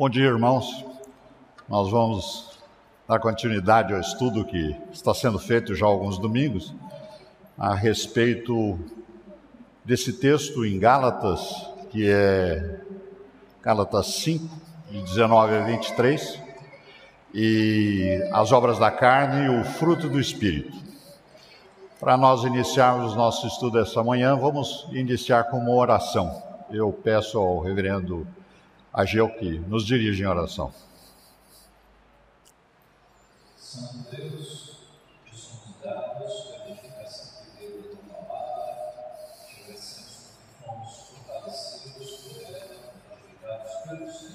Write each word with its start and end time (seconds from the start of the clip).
Bom 0.00 0.08
dia, 0.08 0.28
irmãos. 0.28 0.82
Nós 1.68 1.90
vamos 1.90 2.58
dar 3.06 3.20
continuidade 3.20 3.92
ao 3.92 4.00
estudo 4.00 4.46
que 4.46 4.74
está 4.90 5.12
sendo 5.12 5.38
feito 5.38 5.74
já 5.74 5.84
alguns 5.84 6.16
domingos 6.16 6.74
a 7.58 7.74
respeito 7.74 8.80
desse 9.84 10.14
texto 10.14 10.64
em 10.64 10.78
Gálatas, 10.78 11.70
que 11.90 12.08
é 12.10 12.80
Gálatas 13.60 14.06
5, 14.06 14.48
de 14.90 15.02
19 15.02 15.54
a 15.54 15.64
23, 15.64 16.42
e 17.34 18.26
as 18.32 18.52
obras 18.52 18.78
da 18.78 18.90
carne 18.90 19.44
e 19.44 19.60
o 19.60 19.64
fruto 19.64 20.08
do 20.08 20.18
Espírito. 20.18 20.78
Para 22.00 22.16
nós 22.16 22.44
iniciarmos 22.44 23.14
nosso 23.14 23.46
estudo 23.46 23.78
essa 23.78 24.02
manhã, 24.02 24.34
vamos 24.34 24.88
iniciar 24.92 25.44
com 25.50 25.58
uma 25.58 25.74
oração. 25.74 26.42
Eu 26.70 26.90
peço 26.90 27.38
ao 27.38 27.60
reverendo 27.60 28.26
Ageu 28.92 29.28
que 29.28 29.58
nos 29.60 29.86
dirige 29.86 30.22
em 30.22 30.26
oração. 30.26 30.72
Santo 33.56 33.98
Deus, 34.10 34.78
que 35.24 35.36
somos 35.36 35.76
gratos 35.80 36.32
pela 36.50 36.70
edificação 36.70 37.44
que 37.44 37.68
deu 37.68 37.82
da 37.82 37.88
tua 37.88 38.24
palavra, 38.24 38.72
agradecemos 39.54 40.30
que 40.34 40.64
fomos 40.64 40.92
fortalecidos 41.08 42.10
por 42.16 42.42
ela, 42.42 42.58
edificados 43.12 43.72
pelo 43.88 44.12
Senhor. 44.12 44.29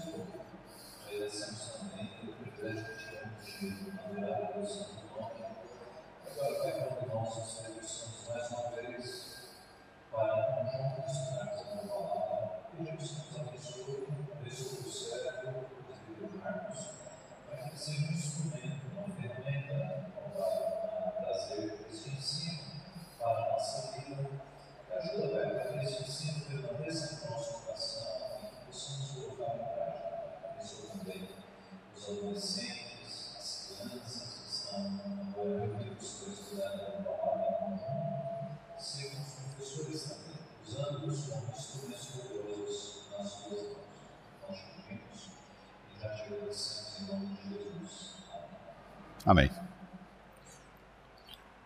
Amém. 49.25 49.49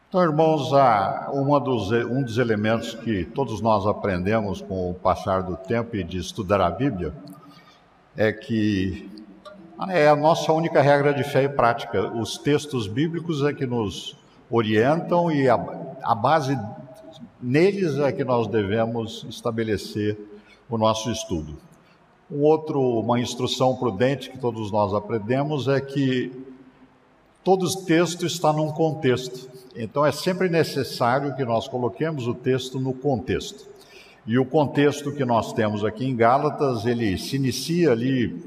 Então, 0.08 0.24
irmãos, 0.24 0.72
uma 1.34 1.60
dos, 1.60 1.92
um 1.92 2.24
dos 2.24 2.38
elementos 2.38 2.96
que 2.96 3.26
todos 3.26 3.60
nós 3.60 3.86
aprendemos 3.86 4.62
com 4.62 4.90
o 4.90 4.94
passar 4.94 5.44
do 5.44 5.58
tempo 5.58 5.98
e 5.98 6.04
de 6.04 6.18
estudar 6.18 6.62
a 6.62 6.72
Bíblia 6.72 7.14
é 8.16 8.32
que 8.32 9.12
é 9.90 10.08
a 10.08 10.16
nossa 10.16 10.54
única 10.54 10.82
regra 10.82 11.14
de 11.14 11.24
fé 11.24 11.44
e 11.44 11.50
prática. 11.50 12.08
Os 12.16 12.38
textos 12.38 12.88
bíblicos 12.88 13.44
é 13.44 13.54
que 13.54 13.68
nos 13.68 14.18
orientam 14.50 15.30
e 15.30 15.50
a, 15.50 15.56
a 16.02 16.16
base 16.16 16.58
neles 17.42 18.00
é 18.00 18.10
que 18.14 18.23
nós 18.23 18.48
devemos 18.48 19.26
estabelecer 19.30 20.18
o 20.70 20.78
nosso 20.78 21.12
estudo. 21.12 21.58
Um 22.32 22.42
outro, 22.42 22.82
uma 22.82 23.20
instrução 23.20 23.76
prudente 23.76 24.30
que 24.30 24.38
todos 24.38 24.72
nós 24.72 24.94
aprendemos 24.94 25.68
é 25.68 25.82
que 25.82 26.48
todo 27.49 27.67
texto 27.83 28.27
está 28.27 28.54
num 28.54 28.70
contexto. 28.70 29.49
Então 29.76 30.05
é 30.05 30.11
sempre 30.11 30.48
necessário 30.48 31.36
que 31.36 31.43
nós 31.43 31.67
coloquemos 31.67 32.27
o 32.27 32.33
texto 32.36 32.80
no 32.80 32.93
contexto. 32.93 33.67
E 34.27 34.37
o 34.37 34.45
contexto 34.45 35.11
que 35.11 35.26
nós 35.26 35.52
temos 35.52 35.83
aqui 35.83 36.05
em 36.05 36.15
Gálatas, 36.15 36.86
ele 36.86 37.17
se 37.17 37.38
inicia 37.38 37.92
ali, 37.92 38.39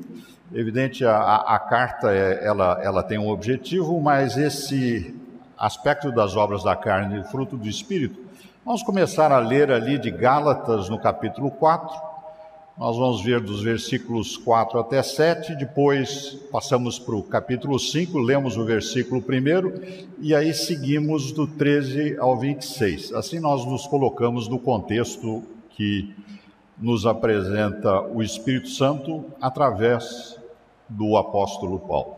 evidente, 0.54 1.04
a, 1.04 1.34
a, 1.34 1.58
carta 1.58 2.12
é, 2.12 2.46
ela, 2.46 2.80
ela 2.80 3.02
tem 3.02 3.18
um 3.18 3.28
objetivo, 3.28 4.00
mas 4.00 4.36
esse 4.36 5.12
aspecto 5.58 6.12
das 6.12 6.36
obras 6.36 6.62
da 6.62 6.76
carne, 6.76 7.24
fruto 7.24 7.56
do 7.56 7.68
Espírito, 7.68 8.20
vamos 8.64 8.84
começar 8.84 9.32
a 9.32 9.40
ler 9.40 9.72
ali 9.72 9.98
de 9.98 10.12
Gálatas 10.12 10.88
no 10.88 10.96
capítulo 11.00 11.50
4, 11.50 12.11
nós 12.76 12.96
vamos 12.96 13.22
ver 13.22 13.40
dos 13.40 13.62
versículos 13.62 14.36
4 14.36 14.80
até 14.80 15.02
7, 15.02 15.54
depois 15.56 16.38
passamos 16.50 16.98
para 16.98 17.14
o 17.14 17.22
capítulo 17.22 17.78
5, 17.78 18.18
lemos 18.18 18.56
o 18.56 18.64
versículo 18.64 19.20
1 19.20 20.14
e 20.18 20.34
aí 20.34 20.54
seguimos 20.54 21.32
do 21.32 21.46
13 21.46 22.16
ao 22.18 22.36
26. 22.38 23.12
Assim 23.12 23.38
nós 23.38 23.64
nos 23.66 23.86
colocamos 23.86 24.48
no 24.48 24.58
contexto 24.58 25.42
que 25.70 26.14
nos 26.78 27.04
apresenta 27.06 28.00
o 28.00 28.22
Espírito 28.22 28.68
Santo 28.68 29.26
através 29.40 30.40
do 30.88 31.16
apóstolo 31.18 31.78
Paulo. 31.78 32.16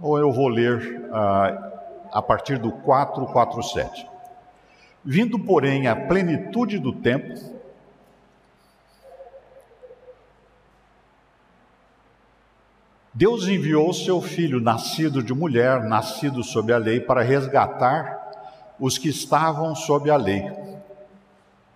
Ou 0.00 0.18
eu 0.18 0.30
vou 0.30 0.48
ler 0.48 1.08
ah, 1.10 1.72
a 2.12 2.22
partir 2.22 2.58
do 2.58 2.70
4, 2.70 3.26
4, 3.26 3.62
7. 3.62 4.06
Vindo, 5.02 5.38
porém, 5.38 5.86
à 5.86 5.96
plenitude 5.96 6.78
do 6.78 6.92
tempo, 6.92 7.57
Deus 13.18 13.48
enviou 13.48 13.92
seu 13.92 14.22
filho, 14.22 14.60
nascido 14.60 15.24
de 15.24 15.34
mulher, 15.34 15.82
nascido 15.82 16.44
sob 16.44 16.72
a 16.72 16.78
lei, 16.78 17.00
para 17.00 17.20
resgatar 17.20 18.16
os 18.78 18.96
que 18.96 19.08
estavam 19.08 19.74
sob 19.74 20.08
a 20.08 20.14
lei, 20.14 20.48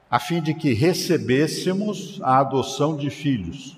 a 0.08 0.20
fim 0.20 0.41
de 0.41 0.54
que 0.54 0.72
recebêssemos 0.72 2.20
a 2.22 2.38
adoção 2.38 2.97
de 2.97 3.10
filhos. 3.10 3.76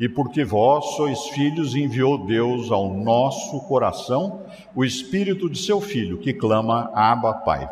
E 0.00 0.08
porque 0.08 0.42
vós 0.42 0.96
sois 0.96 1.26
filhos, 1.26 1.74
enviou 1.74 2.24
Deus 2.24 2.72
ao 2.72 2.94
nosso 2.94 3.60
coração 3.68 4.40
o 4.74 4.82
espírito 4.82 5.50
de 5.50 5.58
seu 5.58 5.82
filho, 5.82 6.16
que 6.16 6.32
clama: 6.32 6.90
Abba, 6.94 7.34
Pai. 7.34 7.68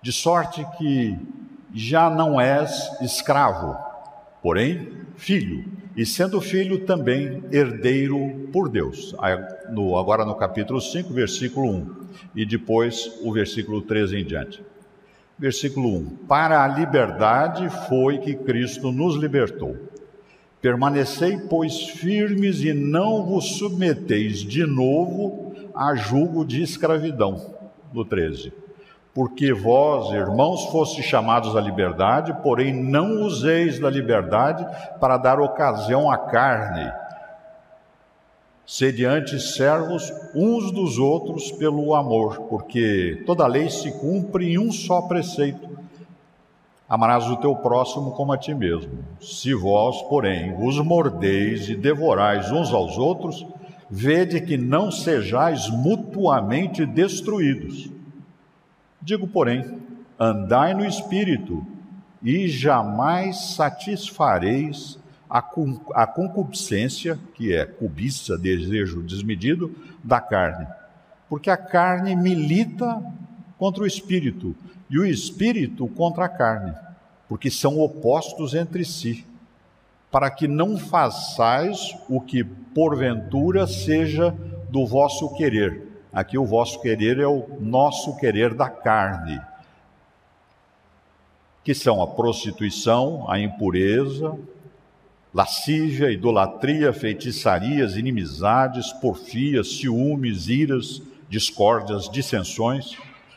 De 0.00 0.10
sorte 0.10 0.66
que 0.78 1.18
já 1.74 2.08
não 2.08 2.40
és 2.40 2.98
escravo, 3.02 3.76
porém 4.40 4.90
filho 5.16 5.81
e 5.96 6.06
sendo 6.06 6.40
filho 6.40 6.86
também 6.86 7.42
herdeiro 7.52 8.48
por 8.52 8.68
Deus. 8.68 9.14
Agora 9.18 10.24
no 10.24 10.34
capítulo 10.34 10.80
5, 10.80 11.12
versículo 11.12 11.70
1, 11.70 11.96
e 12.34 12.46
depois 12.46 13.18
o 13.22 13.32
versículo 13.32 13.82
13 13.82 14.18
em 14.18 14.24
diante. 14.24 14.62
Versículo 15.38 15.88
1: 15.96 16.16
Para 16.28 16.62
a 16.62 16.68
liberdade 16.68 17.68
foi 17.88 18.18
que 18.18 18.34
Cristo 18.34 18.92
nos 18.92 19.16
libertou. 19.16 19.76
Permanecei, 20.60 21.36
pois, 21.50 21.88
firmes 21.88 22.62
e 22.62 22.72
não 22.72 23.26
vos 23.26 23.56
submeteis 23.56 24.38
de 24.38 24.64
novo 24.64 25.52
a 25.74 25.94
julgo 25.94 26.44
de 26.44 26.62
escravidão. 26.62 27.56
No 27.92 28.04
13 28.04 28.61
porque 29.14 29.52
vós, 29.52 30.10
irmãos, 30.12 30.64
fostes 30.66 31.04
chamados 31.04 31.54
à 31.54 31.60
liberdade, 31.60 32.34
porém 32.42 32.72
não 32.72 33.22
useis 33.22 33.78
da 33.78 33.90
liberdade 33.90 34.66
para 34.98 35.18
dar 35.18 35.38
ocasião 35.38 36.10
à 36.10 36.16
carne. 36.16 36.90
Sede 38.64 39.04
antes 39.04 39.54
servos 39.54 40.10
uns 40.34 40.72
dos 40.72 40.96
outros 40.96 41.52
pelo 41.52 41.94
amor, 41.94 42.42
porque 42.48 43.22
toda 43.26 43.46
lei 43.46 43.68
se 43.68 43.92
cumpre 43.92 44.54
em 44.54 44.58
um 44.58 44.72
só 44.72 45.02
preceito: 45.02 45.68
amarás 46.88 47.28
o 47.28 47.36
teu 47.36 47.54
próximo 47.56 48.12
como 48.12 48.32
a 48.32 48.38
ti 48.38 48.54
mesmo. 48.54 49.04
Se 49.20 49.52
vós, 49.52 50.00
porém, 50.02 50.54
vos 50.54 50.78
mordeis 50.78 51.68
e 51.68 51.74
devorais 51.74 52.50
uns 52.50 52.72
aos 52.72 52.96
outros, 52.96 53.46
vede 53.90 54.40
que 54.40 54.56
não 54.56 54.90
sejais 54.90 55.68
mutuamente 55.68 56.86
destruídos. 56.86 57.90
Digo, 59.02 59.26
porém, 59.26 59.80
andai 60.18 60.74
no 60.74 60.86
espírito 60.86 61.66
e 62.22 62.46
jamais 62.46 63.54
satisfareis 63.54 64.96
a, 65.28 66.06
concupiscência, 66.06 67.18
que 67.34 67.52
é 67.52 67.64
cobiça, 67.64 68.38
desejo 68.38 69.02
desmedido, 69.02 69.74
da 70.04 70.20
carne. 70.20 70.68
Porque 71.28 71.50
a 71.50 71.56
carne 71.56 72.14
milita 72.14 73.02
contra 73.58 73.82
o 73.82 73.86
espírito 73.86 74.54
e 74.88 74.98
o 74.98 75.04
espírito 75.04 75.88
contra 75.88 76.26
a 76.26 76.28
carne, 76.28 76.72
porque 77.28 77.50
são 77.50 77.80
opostos 77.80 78.54
entre 78.54 78.84
si, 78.84 79.26
para 80.12 80.30
que 80.30 80.46
não 80.46 80.78
façais 80.78 81.96
o 82.08 82.20
que 82.20 82.44
porventura 82.44 83.66
seja 83.66 84.30
do 84.70 84.86
vosso 84.86 85.34
querer 85.34 85.91
Aqui 86.12 86.36
o 86.36 86.44
vosso 86.44 86.80
querer 86.80 87.18
é 87.18 87.26
o 87.26 87.46
nosso 87.58 88.16
querer 88.16 88.52
da 88.52 88.68
carne, 88.68 89.40
que 91.64 91.74
são 91.74 92.02
a 92.02 92.06
prostituição, 92.06 93.30
a 93.30 93.38
impureza, 93.40 94.36
lascívia, 95.32 96.10
idolatria, 96.10 96.92
feitiçarias, 96.92 97.96
inimizades, 97.96 98.92
porfias, 98.92 99.78
ciúmes, 99.78 100.48
iras, 100.48 101.00
discórdias, 101.30 102.10
dissensões, 102.10 102.96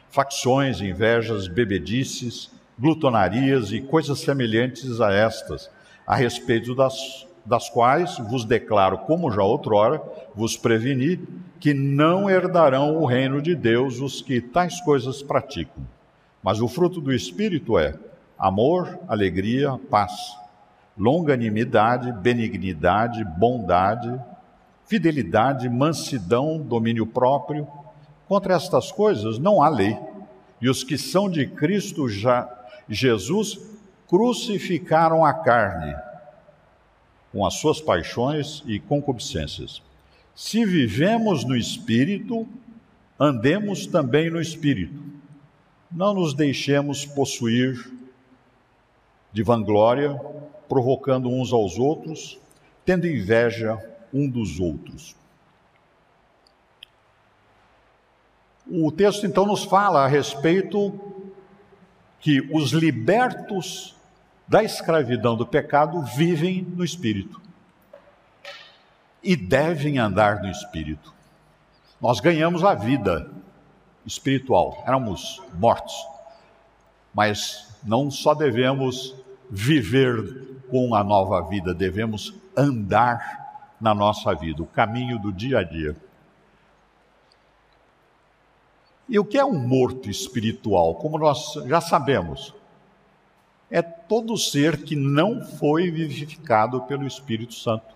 facções, 0.09 0.81
invejas, 0.81 1.47
bebedices, 1.47 2.51
glutonarias 2.77 3.71
e 3.71 3.79
coisas 3.79 4.19
semelhantes 4.19 4.99
a 4.99 5.13
estas, 5.13 5.69
a 6.05 6.15
respeito 6.15 6.75
das, 6.75 7.25
das 7.45 7.69
quais 7.69 8.17
vos 8.17 8.43
declaro, 8.43 8.97
como 8.99 9.31
já 9.31 9.43
outrora 9.43 10.01
vos 10.33 10.57
preveni, 10.57 11.19
que 11.59 11.73
não 11.73 12.29
herdarão 12.29 12.97
o 12.97 13.05
reino 13.05 13.41
de 13.41 13.55
Deus 13.55 13.99
os 13.99 14.21
que 14.21 14.41
tais 14.41 14.81
coisas 14.81 15.21
praticam. 15.21 15.83
Mas 16.41 16.59
o 16.59 16.67
fruto 16.67 16.99
do 16.99 17.13
Espírito 17.13 17.77
é 17.77 17.95
amor, 18.37 18.99
alegria, 19.07 19.79
paz 19.89 20.11
longanimidade, 20.97 22.11
benignidade, 22.13 23.23
bondade, 23.37 24.19
fidelidade, 24.85 25.69
mansidão, 25.69 26.57
domínio 26.57 27.05
próprio. 27.05 27.67
Contra 28.27 28.55
estas 28.55 28.91
coisas 28.91 29.37
não 29.37 29.61
há 29.61 29.69
lei. 29.69 29.97
E 30.61 30.69
os 30.69 30.83
que 30.83 30.97
são 30.97 31.29
de 31.29 31.45
Cristo 31.45 32.07
já, 32.07 32.49
Jesus 32.87 33.59
crucificaram 34.07 35.25
a 35.25 35.33
carne 35.33 35.95
com 37.35 37.45
as 37.45 37.55
suas 37.55 37.81
paixões 37.81 38.63
e 38.65 38.79
concupiscências. 38.79 39.81
Se 40.33 40.65
vivemos 40.65 41.43
no 41.43 41.53
Espírito, 41.53 42.47
andemos 43.19 43.85
também 43.85 44.29
no 44.29 44.39
Espírito. 44.39 45.03
Não 45.91 46.13
nos 46.13 46.33
deixemos 46.33 47.05
possuir 47.05 47.91
de 49.33 49.43
vanglória, 49.43 50.15
provocando 50.69 51.27
uns 51.27 51.51
aos 51.51 51.77
outros, 51.77 52.39
tendo 52.85 53.05
inveja 53.05 53.77
um 54.13 54.29
dos 54.29 54.57
outros. 54.61 55.13
O 58.65 58.89
texto 58.93 59.25
então 59.25 59.45
nos 59.45 59.65
fala 59.65 60.05
a 60.05 60.07
respeito 60.07 60.97
que 62.21 62.39
os 62.53 62.71
libertos 62.71 63.94
da 64.47 64.63
escravidão 64.63 65.35
do 65.35 65.45
pecado 65.45 66.01
vivem 66.01 66.61
no 66.61 66.83
espírito 66.83 67.41
e 69.23 69.35
devem 69.35 69.97
andar 69.97 70.41
no 70.41 70.49
espírito. 70.49 71.13
Nós 71.99 72.19
ganhamos 72.19 72.63
a 72.63 72.75
vida 72.75 73.31
espiritual, 74.05 74.83
éramos 74.85 75.41
mortos, 75.55 75.95
mas 77.13 77.75
não 77.83 78.11
só 78.11 78.35
devemos 78.35 79.15
viver 79.49 80.59
com 80.69 80.93
a 80.93 81.03
nova 81.03 81.41
vida, 81.47 81.73
devemos 81.73 82.33
andar 82.55 83.73
na 83.81 83.95
nossa 83.95 84.33
vida, 84.35 84.61
o 84.61 84.67
caminho 84.67 85.17
do 85.19 85.33
dia 85.33 85.59
a 85.59 85.63
dia. 85.63 85.95
E 89.07 89.19
o 89.19 89.25
que 89.25 89.37
é 89.37 89.45
um 89.45 89.57
morto 89.57 90.09
espiritual? 90.09 90.95
Como 90.95 91.17
nós 91.17 91.53
já 91.67 91.79
sabemos, 91.79 92.53
é 93.69 93.81
todo 93.81 94.37
ser 94.37 94.83
que 94.83 94.95
não 94.95 95.43
foi 95.43 95.89
vivificado 95.89 96.81
pelo 96.83 97.05
Espírito 97.05 97.53
Santo. 97.53 97.95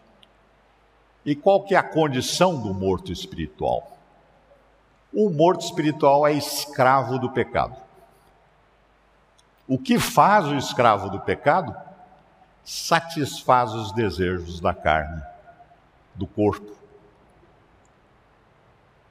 E 1.25 1.35
qual 1.35 1.63
que 1.63 1.75
é 1.75 1.77
a 1.77 1.83
condição 1.83 2.59
do 2.61 2.73
morto 2.73 3.11
espiritual? 3.11 3.97
O 5.13 5.29
morto 5.29 5.61
espiritual 5.61 6.25
é 6.25 6.33
escravo 6.33 7.19
do 7.19 7.29
pecado. 7.29 7.75
O 9.67 9.77
que 9.77 9.99
faz 9.99 10.45
o 10.45 10.55
escravo 10.55 11.09
do 11.09 11.19
pecado? 11.19 11.75
satisfaz 12.69 13.73
os 13.73 13.91
desejos 13.93 14.59
da 14.59 14.75
carne, 14.75 15.23
do 16.13 16.27
corpo. 16.27 16.71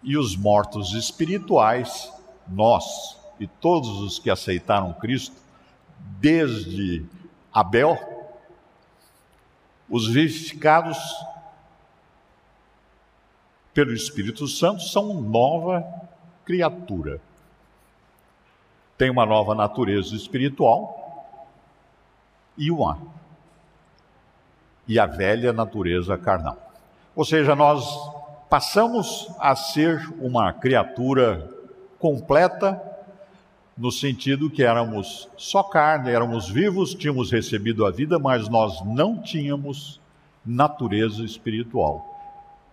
E 0.01 0.17
os 0.17 0.37
mortos 0.37 0.93
espirituais, 0.95 2.13
nós 2.47 3.19
e 3.41 3.49
todos 3.49 4.01
os 4.01 4.19
que 4.21 4.31
aceitaram 4.31 4.93
Cristo, 4.93 5.35
desde 6.21 7.05
Abel, 7.53 7.99
os 9.89 10.07
vivificados 10.09 10.99
pelo 13.73 13.93
Espírito 13.93 14.47
Santo 14.47 14.83
são 14.83 15.15
nova 15.21 15.85
criatura. 16.45 17.21
Tem 18.97 19.11
uma 19.11 19.25
nova 19.25 19.55
natureza 19.55 20.15
espiritual 20.17 21.37
e 22.57 22.71
uma 22.71 22.99
e 24.89 24.99
a 24.99 25.05
velha 25.05 25.53
natureza 25.53 26.17
carnal. 26.17 26.57
Ou 27.15 27.25
seja, 27.25 27.55
nós 27.55 27.87
passamos 28.49 29.31
a 29.39 29.55
ser 29.55 30.03
uma 30.19 30.53
criatura 30.53 31.55
completa 31.99 32.88
no 33.79 33.93
sentido 33.93 34.51
que 34.51 34.65
éramos 34.65 35.29
só 35.37 35.63
carne, 35.63 36.11
éramos 36.11 36.49
vivos, 36.51 36.95
tínhamos 36.95 37.31
recebido 37.31 37.87
a 37.87 37.93
vida, 37.93 38.19
mas 38.19 38.49
nós 38.49 38.85
não 38.85 39.23
tínhamos 39.23 40.01
natureza 40.45 41.23
espiritual. 41.23 42.05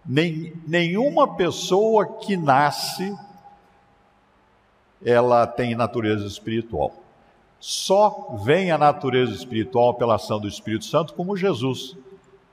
Nem, 0.04 0.54
nenhuma 0.68 1.36
pessoa 1.36 2.18
que 2.18 2.36
nasce 2.36 3.16
ela 5.04 5.46
tem 5.46 5.76
natureza 5.76 6.26
espiritual. 6.26 6.92
Só 7.60 8.38
vem 8.44 8.72
a 8.72 8.78
natureza 8.78 9.32
espiritual 9.32 9.94
pela 9.94 10.16
ação 10.16 10.40
do 10.40 10.48
Espírito 10.48 10.86
Santo, 10.86 11.14
como 11.14 11.38
Jesus 11.38 11.96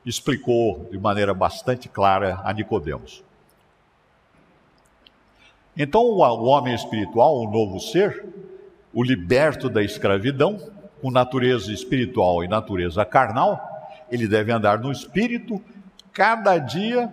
explicou 0.04 0.88
de 0.90 0.98
maneira 0.98 1.32
bastante 1.32 1.88
clara 1.88 2.40
a 2.44 2.52
Nicodemos. 2.52 3.24
Então, 5.76 6.02
o 6.02 6.44
homem 6.44 6.74
espiritual, 6.74 7.38
o 7.38 7.50
novo 7.50 7.80
ser, 7.80 8.26
o 8.92 9.02
liberto 9.02 9.68
da 9.68 9.82
escravidão, 9.82 10.58
com 11.00 11.10
natureza 11.10 11.72
espiritual 11.72 12.44
e 12.44 12.48
natureza 12.48 13.04
carnal, 13.04 13.60
ele 14.10 14.28
deve 14.28 14.52
andar 14.52 14.78
no 14.78 14.92
espírito 14.92 15.60
cada 16.12 16.58
dia, 16.58 17.10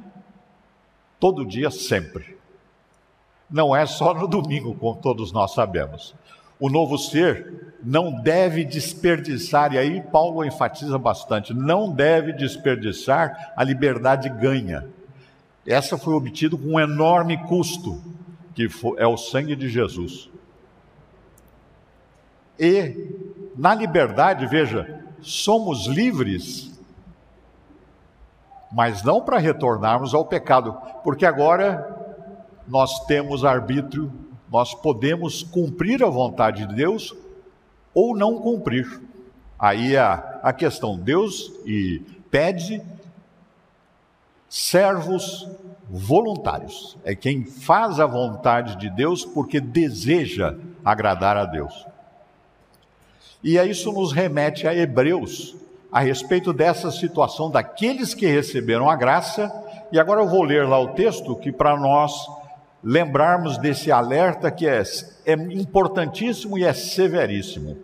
todo 1.19 1.45
dia, 1.45 1.71
sempre. 1.71 2.37
Não 3.49 3.75
é 3.75 3.85
só 3.85 4.13
no 4.13 4.27
domingo, 4.27 4.75
como 4.75 5.01
todos 5.01 5.31
nós 5.31 5.53
sabemos 5.53 6.13
o 6.59 6.69
novo 6.69 6.97
ser 6.97 7.73
não 7.81 8.11
deve 8.11 8.65
desperdiçar, 8.65 9.73
e 9.73 9.77
aí 9.77 10.01
Paulo 10.01 10.43
enfatiza 10.43 10.97
bastante, 10.97 11.53
não 11.53 11.89
deve 11.89 12.33
desperdiçar 12.33 13.53
a 13.55 13.63
liberdade 13.63 14.27
ganha. 14.27 14.85
Essa 15.65 15.97
foi 15.97 16.13
obtida 16.13 16.57
com 16.57 16.73
um 16.73 16.79
enorme 16.79 17.37
custo, 17.47 18.01
que 18.67 18.95
é 18.97 19.07
o 19.07 19.17
sangue 19.17 19.55
de 19.55 19.69
Jesus. 19.69 20.29
E 22.59 23.13
na 23.55 23.73
liberdade, 23.73 24.45
veja, 24.47 25.03
somos 25.21 25.85
livres, 25.85 26.77
mas 28.71 29.03
não 29.03 29.21
para 29.21 29.37
retornarmos 29.37 30.13
ao 30.13 30.25
pecado, 30.25 30.77
porque 31.03 31.25
agora 31.25 31.97
nós 32.67 33.05
temos 33.05 33.43
arbítrio 33.43 34.11
nós 34.51 34.73
podemos 34.73 35.43
cumprir 35.43 36.03
a 36.03 36.09
vontade 36.09 36.65
de 36.65 36.73
Deus 36.73 37.15
ou 37.93 38.17
não 38.17 38.39
cumprir. 38.39 38.99
Aí 39.57 39.95
a, 39.95 40.39
a 40.41 40.53
questão, 40.53 40.97
Deus 40.97 41.51
e 41.65 41.99
pede 42.31 42.81
servos 44.47 45.47
voluntários. 45.89 46.97
É 47.03 47.15
quem 47.15 47.43
faz 47.43 47.99
a 47.99 48.05
vontade 48.05 48.77
de 48.77 48.89
Deus 48.89 49.25
porque 49.25 49.59
deseja 49.59 50.55
agradar 50.85 51.35
a 51.35 51.45
Deus. 51.45 51.87
E 53.43 53.57
isso 53.57 53.91
nos 53.91 54.11
remete 54.11 54.67
a 54.67 54.75
Hebreus, 54.75 55.55
a 55.91 55.99
respeito 56.01 56.53
dessa 56.53 56.91
situação 56.91 57.49
daqueles 57.49 58.13
que 58.13 58.27
receberam 58.27 58.89
a 58.89 58.95
graça. 58.95 59.51
E 59.91 59.99
agora 59.99 60.21
eu 60.21 60.27
vou 60.27 60.43
ler 60.43 60.67
lá 60.67 60.79
o 60.79 60.89
texto 60.89 61.35
que 61.35 61.51
para 61.51 61.75
nós 61.77 62.13
lembrarmos 62.83 63.57
desse 63.57 63.91
alerta 63.91 64.51
que 64.51 64.67
é, 64.67 64.83
é 65.25 65.33
importantíssimo 65.33 66.57
e 66.57 66.63
é 66.63 66.73
severíssimo. 66.73 67.77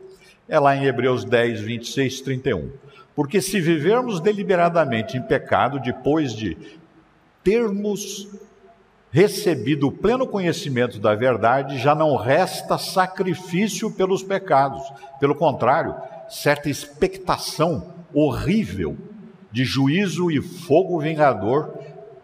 É 0.48 0.60
lá 0.60 0.76
em 0.76 0.86
Hebreus 0.86 1.26
10, 1.26 1.62
26, 1.62 2.22
31. 2.22 2.72
Porque 3.16 3.42
se 3.42 3.60
vivermos 3.62 4.20
deliberadamente 4.20 5.18
em 5.18 5.22
pecado, 5.22 5.80
depois 5.80 6.34
de 6.34 6.58
termos 7.46 8.28
recebido 9.12 9.88
o 9.88 9.92
pleno 9.92 10.28
conhecimento 10.28 11.00
da 11.00 11.16
verdade, 11.16 11.78
já 11.78 11.96
não 11.96 12.18
resta 12.18 12.78
sacrifício 12.78 13.90
pelos 13.90 14.22
pecados. 14.22 14.82
Pelo 15.22 15.36
contrário, 15.36 15.96
certa 16.28 16.70
expectação 16.70 17.94
horrível 18.14 18.98
de 19.52 19.64
juízo 19.64 20.30
e 20.30 20.42
fogo 20.42 21.00
vingador 21.00 21.78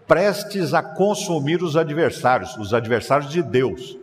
prestes 0.05 0.73
a 0.73 0.83
consumir 0.83 1.63
os 1.63 1.77
adversários, 1.77 2.57
os 2.57 2.73
adversários 2.73 3.31
de 3.31 3.41
Deus. 3.41 3.97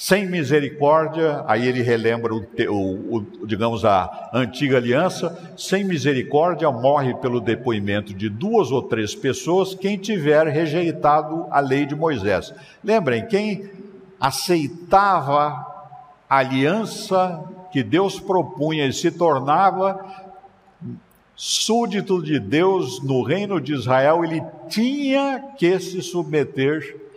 Sem 0.00 0.24
misericórdia, 0.24 1.44
aí 1.46 1.68
ele 1.68 1.82
relembra 1.82 2.34
o, 2.34 2.38
o, 2.70 3.16
o, 3.16 3.46
digamos 3.46 3.84
a 3.84 4.30
antiga 4.32 4.78
aliança, 4.78 5.38
sem 5.58 5.84
misericórdia 5.84 6.70
morre 6.70 7.12
pelo 7.16 7.38
depoimento 7.38 8.14
de 8.14 8.30
duas 8.30 8.70
ou 8.70 8.80
três 8.80 9.14
pessoas 9.14 9.74
quem 9.74 9.98
tiver 9.98 10.46
rejeitado 10.46 11.46
a 11.50 11.60
lei 11.60 11.84
de 11.84 11.94
Moisés. 11.94 12.50
Lembrem, 12.82 13.26
quem 13.26 13.68
aceitava 14.18 15.66
a 16.26 16.38
aliança 16.38 17.44
que 17.70 17.82
Deus 17.82 18.18
propunha 18.18 18.86
e 18.86 18.94
se 18.94 19.10
tornava 19.10 20.02
súdito 21.36 22.22
de 22.22 22.40
Deus 22.40 23.02
no 23.02 23.22
reino 23.22 23.60
de 23.60 23.74
Israel, 23.74 24.24
ele 24.24 24.42
tinha 24.66 25.44
que 25.58 25.78
se 25.78 26.00
submeter 26.00 27.09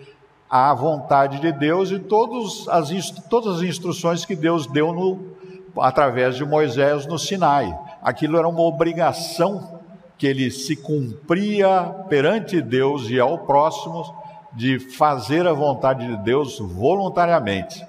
à 0.55 0.72
vontade 0.72 1.39
de 1.39 1.51
Deus 1.51 1.89
e 1.89 1.98
todos 1.98 2.69
as, 2.69 3.10
todas 3.27 3.55
as 3.55 3.63
instruções 3.63 4.24
que 4.24 4.36
Deus 4.36 4.67
deu 4.67 4.93
no, 4.93 5.36
através 5.79 6.36
de 6.36 6.45
Moisés 6.45 7.07
no 7.07 7.17
Sinai. 7.17 7.75
Aquilo 8.03 8.38
era 8.38 8.48
uma 8.48 8.62
obrigação 8.62 9.81
que 10.15 10.27
ele 10.27 10.51
se 10.51 10.75
cumpria 10.75 11.86
perante 12.07 12.62
Deus 12.62 13.10
e 13.10 13.19
ao 13.19 13.39
próximo 13.39 14.05
de 14.53 14.77
fazer 14.77 15.48
a 15.48 15.53
vontade 15.53 16.05
de 16.05 16.17
Deus 16.17 16.60
voluntariamente. 16.60 17.83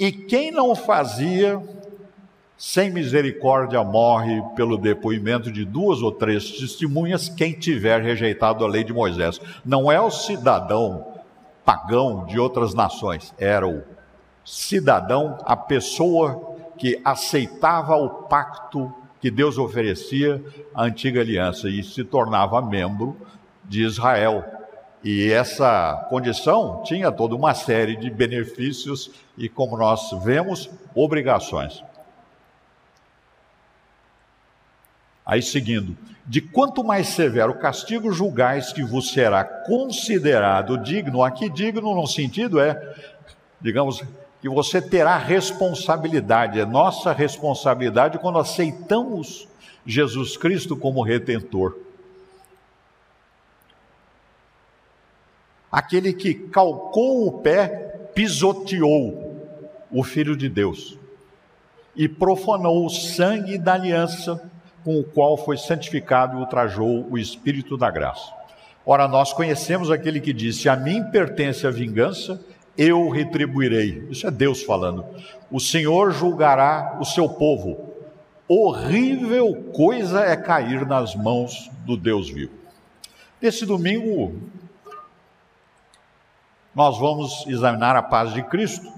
E 0.00 0.10
quem 0.10 0.50
não 0.50 0.74
fazia, 0.74 1.62
sem 2.56 2.90
misericórdia 2.90 3.84
morre 3.84 4.42
pelo 4.56 4.78
depoimento 4.78 5.52
de 5.52 5.66
duas 5.66 6.00
ou 6.00 6.10
três 6.10 6.50
testemunhas, 6.50 7.28
quem 7.28 7.52
tiver 7.52 8.00
rejeitado 8.00 8.64
a 8.64 8.68
lei 8.68 8.84
de 8.84 8.92
Moisés. 8.94 9.38
Não 9.62 9.92
é 9.92 10.00
o 10.00 10.10
cidadão 10.10 11.12
pagão 11.64 12.26
de 12.26 12.38
outras 12.38 12.74
nações, 12.74 13.34
era 13.38 13.66
o 13.66 13.82
cidadão, 14.44 15.38
a 15.44 15.56
pessoa 15.56 16.56
que 16.76 17.00
aceitava 17.04 17.96
o 17.96 18.08
pacto 18.24 18.92
que 19.20 19.30
Deus 19.30 19.56
oferecia 19.56 20.44
à 20.74 20.84
antiga 20.84 21.20
aliança 21.20 21.68
e 21.68 21.82
se 21.82 22.04
tornava 22.04 22.60
membro 22.60 23.16
de 23.64 23.82
Israel. 23.82 24.44
E 25.02 25.30
essa 25.30 26.06
condição 26.10 26.82
tinha 26.82 27.10
toda 27.10 27.34
uma 27.34 27.54
série 27.54 27.96
de 27.96 28.10
benefícios 28.10 29.10
e, 29.36 29.48
como 29.48 29.76
nós 29.76 30.10
vemos, 30.22 30.70
obrigações. 30.94 31.82
Aí 35.24 35.40
seguindo, 35.40 35.96
de 36.26 36.40
quanto 36.40 36.82
mais 36.82 37.08
severo 37.08 37.54
castigo 37.58 38.10
julgais 38.10 38.72
que 38.72 38.82
vos 38.82 39.12
será 39.12 39.44
considerado 39.44 40.78
digno, 40.78 41.22
aqui 41.22 41.50
digno 41.50 41.94
no 41.94 42.06
sentido 42.06 42.58
é, 42.58 42.94
digamos, 43.60 44.02
que 44.40 44.48
você 44.48 44.80
terá 44.80 45.16
responsabilidade, 45.16 46.60
é 46.60 46.66
nossa 46.66 47.12
responsabilidade 47.12 48.18
quando 48.18 48.38
aceitamos 48.38 49.48
Jesus 49.86 50.36
Cristo 50.36 50.76
como 50.76 51.02
redentor. 51.02 51.78
Aquele 55.70 56.12
que 56.12 56.34
calcou 56.34 57.26
o 57.26 57.32
pé, 57.40 57.66
pisoteou 58.14 59.34
o 59.90 60.04
Filho 60.04 60.36
de 60.36 60.48
Deus 60.48 60.96
e 61.96 62.08
profanou 62.08 62.86
o 62.86 62.90
sangue 62.90 63.58
da 63.58 63.74
aliança 63.74 64.50
com 64.84 65.00
o 65.00 65.04
qual 65.04 65.36
foi 65.36 65.56
santificado 65.56 66.36
e 66.36 66.40
ultrajou 66.40 67.06
o 67.10 67.18
Espírito 67.18 67.76
da 67.76 67.90
graça. 67.90 68.30
Ora, 68.86 69.08
nós 69.08 69.32
conhecemos 69.32 69.90
aquele 69.90 70.20
que 70.20 70.32
disse: 70.32 70.68
A 70.68 70.76
mim 70.76 71.02
pertence 71.10 71.66
a 71.66 71.70
vingança, 71.70 72.40
eu 72.76 73.08
retribuirei. 73.08 74.06
Isso 74.10 74.26
é 74.26 74.30
Deus 74.30 74.62
falando. 74.62 75.04
O 75.50 75.58
Senhor 75.58 76.12
julgará 76.12 76.98
o 77.00 77.04
seu 77.04 77.28
povo. 77.28 77.94
Horrível 78.46 79.54
coisa 79.72 80.20
é 80.20 80.36
cair 80.36 80.86
nas 80.86 81.14
mãos 81.14 81.70
do 81.86 81.96
Deus 81.96 82.28
vivo. 82.28 82.52
Nesse 83.40 83.64
domingo, 83.64 84.38
nós 86.74 86.98
vamos 86.98 87.46
examinar 87.46 87.96
a 87.96 88.02
paz 88.02 88.34
de 88.34 88.42
Cristo. 88.42 88.92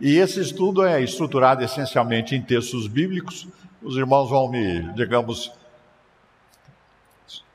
E 0.00 0.18
esse 0.18 0.40
estudo 0.40 0.84
é 0.84 1.00
estruturado 1.00 1.62
essencialmente 1.62 2.34
em 2.34 2.42
textos 2.42 2.86
bíblicos, 2.86 3.46
os 3.84 3.96
irmãos 3.96 4.30
vão 4.30 4.50
me, 4.50 4.80
digamos, 4.94 5.52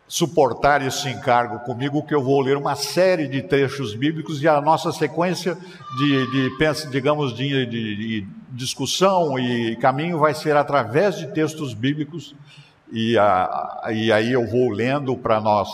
suportar 0.08 0.82
esse 0.86 1.10
encargo 1.10 1.60
comigo, 1.60 2.06
que 2.06 2.14
eu 2.14 2.24
vou 2.24 2.40
ler 2.42 2.58
uma 2.58 2.76
série 2.76 3.28
de 3.28 3.42
trechos 3.42 3.94
bíblicos 3.94 4.42
e 4.42 4.48
a 4.48 4.60
nossa 4.62 4.92
sequência 4.92 5.58
de, 5.98 6.32
de 6.32 6.90
digamos, 6.90 7.36
de, 7.36 7.66
de, 7.66 7.96
de 7.96 8.28
discussão 8.52 9.38
e 9.38 9.76
caminho 9.76 10.18
vai 10.18 10.34
ser 10.34 10.56
através 10.56 11.18
de 11.18 11.28
textos 11.28 11.74
bíblicos. 11.74 12.36
E, 12.92 13.18
a, 13.20 13.84
e 13.92 14.12
aí 14.12 14.32
eu 14.32 14.48
vou 14.48 14.70
lendo 14.70 15.16
para 15.16 15.40
nós, 15.40 15.70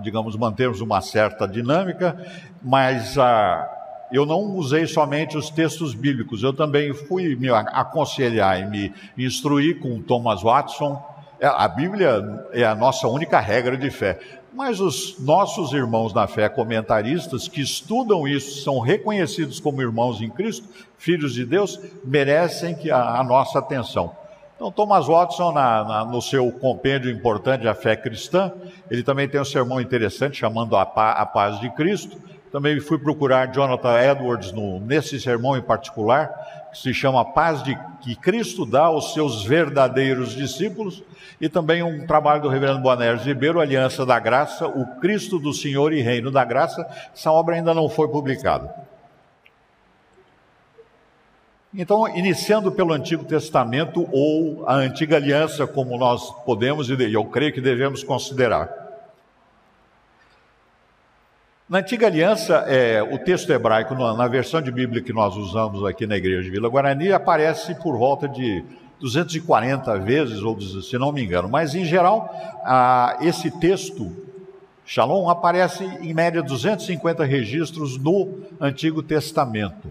digamos, 0.00 0.36
mantermos 0.36 0.80
uma 0.80 1.00
certa 1.00 1.46
dinâmica, 1.46 2.16
mas 2.62 3.18
a, 3.18 3.81
eu 4.12 4.26
não 4.26 4.40
usei 4.56 4.86
somente 4.86 5.36
os 5.36 5.50
textos 5.50 5.94
bíblicos, 5.94 6.42
eu 6.42 6.52
também 6.52 6.92
fui 6.92 7.34
me 7.36 7.48
aconselhar 7.50 8.60
e 8.60 8.64
me 8.64 8.94
instruir 9.16 9.80
com 9.80 10.00
Thomas 10.00 10.42
Watson. 10.42 11.02
É, 11.40 11.46
a 11.46 11.66
Bíblia 11.66 12.46
é 12.52 12.64
a 12.64 12.74
nossa 12.74 13.08
única 13.08 13.40
regra 13.40 13.76
de 13.76 13.90
fé. 13.90 14.18
Mas 14.54 14.80
os 14.80 15.18
nossos 15.18 15.72
irmãos 15.72 16.12
na 16.12 16.26
fé, 16.26 16.46
comentaristas, 16.48 17.48
que 17.48 17.62
estudam 17.62 18.28
isso, 18.28 18.62
são 18.62 18.80
reconhecidos 18.80 19.58
como 19.58 19.80
irmãos 19.80 20.20
em 20.20 20.28
Cristo, 20.28 20.68
filhos 20.98 21.32
de 21.32 21.46
Deus, 21.46 21.80
merecem 22.04 22.74
que 22.74 22.90
a, 22.90 23.18
a 23.18 23.24
nossa 23.24 23.58
atenção. 23.58 24.14
Então, 24.62 24.70
Thomas 24.70 25.06
Watson, 25.08 25.50
na, 25.50 25.82
na, 25.82 26.04
no 26.04 26.20
seu 26.20 26.52
compêndio 26.52 27.10
importante 27.10 27.66
A 27.66 27.74
Fé 27.74 27.96
Cristã, 27.96 28.52
ele 28.90 29.02
também 29.02 29.26
tem 29.26 29.40
um 29.40 29.44
sermão 29.44 29.80
interessante 29.80 30.36
chamando 30.36 30.76
a, 30.76 30.82
a 30.82 31.26
Paz 31.26 31.58
de 31.58 31.68
Cristo, 31.70 32.16
também 32.52 32.78
fui 32.80 32.98
procurar 32.98 33.50
Jonathan 33.50 33.98
Edwards 33.98 34.52
no, 34.52 34.78
nesse 34.78 35.18
sermão 35.18 35.56
em 35.56 35.62
particular, 35.62 36.68
que 36.70 36.78
se 36.78 36.92
chama 36.92 37.24
Paz 37.24 37.62
de, 37.62 37.76
que 38.02 38.14
Cristo 38.14 38.66
dá 38.66 38.82
aos 38.82 39.14
seus 39.14 39.42
verdadeiros 39.42 40.36
discípulos, 40.36 41.02
e 41.40 41.48
também 41.48 41.82
um 41.82 42.06
trabalho 42.06 42.42
do 42.42 42.48
reverendo 42.48 42.80
Boanerges 42.80 43.26
Ribeiro, 43.26 43.58
Aliança 43.58 44.04
da 44.04 44.18
Graça, 44.20 44.66
o 44.66 45.00
Cristo 45.00 45.38
do 45.38 45.52
Senhor 45.52 45.94
e 45.94 46.02
Reino 46.02 46.30
da 46.30 46.44
Graça. 46.44 46.86
Essa 47.12 47.32
obra 47.32 47.56
ainda 47.56 47.72
não 47.72 47.88
foi 47.88 48.06
publicada. 48.08 48.72
Então, 51.74 52.06
iniciando 52.14 52.70
pelo 52.70 52.92
Antigo 52.92 53.24
Testamento 53.24 54.06
ou 54.12 54.68
a 54.68 54.74
Antiga 54.74 55.16
Aliança, 55.16 55.66
como 55.66 55.96
nós 55.96 56.30
podemos 56.44 56.90
e 56.90 57.12
eu 57.12 57.24
creio 57.24 57.52
que 57.52 57.62
devemos 57.62 58.04
considerar. 58.04 58.81
Na 61.72 61.78
antiga 61.78 62.06
aliança, 62.06 62.66
é, 62.68 63.02
o 63.02 63.18
texto 63.18 63.50
hebraico, 63.50 63.94
na, 63.94 64.28
versão 64.28 64.60
de 64.60 64.70
Bíblia 64.70 65.00
que 65.00 65.10
nós 65.10 65.34
usamos 65.36 65.82
aqui 65.86 66.06
na 66.06 66.18
igreja 66.18 66.42
de 66.42 66.50
Vila 66.50 66.68
Guarani, 66.68 67.10
aparece 67.10 67.74
por 67.76 67.96
volta 67.96 68.28
de 68.28 68.62
240 69.00 69.98
vezes, 70.00 70.42
ou 70.42 70.60
se 70.60 70.98
não 70.98 71.10
me 71.10 71.24
engano. 71.24 71.48
Mas, 71.48 71.74
em 71.74 71.82
geral, 71.82 72.30
a, 72.62 73.16
esse 73.22 73.50
texto, 73.50 74.14
Shalom, 74.84 75.30
aparece 75.30 75.82
em 76.02 76.12
média 76.12 76.42
250 76.42 77.24
registros 77.24 77.96
no 77.96 78.40
Antigo 78.60 79.02
Testamento. 79.02 79.90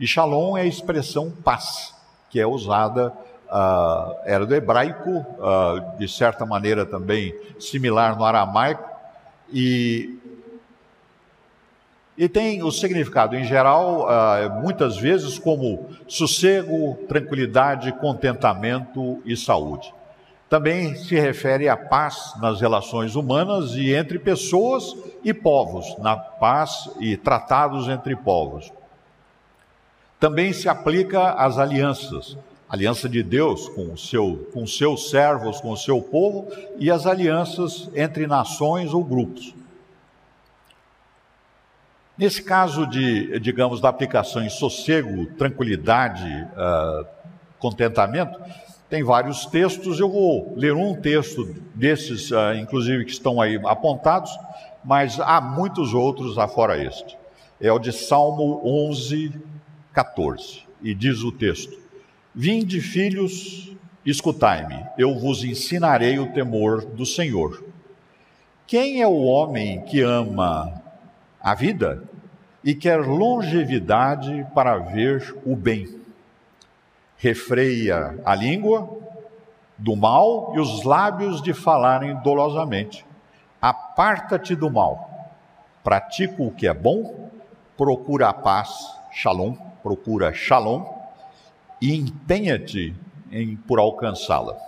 E 0.00 0.06
Shalom 0.06 0.56
é 0.56 0.62
a 0.62 0.66
expressão 0.66 1.30
paz, 1.44 1.94
que 2.30 2.40
é 2.40 2.46
usada, 2.46 3.12
era 4.24 4.46
do 4.46 4.54
hebraico, 4.54 5.26
de 5.98 6.08
certa 6.08 6.46
maneira 6.46 6.86
também 6.86 7.34
similar 7.60 8.16
no 8.16 8.24
aramaico, 8.24 8.88
e 9.52 10.17
e 12.18 12.28
tem 12.28 12.64
o 12.64 12.72
significado, 12.72 13.36
em 13.36 13.44
geral, 13.44 14.08
ah, 14.08 14.60
muitas 14.60 14.96
vezes, 14.96 15.38
como 15.38 15.86
sossego, 16.08 16.98
tranquilidade, 17.08 17.92
contentamento 17.92 19.22
e 19.24 19.36
saúde. 19.36 19.94
Também 20.50 20.96
se 20.96 21.14
refere 21.14 21.68
à 21.68 21.76
paz 21.76 22.32
nas 22.40 22.60
relações 22.60 23.14
humanas 23.14 23.76
e 23.76 23.94
entre 23.94 24.18
pessoas 24.18 24.96
e 25.22 25.32
povos, 25.32 25.96
na 25.98 26.16
paz 26.16 26.90
e 26.98 27.16
tratados 27.16 27.86
entre 27.88 28.16
povos. 28.16 28.72
Também 30.18 30.52
se 30.52 30.68
aplica 30.68 31.34
às 31.34 31.56
alianças, 31.56 32.36
aliança 32.68 33.08
de 33.08 33.22
Deus 33.22 33.68
com, 33.68 33.96
seu, 33.96 34.48
com 34.52 34.66
seus 34.66 35.10
servos, 35.10 35.60
com 35.60 35.70
o 35.70 35.76
seu 35.76 36.02
povo, 36.02 36.48
e 36.80 36.90
as 36.90 37.06
alianças 37.06 37.88
entre 37.94 38.26
nações 38.26 38.92
ou 38.92 39.04
grupos. 39.04 39.54
Nesse 42.18 42.42
caso 42.42 42.84
de, 42.84 43.38
digamos, 43.38 43.80
da 43.80 43.88
aplicação 43.88 44.42
em 44.42 44.48
sossego, 44.48 45.26
tranquilidade, 45.36 46.26
uh, 46.26 47.06
contentamento, 47.60 48.40
tem 48.90 49.04
vários 49.04 49.46
textos. 49.46 50.00
Eu 50.00 50.10
vou 50.10 50.52
ler 50.56 50.74
um 50.74 51.00
texto 51.00 51.54
desses, 51.72 52.32
uh, 52.32 52.54
inclusive, 52.60 53.04
que 53.04 53.12
estão 53.12 53.40
aí 53.40 53.54
apontados, 53.64 54.36
mas 54.84 55.20
há 55.20 55.40
muitos 55.40 55.94
outros 55.94 56.36
afora 56.38 56.82
este. 56.82 57.16
É 57.60 57.70
o 57.70 57.78
de 57.78 57.92
Salmo 57.92 58.62
11, 58.64 59.32
14. 59.92 60.64
E 60.82 60.96
diz 60.96 61.22
o 61.22 61.30
texto: 61.30 61.78
Vinde, 62.34 62.80
filhos, 62.80 63.76
escutai-me, 64.04 64.84
eu 64.98 65.16
vos 65.16 65.44
ensinarei 65.44 66.18
o 66.18 66.32
temor 66.32 66.84
do 66.84 67.06
Senhor. 67.06 67.62
Quem 68.66 69.00
é 69.00 69.06
o 69.06 69.22
homem 69.22 69.82
que 69.82 70.00
ama 70.00 70.82
a 71.40 71.54
vida 71.54 72.07
e 72.62 72.74
quer 72.74 73.00
longevidade 73.00 74.46
para 74.54 74.78
ver 74.78 75.36
o 75.44 75.54
bem? 75.54 76.00
Refreia 77.16 78.18
a 78.24 78.34
língua 78.34 78.88
do 79.76 79.94
mal 79.94 80.52
e 80.54 80.60
os 80.60 80.82
lábios 80.82 81.40
de 81.40 81.52
falarem 81.52 82.14
dolosamente. 82.16 83.04
Aparta-te 83.60 84.54
do 84.54 84.70
mal, 84.70 85.30
pratica 85.82 86.42
o 86.42 86.50
que 86.50 86.66
é 86.66 86.74
bom, 86.74 87.30
procura 87.76 88.28
a 88.28 88.32
paz, 88.32 88.70
shalom, 89.12 89.54
procura 89.82 90.32
shalom, 90.32 90.84
e 91.80 91.94
empenha-te 91.94 92.94
em, 93.30 93.56
por 93.56 93.78
alcançá-la. 93.78 94.67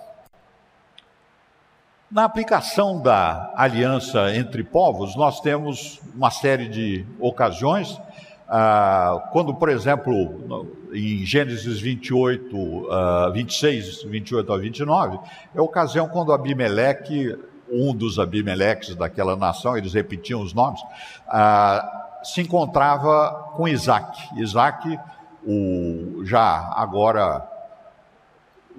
Na 2.10 2.24
aplicação 2.24 3.00
da 3.00 3.52
aliança 3.54 4.34
entre 4.34 4.64
povos, 4.64 5.14
nós 5.14 5.40
temos 5.40 6.00
uma 6.12 6.28
série 6.28 6.66
de 6.66 7.06
ocasiões, 7.20 8.00
ah, 8.48 9.28
quando, 9.30 9.54
por 9.54 9.68
exemplo, 9.68 10.90
em 10.92 11.24
Gênesis 11.24 11.78
28, 11.78 12.88
ah, 12.90 13.30
26, 13.32 14.02
28 14.02 14.52
a 14.52 14.58
29, 14.58 15.20
é 15.54 15.60
a 15.60 15.62
ocasião 15.62 16.08
quando 16.08 16.32
Abimeleque, 16.32 17.38
um 17.70 17.94
dos 17.94 18.18
Abimeleques 18.18 18.96
daquela 18.96 19.36
nação, 19.36 19.78
eles 19.78 19.94
repetiam 19.94 20.42
os 20.42 20.52
nomes, 20.52 20.80
ah, 21.28 22.18
se 22.24 22.40
encontrava 22.40 23.52
com 23.54 23.68
Isaac. 23.68 24.36
Isaac, 24.36 24.98
o, 25.46 26.24
já 26.24 26.72
agora 26.74 27.48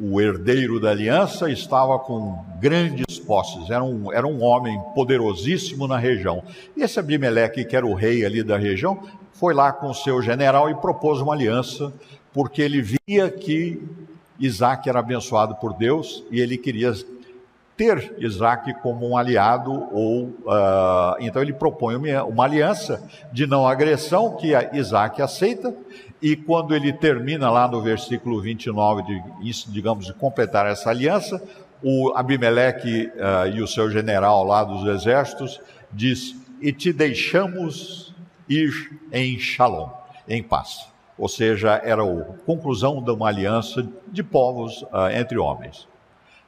o 0.01 0.19
herdeiro 0.19 0.79
da 0.79 0.89
aliança, 0.89 1.49
estava 1.49 1.99
com 1.99 2.43
grandes 2.59 3.19
posses, 3.19 3.69
era 3.69 3.83
um, 3.83 4.11
era 4.11 4.25
um 4.25 4.43
homem 4.43 4.79
poderosíssimo 4.95 5.87
na 5.87 5.97
região. 5.97 6.43
E 6.75 6.81
esse 6.81 6.99
Abimeleque, 6.99 7.63
que 7.63 7.75
era 7.75 7.85
o 7.85 7.93
rei 7.93 8.25
ali 8.25 8.41
da 8.41 8.57
região, 8.57 8.99
foi 9.33 9.53
lá 9.53 9.71
com 9.71 9.87
o 9.87 9.93
seu 9.93 10.21
general 10.21 10.69
e 10.69 10.75
propôs 10.75 11.21
uma 11.21 11.33
aliança, 11.33 11.93
porque 12.33 12.63
ele 12.63 12.81
via 12.81 13.29
que 13.29 13.81
Isaac 14.39 14.89
era 14.89 14.99
abençoado 14.99 15.55
por 15.55 15.73
Deus 15.73 16.23
e 16.31 16.39
ele 16.39 16.57
queria 16.57 16.93
ter 17.77 18.15
Isaac 18.17 18.73
como 18.81 19.07
um 19.07 19.17
aliado, 19.17 19.71
ou 19.91 20.25
uh, 20.25 21.15
então 21.19 21.41
ele 21.41 21.53
propõe 21.53 21.95
uma 21.95 22.43
aliança 22.43 23.03
de 23.31 23.47
não 23.47 23.67
agressão 23.67 24.35
que 24.35 24.51
Isaac 24.73 25.21
aceita, 25.21 25.73
e 26.21 26.35
quando 26.35 26.75
ele 26.75 26.93
termina 26.93 27.49
lá 27.49 27.67
no 27.67 27.81
versículo 27.81 28.39
29, 28.39 29.03
de, 29.03 29.71
digamos, 29.71 30.05
de 30.05 30.13
completar 30.13 30.67
essa 30.67 30.89
aliança, 30.89 31.41
o 31.83 32.13
Abimeleque 32.15 33.07
uh, 33.15 33.47
e 33.53 33.61
o 33.61 33.67
seu 33.67 33.89
general 33.89 34.43
lá 34.45 34.63
dos 34.63 34.85
exércitos 34.87 35.59
diz: 35.91 36.35
E 36.61 36.71
te 36.71 36.93
deixamos 36.93 38.13
ir 38.47 38.99
em 39.11 39.39
shalom, 39.39 39.89
em 40.27 40.43
paz. 40.43 40.87
Ou 41.17 41.27
seja, 41.27 41.81
era 41.83 42.03
a 42.03 42.23
conclusão 42.45 43.01
de 43.01 43.11
uma 43.11 43.27
aliança 43.27 43.87
de 44.07 44.23
povos 44.23 44.83
uh, 44.83 45.09
entre 45.13 45.37
homens. 45.39 45.87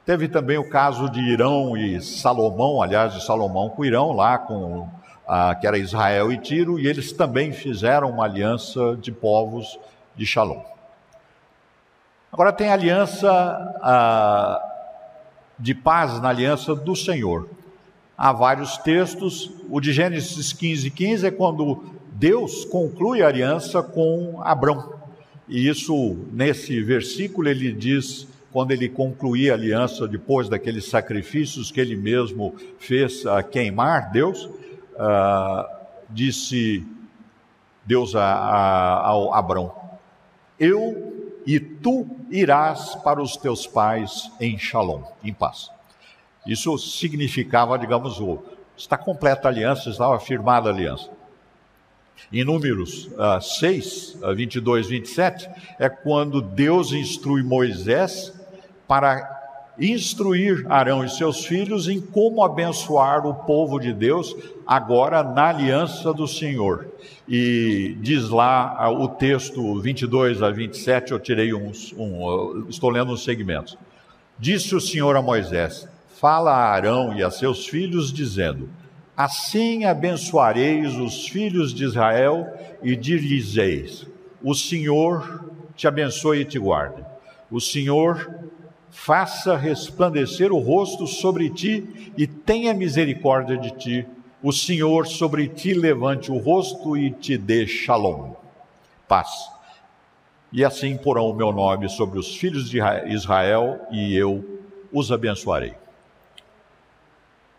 Teve 0.06 0.28
também 0.28 0.58
o 0.58 0.68
caso 0.68 1.08
de 1.08 1.20
Irão 1.20 1.76
e 1.76 2.00
Salomão, 2.00 2.82
aliás, 2.82 3.14
de 3.14 3.24
Salomão 3.24 3.70
com 3.70 3.84
Irão, 3.84 4.12
lá 4.12 4.38
com 4.38 4.88
ah, 5.26 5.54
que 5.54 5.66
era 5.66 5.78
Israel 5.78 6.32
e 6.32 6.38
Tiro, 6.38 6.78
e 6.78 6.86
eles 6.86 7.12
também 7.12 7.52
fizeram 7.52 8.10
uma 8.10 8.24
aliança 8.24 8.96
de 9.00 9.10
povos 9.10 9.78
de 10.16 10.26
Shalom. 10.26 10.62
Agora 12.32 12.52
tem 12.52 12.68
a 12.68 12.72
aliança 12.72 13.30
ah, 13.82 14.60
de 15.58 15.74
paz 15.74 16.20
na 16.20 16.28
aliança 16.28 16.74
do 16.74 16.96
Senhor. 16.96 17.48
Há 18.16 18.32
vários 18.32 18.76
textos, 18.78 19.50
o 19.68 19.80
de 19.80 19.92
Gênesis 19.92 20.52
15, 20.52 20.90
15 20.90 21.26
é 21.26 21.30
quando 21.30 21.84
Deus 22.12 22.64
conclui 22.64 23.22
a 23.22 23.28
aliança 23.28 23.82
com 23.82 24.40
Abrão. 24.42 24.94
E 25.48 25.68
isso, 25.68 26.16
nesse 26.32 26.80
versículo, 26.80 27.48
ele 27.48 27.72
diz 27.72 28.26
quando 28.52 28.70
ele 28.70 28.88
concluía 28.88 29.50
a 29.50 29.56
aliança 29.56 30.06
depois 30.06 30.48
daqueles 30.48 30.84
sacrifícios 30.84 31.72
que 31.72 31.80
ele 31.80 31.96
mesmo 31.96 32.54
fez 32.78 33.26
a 33.26 33.42
queimar 33.42 34.12
Deus, 34.12 34.48
uh, 34.94 35.86
disse 36.10 36.86
Deus 37.84 38.14
a, 38.14 38.24
a 38.24 39.38
Abrão: 39.38 39.74
Eu 40.58 41.40
e 41.46 41.60
tu 41.60 42.06
irás 42.30 42.94
para 42.96 43.22
os 43.22 43.36
teus 43.36 43.66
pais 43.66 44.30
em 44.40 44.58
Shalom, 44.58 45.02
em 45.22 45.32
paz. 45.32 45.70
Isso 46.46 46.76
significava, 46.78 47.78
digamos, 47.78 48.20
o, 48.20 48.42
está 48.76 48.96
completa 48.96 49.48
a 49.48 49.50
aliança, 49.50 49.90
estava 49.90 50.18
firmada 50.18 50.68
a 50.68 50.72
aliança. 50.72 51.10
Em 52.32 52.44
Números 52.44 53.06
uh, 53.12 53.40
6, 53.40 54.18
uh, 54.22 54.34
22, 54.34 54.88
27, 54.88 55.48
é 55.78 55.88
quando 55.88 56.40
Deus 56.40 56.92
instrui 56.92 57.42
Moisés 57.42 58.32
para 58.86 59.33
instruir 59.78 60.64
Arão 60.68 61.04
e 61.04 61.08
seus 61.08 61.44
filhos 61.44 61.88
em 61.88 62.00
como 62.00 62.42
abençoar 62.42 63.26
o 63.26 63.34
povo 63.34 63.78
de 63.78 63.92
Deus 63.92 64.34
agora 64.66 65.22
na 65.22 65.48
aliança 65.48 66.12
do 66.12 66.26
Senhor. 66.28 66.88
E 67.28 67.96
diz 68.00 68.28
lá 68.28 68.76
ah, 68.78 68.90
o 68.90 69.08
texto 69.08 69.80
22 69.80 70.42
a 70.42 70.50
27, 70.50 71.12
eu 71.12 71.18
tirei 71.18 71.52
um, 71.52 71.70
estou 72.68 72.90
lendo 72.90 73.12
uns 73.12 73.24
segmentos. 73.24 73.76
Disse 74.38 74.74
o 74.74 74.80
Senhor 74.80 75.16
a 75.16 75.22
Moisés: 75.22 75.88
Fala 76.08 76.52
a 76.52 76.72
Arão 76.72 77.14
e 77.14 77.22
a 77.22 77.30
seus 77.30 77.66
filhos, 77.66 78.12
dizendo: 78.12 78.68
Assim 79.16 79.84
abençoareis 79.84 80.96
os 80.96 81.28
filhos 81.28 81.72
de 81.72 81.84
Israel 81.84 82.46
e 82.82 82.96
dir-lhes-eis: 82.96 84.06
O 84.42 84.54
Senhor 84.54 85.52
te 85.76 85.86
abençoe 85.86 86.40
e 86.40 86.44
te 86.44 86.58
guarde. 86.58 87.04
O 87.50 87.60
Senhor 87.60 88.43
faça 88.94 89.56
resplandecer 89.56 90.52
o 90.52 90.60
rosto 90.60 91.04
sobre 91.04 91.50
ti 91.50 92.12
e 92.16 92.28
tenha 92.28 92.72
misericórdia 92.72 93.58
de 93.58 93.72
ti. 93.72 94.06
O 94.40 94.52
Senhor 94.52 95.06
sobre 95.08 95.48
ti 95.48 95.74
levante 95.74 96.30
o 96.30 96.38
rosto 96.38 96.96
e 96.96 97.10
te 97.10 97.36
dê 97.36 97.66
shalom, 97.66 98.34
paz. 99.08 99.50
E 100.52 100.64
assim 100.64 100.96
porão 100.96 101.28
o 101.28 101.34
meu 101.34 101.50
nome 101.50 101.88
sobre 101.88 102.20
os 102.20 102.36
filhos 102.36 102.70
de 102.70 102.78
Israel 103.08 103.80
e 103.90 104.16
eu 104.16 104.62
os 104.92 105.10
abençoarei. 105.10 105.74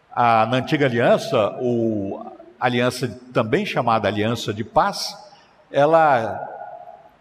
Ah, 0.09 0.47
na 0.49 0.57
antiga 0.57 0.85
aliança, 0.85 1.57
o, 1.59 2.25
aliança 2.57 3.09
também 3.33 3.65
chamada 3.65 4.07
aliança 4.07 4.53
de 4.53 4.63
paz, 4.63 5.13
ela 5.69 6.54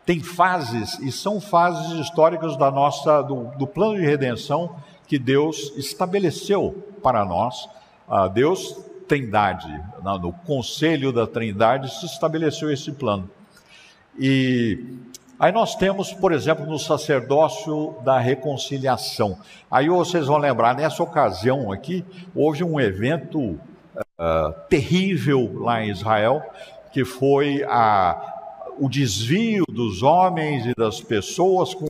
tem 0.04 0.20
fases 0.20 0.98
e 1.00 1.10
são 1.10 1.40
fases 1.40 1.92
históricas 1.98 2.56
da 2.56 2.70
nossa 2.70 3.22
do, 3.22 3.44
do 3.56 3.66
plano 3.66 3.96
de 3.96 4.04
redenção 4.04 4.76
que 5.06 5.18
Deus 5.18 5.72
estabeleceu 5.76 6.84
para 7.02 7.24
nós. 7.24 7.68
Ah, 8.08 8.28
Deus 8.28 8.76
Trindade, 9.08 9.82
no 10.02 10.32
conselho 10.32 11.12
da 11.12 11.26
Trindade 11.26 11.92
se 12.00 12.06
estabeleceu 12.06 12.72
esse 12.72 12.90
plano. 12.92 13.28
E 14.18 14.82
aí 15.38 15.52
nós 15.52 15.74
temos, 15.76 16.12
por 16.12 16.32
exemplo, 16.32 16.64
no 16.64 16.78
sacerdócio 16.78 17.96
da 18.02 18.18
reconciliação. 18.18 19.38
Aí 19.70 19.88
vocês 19.88 20.26
vão 20.26 20.38
lembrar, 20.38 20.74
nessa 20.74 21.02
ocasião 21.02 21.70
aqui, 21.70 22.04
houve 22.34 22.64
um 22.64 22.80
evento 22.80 23.40
uh, 23.40 24.54
terrível 24.70 25.50
lá 25.60 25.84
em 25.84 25.90
Israel, 25.90 26.42
que 26.92 27.04
foi 27.04 27.62
a 27.64 28.33
o 28.78 28.88
desvio 28.88 29.64
dos 29.68 30.02
homens 30.02 30.66
e 30.66 30.74
das 30.76 31.00
pessoas 31.00 31.74
com 31.74 31.88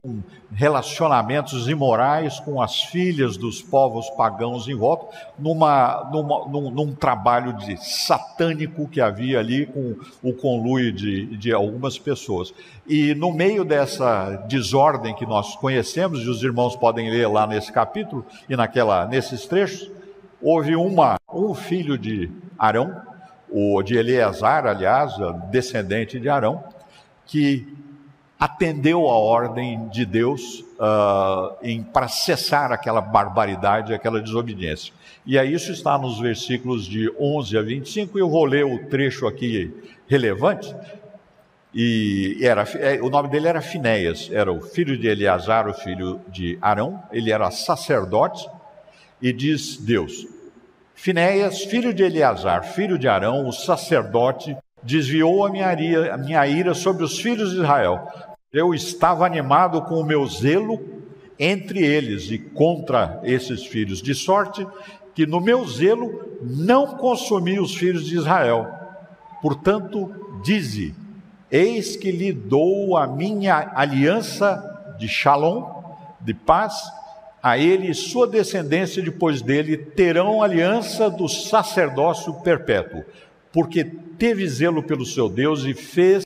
relacionamentos 0.53 1.69
imorais 1.69 2.39
com 2.41 2.63
as 2.63 2.83
filhas 2.83 3.37
dos 3.37 3.61
povos 3.61 4.09
pagãos 4.11 4.69
em 4.69 4.75
volta, 4.75 5.07
numa, 5.39 6.09
numa 6.13 6.47
num, 6.47 6.71
num, 6.71 6.95
trabalho 6.95 7.53
de 7.55 7.77
satânico 7.77 8.89
que 8.89 9.01
havia 9.01 9.41
ali 9.41 9.67
com 9.67 9.97
o 10.23 10.33
conluio 10.33 10.93
de, 10.93 11.27
de 11.37 11.53
algumas 11.53 11.99
pessoas. 11.99 12.55
E 12.87 13.15
no 13.15 13.33
meio 13.33 13.65
dessa 13.65 14.37
desordem 14.49 15.15
que 15.15 15.27
nós 15.27 15.57
conhecemos, 15.57 16.21
e 16.21 16.29
os 16.29 16.43
irmãos 16.43 16.77
podem 16.77 17.11
ler 17.11 17.27
lá 17.27 17.47
nesse 17.47 17.73
capítulo 17.73 18.25
e 18.49 18.57
naquela, 18.57 19.07
nesses 19.07 19.47
trechos, 19.47 19.91
houve 20.41 20.77
uma, 20.77 21.19
um 21.33 21.55
filho 21.55 21.99
de 21.99 22.31
Arão, 22.59 23.03
o 23.51 23.83
de 23.83 23.97
Eleazar, 23.97 24.67
aliás, 24.67 25.15
descendente 25.51 26.21
de 26.21 26.29
Arão, 26.29 26.63
que 27.27 27.67
atendeu 28.39 29.07
a 29.09 29.17
ordem 29.17 29.89
de 29.89 30.05
Deus 30.05 30.65
uh, 30.75 31.85
para 31.93 32.09
cessar 32.09 32.73
aquela 32.73 33.01
barbaridade, 33.01 33.95
aquela 33.95 34.21
desobediência. 34.21 34.93
E 35.25 35.39
aí 35.39 35.55
isso 35.55 35.73
está 35.73 35.97
nos 35.97 36.21
versículos 36.21 36.85
de 36.85 37.11
11 37.19 37.57
a 37.57 37.63
25, 37.63 38.19
e 38.19 38.21
eu 38.21 38.29
vou 38.29 38.45
ler 38.45 38.65
o 38.65 38.87
trecho 38.87 39.27
aqui 39.27 39.73
relevante. 40.07 40.75
E 41.73 42.39
era, 42.43 42.63
é, 42.75 43.01
o 43.01 43.09
nome 43.09 43.29
dele 43.29 43.49
era 43.49 43.61
Finéias, 43.61 44.31
era 44.33 44.53
o 44.53 44.61
filho 44.61 44.97
de 44.97 45.09
Eleazar, 45.09 45.67
o 45.67 45.75
filho 45.75 46.21
de 46.29 46.59
Arão, 46.61 47.03
ele 47.11 47.33
era 47.33 47.51
sacerdote, 47.51 48.49
e 49.21 49.33
diz 49.33 49.79
Deus: 49.79 50.27
Finéias, 50.95 51.65
filho 51.65 51.93
de 51.93 52.03
Eleazar, 52.03 52.63
filho 52.63 52.99
de 52.99 53.09
Arão, 53.09 53.49
o 53.49 53.53
sacerdote, 53.53 54.57
desviou 54.85 55.45
a 55.45 55.51
minha, 55.51 55.73
ira, 55.75 56.15
a 56.15 56.19
minha 56.19 56.47
ira 56.47 56.75
sobre 56.75 57.05
os 57.05 57.19
filhos 57.19 57.51
de 57.51 57.57
Israel. 57.57 58.07
Eu 58.53 58.75
estava 58.75 59.27
animado 59.27 59.83
com 59.83 59.95
o 59.95 60.05
meu 60.05 60.27
zelo 60.27 60.81
entre 61.39 61.85
eles 61.85 62.31
e 62.31 62.39
contra 62.39 63.21
esses 63.25 63.67
filhos, 63.67 64.01
de 64.01 64.15
sorte 64.15 64.67
que 65.15 65.27
no 65.27 65.41
meu 65.41 65.67
zelo 65.67 66.39
não 66.43 66.97
consumi 66.97 67.59
os 67.59 67.75
filhos 67.75 68.07
de 68.07 68.17
Israel. 68.17 68.69
Portanto, 69.41 70.13
dize: 70.43 70.95
Eis 71.51 71.97
que 71.97 72.11
lhe 72.11 72.33
dou 72.33 72.97
a 72.97 73.07
minha 73.07 73.73
aliança 73.75 74.95
de 74.99 75.09
shalom, 75.09 75.83
de 76.21 76.35
paz, 76.35 76.75
a 77.43 77.59
ele 77.59 77.91
e 77.91 77.95
sua 77.95 78.27
descendência 78.27 79.03
depois 79.03 79.43
dele 79.43 79.77
terão 79.77 80.43
aliança 80.43 81.11
do 81.11 81.29
sacerdócio 81.29 82.33
perpétuo, 82.41 83.05
porque 83.55 83.85
teve 83.85 84.47
zelo 84.49 84.83
pelo 84.83 85.07
seu 85.07 85.29
Deus 85.29 85.63
e 85.63 85.73
fez 85.73 86.25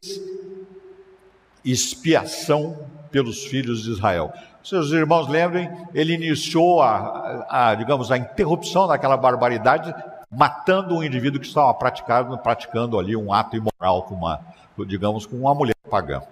expiação 1.63 2.87
pelos 3.11 3.45
filhos 3.45 3.83
de 3.83 3.91
Israel. 3.91 4.33
Seus 4.65 4.91
irmãos 4.93 5.29
lembrem, 5.29 5.71
ele 5.95 6.15
iniciou 6.15 6.81
a, 6.81 7.47
a, 7.51 7.75
digamos, 7.75 8.11
a 8.11 8.17
interrupção 8.17 8.89
daquela 8.89 9.17
barbaridade, 9.17 9.95
matando 10.31 10.97
um 10.97 11.03
indivíduo 11.03 11.39
que 11.39 11.47
estava 11.47 11.73
praticando, 11.75 12.39
praticando 12.39 12.99
ali 12.99 13.15
um 13.15 13.31
ato 13.31 13.57
imoral 13.57 14.05
com 14.05 14.15
uma, 14.15 14.41
digamos, 14.87 15.27
com 15.27 15.37
uma 15.37 15.55
mulher 15.55 15.77
pagã. 15.91 16.23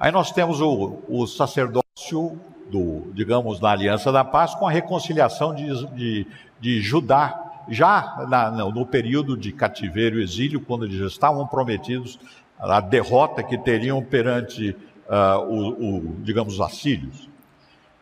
Aí 0.00 0.10
nós 0.10 0.32
temos 0.32 0.62
o, 0.62 1.02
o 1.06 1.26
sacerdócio 1.26 2.40
do, 2.70 3.12
digamos, 3.12 3.60
na 3.60 3.72
Aliança 3.72 4.10
da 4.10 4.24
Paz 4.24 4.54
com 4.54 4.66
a 4.66 4.70
reconciliação 4.70 5.54
de, 5.54 5.86
de, 5.94 6.26
de 6.58 6.80
Judá, 6.80 7.43
já 7.68 8.26
na, 8.28 8.50
no 8.50 8.86
período 8.86 9.36
de 9.36 9.52
cativeiro 9.52 10.20
e 10.20 10.22
exílio, 10.22 10.60
quando 10.60 10.84
eles 10.84 10.96
já 10.96 11.06
estavam 11.06 11.46
prometidos 11.46 12.18
a 12.58 12.80
derrota 12.80 13.42
que 13.42 13.58
teriam 13.58 14.02
perante 14.02 14.76
uh, 15.08 15.40
o, 15.46 15.98
o, 15.98 16.16
digamos, 16.22 16.54
os 16.54 16.60
assírios. 16.60 17.28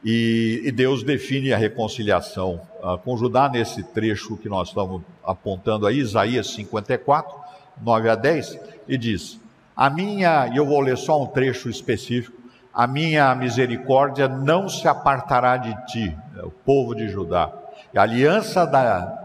E, 0.05 0.63
e, 0.65 0.73
Deus 0.73 1.05
define 1.05 1.53
a 1.53 1.57
reconciliação 1.57 2.61
uh, 2.83 2.99
com 2.99 3.17
Judá 3.17 3.49
nesse 3.49 3.83
trecho 3.83 4.37
que 4.37 4.49
nós 4.49 4.69
estamos 4.69 5.03
apontando 5.25 5.87
aí, 5.87 5.99
Isaías 5.99 6.53
54, 6.55 7.33
9 7.81 8.09
a 8.09 8.15
10, 8.17 8.59
e 8.89 8.99
diz: 8.99 9.41
A 9.77 9.89
minha, 9.89 10.49
e 10.49 10.57
eu 10.57 10.67
vou 10.67 10.81
ler 10.81 10.97
só 10.97 11.23
um 11.23 11.27
trecho 11.27 11.71
específico, 11.71 12.37
a 12.75 12.87
minha 12.87 13.33
misericórdia 13.35 14.27
não 14.27 14.69
se 14.69 14.89
apartará 14.89 15.57
de 15.57 15.87
ti, 15.87 16.17
é 16.37 16.43
o 16.43 16.51
povo 16.51 16.95
de 16.95 17.09
Judá. 17.09 17.53
E 17.95 17.99
a 17.99 18.03
aliança 18.03 18.67
da 18.67 19.22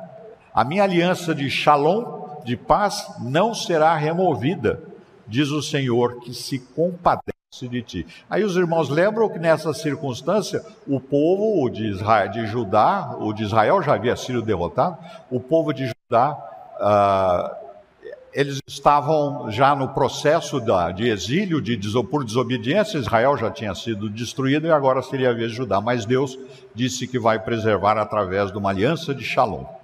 a 0.58 0.63
minha 0.63 0.82
aliança 0.82 1.36
de 1.36 1.48
Shalom, 1.52 2.41
de 2.43 2.58
paz, 2.58 3.08
não 3.20 3.54
será 3.54 3.96
removida, 3.96 4.82
diz 5.28 5.52
o 5.52 5.62
Senhor, 5.62 6.20
que 6.22 6.34
se 6.34 6.58
compadece 6.58 7.67
de 7.70 7.84
ti. 7.84 8.08
Aí 8.28 8.43
os 8.43 8.56
irmãos 8.56 8.89
lembram 8.89 9.30
que 9.30 9.38
nessa 9.38 9.72
circunstância 9.72 10.65
o 10.88 11.00
povo 11.00 11.70
de, 11.70 11.86
Israel, 11.86 12.32
de 12.32 12.48
Judá, 12.48 13.15
o 13.20 13.34
de 13.34 13.43
Israel 13.43 13.84
já 13.84 13.93
havia 13.93 14.15
sido 14.15 14.41
derrotado, 14.41 14.98
o 15.30 15.39
povo 15.39 15.72
de 15.72 15.91
Judá, 15.91 16.36
ah, 16.80 17.56
eles 18.34 18.60
estavam 18.65 19.52
já 19.52 19.76
no 19.76 19.89
processo 19.89 20.60
da, 20.60 20.91
de 20.91 21.08
exílio, 21.08 21.62
de, 21.62 21.80
por 22.10 22.26
desobediência, 22.26 22.98
Israel 22.98 23.38
já 23.38 23.52
tinha 23.52 23.76
sido 23.76 24.10
destruído 24.10 24.65
e 24.65 24.72
agora 24.72 25.04
seria 25.04 25.30
a 25.30 25.34
vez 25.34 25.52
de 25.52 25.58
Judá, 25.58 25.80
mas 25.80 26.04
Deus 26.04 26.36
disse 26.74 27.08
que 27.08 27.20
vai 27.20 27.38
preservar 27.38 28.00
através 28.00 28.52
de 28.52 28.58
uma 28.58 28.72
aliança 28.72 29.13
de 29.13 29.24
Shalom. 29.24 29.78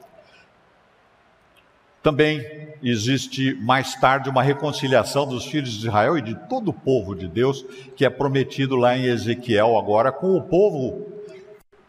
Também 2.04 2.46
existe 2.84 3.56
mais 3.62 3.96
tarde 3.96 4.30
uma 4.30 4.44
reconciliação 4.44 5.26
dos 5.26 5.46
filhos 5.46 5.72
de 5.72 5.88
Israel 5.88 6.18
e 6.18 6.22
de 6.22 6.36
todo 6.36 6.68
o 6.68 6.74
povo 6.74 7.16
de 7.16 7.30
Deus, 7.30 7.66
que 7.96 8.06
é 8.06 8.10
prometido 8.10 8.76
lá 8.76 8.98
em 8.98 9.06
Ezequiel 9.06 9.78
agora, 9.78 10.12
com 10.12 10.36
o 10.36 10.42
povo 10.42 11.08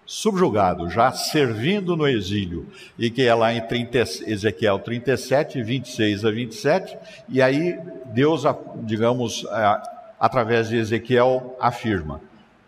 subjugado, 0.07 0.89
já 0.89 1.11
servindo 1.11 1.97
no 1.97 2.07
exílio, 2.07 2.69
e 2.97 3.11
que 3.11 3.23
é 3.23 3.35
lá 3.35 3.53
em 3.53 3.61
30, 3.61 3.99
Ezequiel 4.29 4.79
37, 4.79 5.61
26 5.61 6.25
a 6.25 6.31
27, 6.31 6.97
e 7.29 7.43
aí 7.43 7.77
Deus, 8.13 8.45
digamos, 8.85 9.45
através 10.21 10.69
de 10.69 10.77
Ezequiel, 10.77 11.57
afirma: 11.59 12.21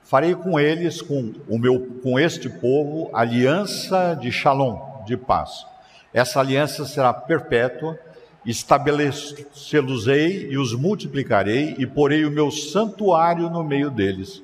Farei 0.03 0.35
com 0.35 0.59
eles, 0.59 1.01
com, 1.01 1.33
o 1.49 1.59
meu, 1.61 1.79
com 2.03 2.19
este 2.19 2.49
povo, 2.49 3.09
aliança 3.15 4.19
de 4.21 4.33
shalom, 4.33 5.05
de 5.07 5.17
paz 5.17 5.76
essa 6.17 6.41
aliança 6.41 6.85
será 6.87 7.13
perpétua, 7.13 8.01
estabelecê-los-ei 8.47 10.51
e 10.51 10.57
os 10.57 10.73
multiplicarei, 10.73 11.75
e 11.77 11.87
porei 11.87 12.25
o 12.25 12.31
meu 12.31 12.51
santuário 12.51 13.51
no 13.51 13.63
meio 13.63 13.91
deles, 13.91 14.43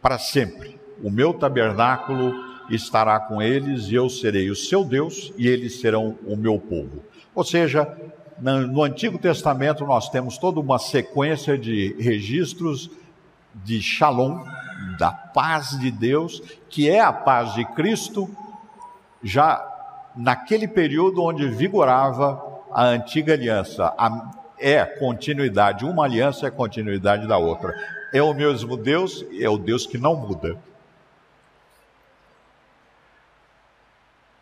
para 0.00 0.16
sempre. 0.16 0.78
O 1.02 1.10
meu 1.10 1.34
tabernáculo 1.34 2.32
estará 2.70 3.18
com 3.18 3.42
eles, 3.42 3.88
e 3.88 3.96
eu 3.96 4.08
serei 4.08 4.48
o 4.48 4.54
seu 4.54 4.84
Deus, 4.84 5.32
e 5.36 5.48
eles 5.48 5.80
serão 5.80 6.16
o 6.24 6.36
meu 6.36 6.56
povo. 6.56 7.02
Ou 7.34 7.42
seja, 7.42 7.92
no 8.40 8.84
Antigo 8.84 9.18
Testamento 9.18 9.84
nós 9.84 10.08
temos 10.08 10.38
toda 10.38 10.60
uma 10.60 10.78
sequência 10.78 11.58
de 11.58 11.96
registros 11.98 12.88
de 13.52 13.82
shalom, 13.82 14.44
da 15.00 15.10
paz 15.10 15.76
de 15.80 15.90
Deus, 15.90 16.40
que 16.68 16.88
é 16.88 17.00
a 17.00 17.12
paz 17.12 17.54
de 17.54 17.64
Cristo, 17.64 18.30
já 19.20 19.69
naquele 20.20 20.68
período 20.68 21.22
onde 21.22 21.48
vigorava 21.48 22.40
a 22.70 22.84
antiga 22.84 23.32
aliança. 23.32 23.92
A, 23.96 24.30
é 24.58 24.84
continuidade, 24.84 25.86
uma 25.86 26.04
aliança 26.04 26.46
é 26.46 26.50
continuidade 26.50 27.26
da 27.26 27.38
outra. 27.38 27.74
É 28.12 28.22
o 28.22 28.34
mesmo 28.34 28.76
Deus, 28.76 29.24
é 29.38 29.48
o 29.48 29.56
Deus 29.56 29.86
que 29.86 29.96
não 29.96 30.14
muda. 30.14 30.56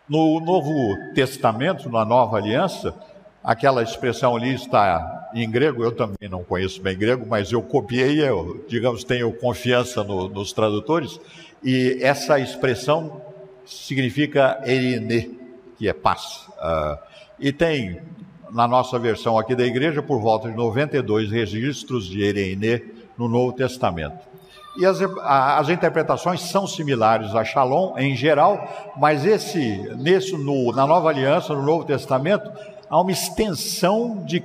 No 0.09 0.41
Novo 0.41 0.73
Testamento, 1.15 1.89
na 1.89 2.05
Nova 2.05 2.39
Aliança, 2.39 2.95
aquela 3.45 3.83
expressão 3.83 4.35
ali 4.35 4.55
está 4.55 5.31
em 5.35 5.49
grego, 5.49 5.85
eu 5.85 5.93
também 5.93 6.29
não 6.29 6.43
conheço 6.43 6.83
bem 6.83 6.97
grego, 6.97 7.25
mas 7.29 7.53
eu 7.53 7.63
copiei, 7.63 8.21
eu, 8.27 8.65
digamos, 8.67 9.05
tenho 9.05 9.31
confiança 9.33 10.03
no, 10.03 10.29
nos 10.29 10.53
tradutores, 10.53 11.21
e 11.63 11.99
essa 12.01 12.41
expressão 12.41 13.21
significa 13.67 14.61
erine, 14.65 15.38
que 15.79 15.89
é 15.89 15.93
paz. 15.93 16.49
Uh, 16.59 16.99
e 17.39 17.53
tem, 17.53 18.01
na 18.51 18.67
nossa 18.67 18.99
versão 18.99 19.39
aqui 19.39 19.55
da 19.55 19.65
igreja, 19.65 20.03
por 20.03 20.21
volta 20.21 20.51
de 20.51 20.57
92 20.57 21.31
registros 21.31 22.07
de 22.07 22.23
Ereine 22.23 22.83
no 23.17 23.29
Novo 23.29 23.53
Testamento. 23.53 24.29
E 24.77 24.87
as, 24.87 24.99
as, 25.01 25.69
interpretações 25.69 26.41
são 26.41 26.67
similares 26.67 27.35
a 27.35 27.45
Shalom 27.45 27.97
em 27.99 28.15
geral, 28.15 28.93
mas 28.97 29.25
esse, 29.25 29.59
nesse, 29.97 30.37
no, 30.37 30.73
na 30.73 30.87
Nova 30.87 31.09
Aliança, 31.09 31.53
no 31.53 31.63
Novo 31.63 31.85
Testamento, 31.85 32.49
há 32.89 33.01
uma 33.01 33.11
extensão 33.11 34.25
de 34.25 34.43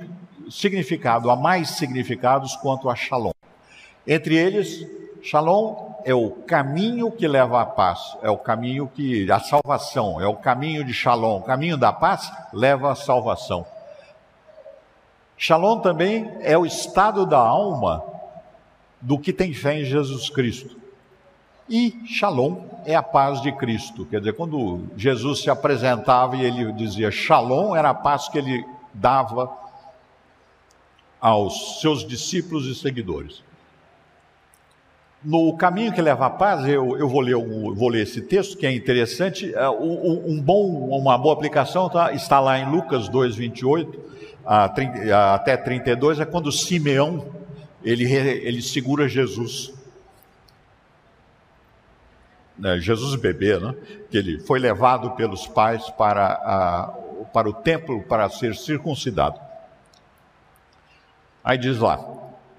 significado, 0.50 1.30
há 1.30 1.36
mais 1.36 1.70
significados 1.70 2.56
quanto 2.56 2.90
a 2.90 2.96
Shalom. 2.96 3.32
Entre 4.06 4.34
eles, 4.34 4.84
Shalom 5.22 5.93
é 6.04 6.14
o 6.14 6.30
caminho 6.30 7.10
que 7.10 7.26
leva 7.26 7.62
à 7.62 7.66
paz, 7.66 8.16
é 8.22 8.30
o 8.30 8.36
caminho 8.36 8.86
que 8.86 9.30
a 9.30 9.40
salvação, 9.40 10.20
é 10.20 10.26
o 10.26 10.36
caminho 10.36 10.84
de 10.84 10.92
Shalom, 10.92 11.38
o 11.38 11.42
caminho 11.42 11.76
da 11.76 11.92
paz 11.92 12.30
leva 12.52 12.92
à 12.92 12.94
salvação. 12.94 13.66
Shalom 15.36 15.80
também 15.80 16.30
é 16.40 16.56
o 16.56 16.66
estado 16.66 17.26
da 17.26 17.38
alma 17.38 18.04
do 19.00 19.18
que 19.18 19.32
tem 19.32 19.52
fé 19.52 19.80
em 19.80 19.84
Jesus 19.84 20.28
Cristo. 20.30 20.76
E 21.68 22.02
Shalom 22.06 22.62
é 22.84 22.94
a 22.94 23.02
paz 23.02 23.40
de 23.40 23.50
Cristo. 23.52 24.04
Quer 24.04 24.18
dizer, 24.18 24.34
quando 24.34 24.84
Jesus 24.96 25.40
se 25.40 25.48
apresentava 25.48 26.36
e 26.36 26.44
ele 26.44 26.72
dizia 26.72 27.10
Shalom, 27.10 27.74
era 27.74 27.90
a 27.90 27.94
paz 27.94 28.28
que 28.28 28.38
ele 28.38 28.64
dava 28.92 29.50
aos 31.18 31.80
seus 31.80 32.06
discípulos 32.06 32.66
e 32.66 32.74
seguidores. 32.74 33.42
No 35.24 35.56
caminho 35.56 35.92
que 35.92 36.02
leva 36.02 36.26
à 36.26 36.30
paz, 36.30 36.68
eu, 36.68 36.98
eu 36.98 37.08
vou, 37.08 37.20
ler, 37.20 37.34
vou 37.34 37.88
ler 37.88 38.02
esse 38.02 38.20
texto 38.20 38.58
que 38.58 38.66
é 38.66 38.72
interessante. 38.72 39.54
É, 39.54 39.68
um, 39.70 40.40
bom, 40.40 40.66
uma 40.90 41.16
boa 41.16 41.34
aplicação 41.34 41.88
tá, 41.88 42.12
está 42.12 42.38
lá 42.40 42.58
em 42.58 42.70
Lucas 42.70 43.08
2, 43.08 43.34
28 43.34 44.14
até 45.34 45.56
32, 45.56 46.20
é 46.20 46.26
quando 46.26 46.52
Simeão 46.52 47.24
ele, 47.82 48.04
ele 48.12 48.60
segura 48.60 49.08
Jesus 49.08 49.72
né, 52.58 52.78
Jesus 52.78 53.20
bebê, 53.20 53.58
né, 53.58 53.74
que 54.10 54.16
ele 54.16 54.38
foi 54.40 54.58
levado 54.58 55.10
pelos 55.12 55.46
pais 55.46 55.90
para, 55.90 56.26
a, 56.26 56.94
para 57.32 57.48
o 57.48 57.52
templo 57.52 58.02
para 58.04 58.28
ser 58.28 58.54
circuncidado. 58.54 59.38
Aí 61.42 61.58
diz 61.58 61.78
lá: 61.78 61.98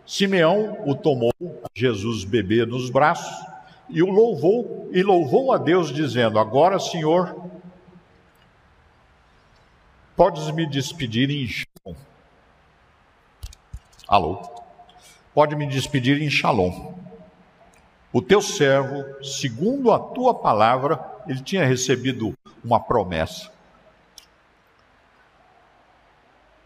Simeão 0.06 0.78
o 0.86 0.96
tomou, 0.96 1.34
Jesus 1.74 2.24
bebê, 2.24 2.66
nos 2.66 2.90
braços 2.90 3.46
e 3.90 4.02
o 4.02 4.10
louvou, 4.10 4.90
e 4.92 5.02
louvou 5.02 5.52
a 5.52 5.58
Deus, 5.58 5.92
dizendo: 5.92 6.40
Agora, 6.40 6.80
Senhor, 6.80 7.36
podes 10.16 10.50
me 10.52 10.66
despedir 10.68 11.30
em 11.30 11.48
Shalom. 11.48 11.96
Alô? 14.08 14.42
Pode 15.34 15.56
me 15.56 15.68
despedir 15.68 16.22
em 16.22 16.30
Shalom. 16.30 16.94
O 18.14 18.22
teu 18.22 18.42
servo, 18.42 19.04
segundo 19.24 19.92
a 19.92 20.00
tua 20.00 20.34
palavra, 20.34 21.04
ele 21.28 21.42
tinha 21.42 21.66
recebido 21.66 22.34
uma 22.64 22.80
promessa. 22.80 23.52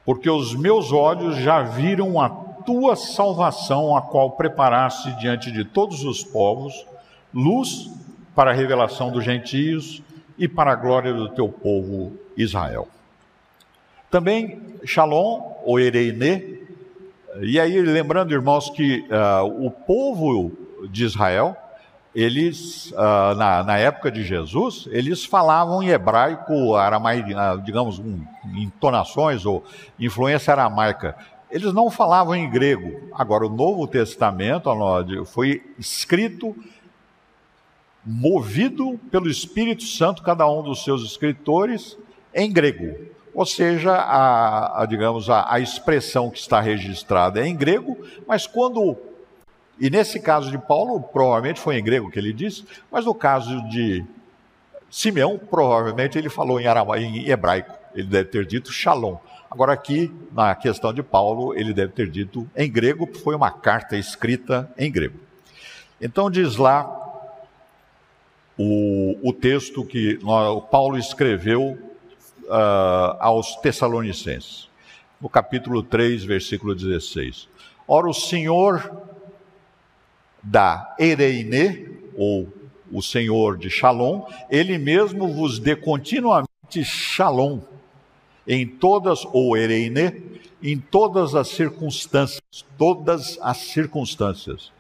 Porque 0.06 0.30
os 0.30 0.56
meus 0.56 0.92
olhos 0.92 1.38
já 1.38 1.62
viram 1.64 2.20
a 2.22 2.30
tua 2.70 2.96
salvação, 2.96 3.98
a 3.98 4.02
qual 4.04 4.34
preparaste 4.34 5.12
diante 5.14 5.52
de 5.52 5.66
todos 5.66 6.04
os 6.04 6.24
povos, 6.24 6.86
luz 7.34 7.90
para 8.36 8.52
a 8.52 8.54
revelação 8.54 9.12
dos 9.12 9.26
gentios 9.26 10.04
e 10.38 10.48
para 10.48 10.74
a 10.74 10.76
glória 10.76 11.12
do 11.12 11.30
teu 11.30 11.50
povo 11.50 12.14
Israel. 12.38 12.88
Também 14.12 14.62
Shalom, 14.86 15.52
ou 15.66 15.80
Ereine, 15.80 16.60
e 17.42 17.60
aí 17.60 17.82
lembrando, 17.82 18.36
irmãos, 18.36 18.70
que 18.70 19.04
uh, 19.10 19.66
o 19.66 19.72
povo 19.72 20.52
de 20.92 21.06
Israel, 21.06 21.58
eles, 22.14 22.92
uh, 22.92 23.34
na, 23.36 23.64
na, 23.64 23.78
época 23.80 24.12
de 24.12 24.24
Jesus, 24.24 24.88
eles 24.92 25.26
falavam 25.26 25.82
em 25.82 25.90
hebraico, 25.90 26.76
aramaico, 26.76 27.30
uh, 27.32 27.60
digamos, 27.64 27.98
um, 27.98 28.22
entonações 28.58 29.44
ou 29.44 29.64
influência 30.00 30.52
aramaica. 30.52 31.16
Eles 31.52 31.74
não 31.74 31.90
falavam 31.90 32.36
em 32.36 32.50
grego. 32.50 33.10
Agora, 33.14 33.46
o 33.46 33.50
Novo 33.50 33.88
Testamento 33.88 34.70
foi 35.26 35.64
escrito 35.78 36.56
movido 38.06 39.00
pelo 39.12 39.30
Espírito 39.30 39.84
Santo, 39.84 40.24
cada 40.24 40.50
um 40.50 40.64
dos 40.64 40.84
seus 40.84 41.04
escritores, 41.04 41.98
em 42.34 42.52
grego. 42.52 42.96
Ou 43.34 43.46
seja, 43.46 43.94
a, 43.94 44.82
a 44.82 44.86
digamos, 44.86 45.30
a, 45.30 45.54
a, 45.54 45.60
expressão 45.60 46.30
que 46.30 46.40
está 46.40 46.60
registrada 46.60 47.42
é 47.42 47.48
em 47.48 47.56
grego, 47.56 47.98
mas 48.28 48.48
quando. 48.48 48.98
E 49.80 49.90
nesse 49.90 50.20
caso 50.20 50.52
de 50.52 50.58
Paulo, 50.58 51.00
provavelmente 51.02 51.60
foi 51.60 51.78
em 51.78 51.84
grego 51.84 52.12
que 52.12 52.20
ele 52.20 52.34
disse, 52.34 52.66
mas 52.92 53.06
no 53.06 53.14
caso 53.14 53.62
de 53.70 54.04
Simeão, 54.90 55.38
provavelmente 55.38 56.18
ele 56.18 56.30
falou 56.30 56.60
em, 56.60 56.68
arama, 56.68 57.00
em 57.00 57.30
hebraico. 57.30 57.74
Ele 57.94 58.08
deve 58.08 58.30
ter 58.30 58.46
dito 58.46 58.72
shalom. 58.72 59.18
Agora, 59.52 59.74
aqui, 59.74 60.14
na 60.32 60.54
questão 60.54 60.94
de 60.94 61.02
Paulo, 61.02 61.56
ele 61.56 61.74
deve 61.74 61.92
ter 61.92 62.08
dito 62.08 62.48
em 62.56 62.72
grego, 62.72 63.08
porque 63.08 63.24
foi 63.24 63.36
uma 63.36 63.50
carta 63.50 63.98
escrita 63.98 64.72
em 64.78 64.92
grego. 64.92 65.20
Então, 66.00 66.30
diz 66.30 66.56
lá 66.56 66.88
o, 68.56 69.18
o 69.24 69.34
texto 69.34 69.84
que 69.84 70.20
o 70.24 70.62
Paulo 70.62 71.00
escreveu 71.00 71.80
uh, 72.44 73.18
aos 73.20 73.56
Tessalonicenses, 73.56 74.70
no 75.20 75.28
capítulo 75.28 75.82
3, 75.82 76.24
versículo 76.24 76.76
16. 76.76 77.50
Ora, 77.88 78.08
o 78.08 78.14
Senhor 78.14 79.02
da 80.44 80.96
Ereine, 81.00 81.90
ou 82.16 82.48
o 82.92 83.02
Senhor 83.02 83.58
de 83.58 83.70
Shalom, 83.70 84.26
ele 84.48 84.78
mesmo 84.78 85.28
vos 85.28 85.58
dê 85.58 85.76
continuamente 85.76 86.84
Shalom 86.84 87.62
em 88.50 88.66
todas, 88.66 89.24
ou 89.32 89.56
Ereine, 89.56 90.24
em 90.62 90.80
todas 90.80 91.36
as 91.36 91.50
circunstâncias, 91.50 92.42
todas 92.80 93.38
as 93.44 93.58
circunstâncias. 93.58 94.72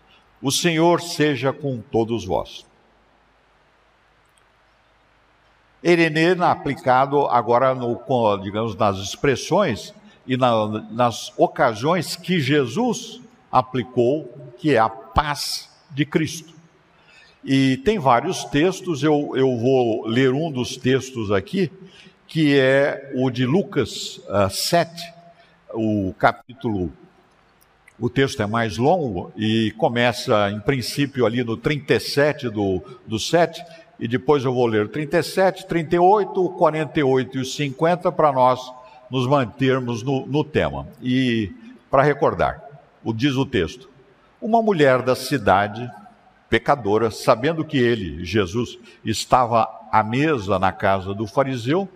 O 0.41 0.51
Senhor 0.51 0.99
seja 0.99 1.53
com 1.53 1.79
todos 1.79 2.25
vós. 2.25 2.65
Erenê 5.83 6.31
aplicado 6.43 7.27
agora, 7.27 7.75
no, 7.75 7.97
digamos, 8.41 8.75
nas 8.75 8.97
expressões 8.97 9.93
e 10.25 10.35
na, 10.35 10.67
nas 10.91 11.31
ocasiões 11.37 12.15
que 12.15 12.39
Jesus 12.39 13.21
aplicou, 13.51 14.33
que 14.57 14.73
é 14.73 14.79
a 14.79 14.89
paz 14.89 15.69
de 15.91 16.05
Cristo. 16.05 16.53
E 17.43 17.77
tem 17.77 17.99
vários 17.99 18.43
textos, 18.45 19.03
eu, 19.03 19.31
eu 19.35 19.55
vou 19.57 20.05
ler 20.07 20.33
um 20.33 20.51
dos 20.51 20.75
textos 20.75 21.31
aqui, 21.31 21.71
que 22.29 22.57
é 22.59 23.11
o 23.15 23.31
de 23.31 23.43
Lucas 23.43 24.17
uh, 24.27 24.45
ah, 24.45 24.49
7, 24.51 25.13
o 25.73 26.13
capítulo. 26.13 26.93
O 27.99 28.07
texto 28.07 28.41
é 28.41 28.45
mais 28.45 28.77
longo 28.77 29.33
e 29.35 29.71
começa, 29.71 30.49
em 30.51 30.59
princípio, 30.59 31.25
ali 31.25 31.43
no 31.43 31.57
37 31.57 32.47
do, 32.47 32.81
do 33.05 33.19
7, 33.19 33.61
e 33.99 34.07
depois 34.07 34.45
eu 34.45 34.53
vou 34.53 34.67
ler 34.67 34.87
37, 34.89 35.65
38, 35.65 36.49
48 36.51 37.39
e 37.39 37.45
50 37.45 38.11
para 38.11 38.31
nós 38.31 38.71
nos 39.09 39.27
mantermos 39.27 40.03
no, 40.03 40.25
no 40.27 40.43
tema. 40.43 40.87
E 41.01 41.51
para 41.89 42.03
recordar, 42.03 42.63
o 43.03 43.11
diz 43.11 43.33
o 43.35 43.45
texto: 43.45 43.89
Uma 44.39 44.61
mulher 44.61 45.01
da 45.01 45.15
cidade, 45.15 45.91
pecadora, 46.47 47.09
sabendo 47.09 47.65
que 47.65 47.79
ele, 47.79 48.23
Jesus, 48.23 48.77
estava 49.03 49.67
à 49.91 50.03
mesa 50.03 50.59
na 50.59 50.71
casa 50.71 51.13
do 51.13 51.25
fariseu, 51.25 51.89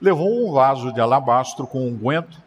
levou 0.00 0.48
um 0.48 0.52
vaso 0.52 0.92
de 0.92 1.00
alabastro 1.00 1.66
com 1.66 1.86
unguento 1.86 2.40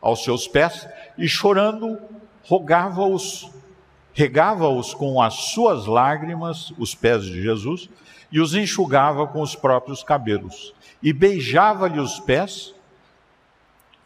aos 0.00 0.22
seus 0.22 0.46
pés 0.46 0.86
e, 1.16 1.26
chorando, 1.26 1.98
rogava-os 2.42 3.50
regava-os 4.14 4.94
com 4.94 5.20
as 5.20 5.34
suas 5.34 5.86
lágrimas, 5.86 6.72
os 6.78 6.94
pés 6.94 7.24
de 7.24 7.42
Jesus, 7.42 7.90
e 8.30 8.40
os 8.40 8.54
enxugava 8.54 9.26
com 9.26 9.42
os 9.42 9.54
próprios 9.56 10.02
cabelos, 10.02 10.72
e 11.02 11.12
beijava-lhe 11.12 11.98
os 11.98 12.20
pés 12.20 12.72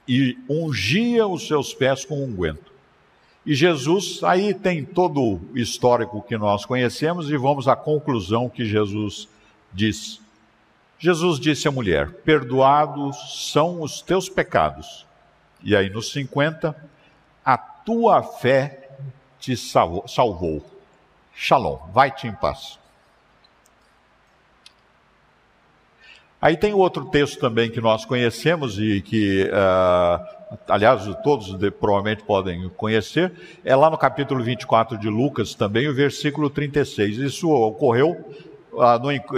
e 0.08 0.38
ungia 0.48 1.26
os 1.26 1.46
seus 1.46 1.74
pés 1.74 2.04
com 2.04 2.24
unguento. 2.24 2.72
E 3.44 3.54
Jesus, 3.54 4.20
aí 4.24 4.52
tem 4.54 4.84
todo 4.84 5.20
o 5.20 5.58
histórico 5.58 6.22
que 6.22 6.36
nós 6.36 6.64
conhecemos 6.64 7.30
e 7.30 7.36
vamos 7.36 7.68
à 7.68 7.76
conclusão 7.76 8.48
que 8.48 8.64
Jesus 8.64 9.28
diz. 9.72 10.20
Jesus 10.98 11.38
disse 11.38 11.68
à 11.68 11.70
mulher: 11.70 12.10
Perdoados 12.24 13.50
são 13.52 13.80
os 13.82 14.02
teus 14.02 14.28
pecados. 14.28 15.06
E 15.62 15.76
aí 15.76 15.90
no 15.90 16.02
50, 16.02 16.74
a 17.44 17.56
tua 17.56 18.22
fé 18.22 18.88
te 19.38 19.56
salvou. 19.56 20.64
Shalom, 21.34 21.78
vai-te 21.92 22.26
em 22.26 22.32
paz. 22.32 22.78
Aí 26.40 26.56
tem 26.56 26.72
outro 26.72 27.06
texto 27.06 27.40
também 27.40 27.68
que 27.68 27.80
nós 27.80 28.04
conhecemos 28.04 28.78
e 28.78 29.00
que, 29.00 29.50
uh, 29.50 30.56
aliás, 30.68 31.02
todos 31.24 31.56
provavelmente 31.80 32.22
podem 32.22 32.68
conhecer, 32.70 33.32
é 33.64 33.74
lá 33.74 33.90
no 33.90 33.98
capítulo 33.98 34.42
24 34.44 34.96
de 34.96 35.08
Lucas 35.08 35.54
também, 35.54 35.88
o 35.88 35.94
versículo 35.94 36.48
36. 36.48 37.18
Isso 37.18 37.50
ocorreu, 37.50 38.24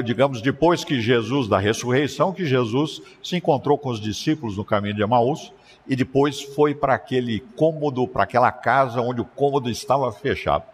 digamos, 0.05 0.41
depois 0.43 0.85
que 0.85 1.01
Jesus, 1.01 1.49
da 1.49 1.59
ressurreição, 1.59 2.33
que 2.33 2.45
Jesus 2.45 3.01
se 3.23 3.37
encontrou 3.37 3.79
com 3.79 3.91
os 3.91 4.01
discípulos 4.01 4.57
no 4.57 4.65
caminho 4.65 4.95
de 4.95 5.03
Emaús 5.03 5.53
e 5.87 5.97
depois 5.97 6.41
foi 6.41 6.75
para 6.75 6.95
aquele 6.95 7.41
cômodo, 7.57 8.07
para 8.07 8.25
aquela 8.25 8.53
casa 8.53 9.01
onde 9.01 9.21
o 9.21 9.25
cômodo 9.25 9.71
estava 9.71 10.11
fechado. 10.13 10.65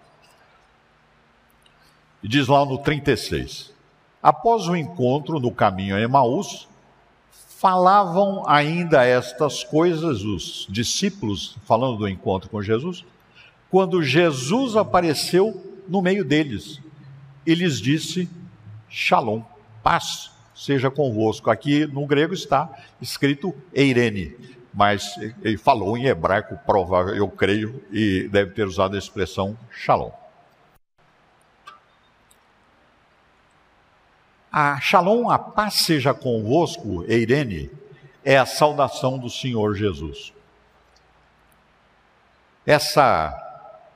E 2.23 2.29
diz 2.29 2.49
lá 2.49 2.65
no 2.65 2.79
36: 2.79 3.73
Após 4.23 4.67
o 4.69 4.77
encontro 4.77 5.39
no 5.39 5.51
caminho 5.51 5.97
a 5.97 6.01
Emaús, 6.01 6.69
falavam 7.31 8.43
ainda 8.47 9.05
estas 9.05 9.65
coisas 9.65 10.23
os 10.23 10.67
discípulos, 10.69 11.57
falando 11.65 11.99
do 11.99 12.09
encontro 12.09 12.51
com 12.51 12.61
Jesus, 12.61 13.05
quando 13.71 14.03
Jesus 14.03 14.77
apareceu 14.77 15.63
no 15.89 16.03
meio 16.03 16.25
deles 16.25 16.81
e 17.47 17.55
lhes 17.55 17.81
disse: 17.81 18.29
Shalom, 18.99 19.43
paz 19.83 20.31
seja 20.55 20.91
convosco. 20.91 21.51
Aqui 21.51 21.87
no 21.87 22.07
grego 22.07 22.33
está 22.33 22.67
escrito 22.99 23.55
Eirene 23.75 24.35
mas 24.73 25.17
ele 25.43 25.57
falou 25.57 25.97
em 25.97 26.05
hebraico, 26.05 26.59
provável, 26.67 27.15
eu 27.15 27.27
creio, 27.31 27.83
e 27.91 28.29
deve 28.29 28.51
ter 28.51 28.67
usado 28.67 28.95
a 28.95 28.99
expressão 28.99 29.57
shalom. 29.71 30.11
A 34.53 34.79
shalom, 34.79 35.31
a 35.31 35.39
paz 35.39 35.77
seja 35.77 36.13
convosco, 36.13 37.05
Eirene, 37.09 37.71
é 38.23 38.37
a 38.37 38.45
saudação 38.45 39.19
do 39.19 39.31
Senhor 39.31 39.75
Jesus. 39.75 40.35
Essa 42.67 43.35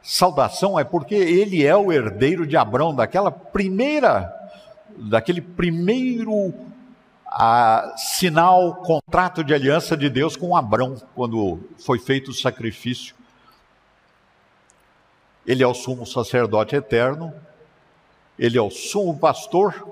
saudação 0.00 0.80
é 0.80 0.84
porque 0.84 1.14
ele 1.14 1.62
é 1.62 1.76
o 1.76 1.92
herdeiro 1.92 2.46
de 2.46 2.56
Abraão, 2.56 2.94
daquela 2.94 3.30
primeira, 3.30 4.39
daquele 5.00 5.40
primeiro 5.40 6.54
a, 7.26 7.94
sinal, 7.96 8.76
contrato 8.76 9.42
de 9.42 9.54
aliança 9.54 9.96
de 9.96 10.10
Deus 10.10 10.36
com 10.36 10.56
Abraão, 10.56 10.96
quando 11.14 11.60
foi 11.78 11.98
feito 11.98 12.30
o 12.30 12.34
sacrifício. 12.34 13.14
Ele 15.46 15.62
é 15.62 15.66
o 15.66 15.74
sumo 15.74 16.06
sacerdote 16.06 16.76
eterno, 16.76 17.32
ele 18.38 18.58
é 18.58 18.62
o 18.62 18.70
sumo 18.70 19.18
pastor, 19.18 19.86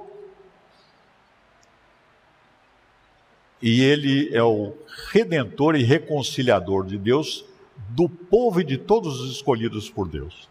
e 3.61 3.83
ele 3.83 4.31
é 4.33 4.43
o 4.43 4.75
redentor 5.11 5.75
e 5.75 5.83
reconciliador 5.83 6.87
de 6.87 6.99
Deus, 6.99 7.45
do 7.91 8.09
povo 8.09 8.61
e 8.61 8.65
de 8.65 8.77
todos 8.77 9.21
os 9.21 9.33
escolhidos 9.33 9.89
por 9.89 10.09
Deus. 10.09 10.49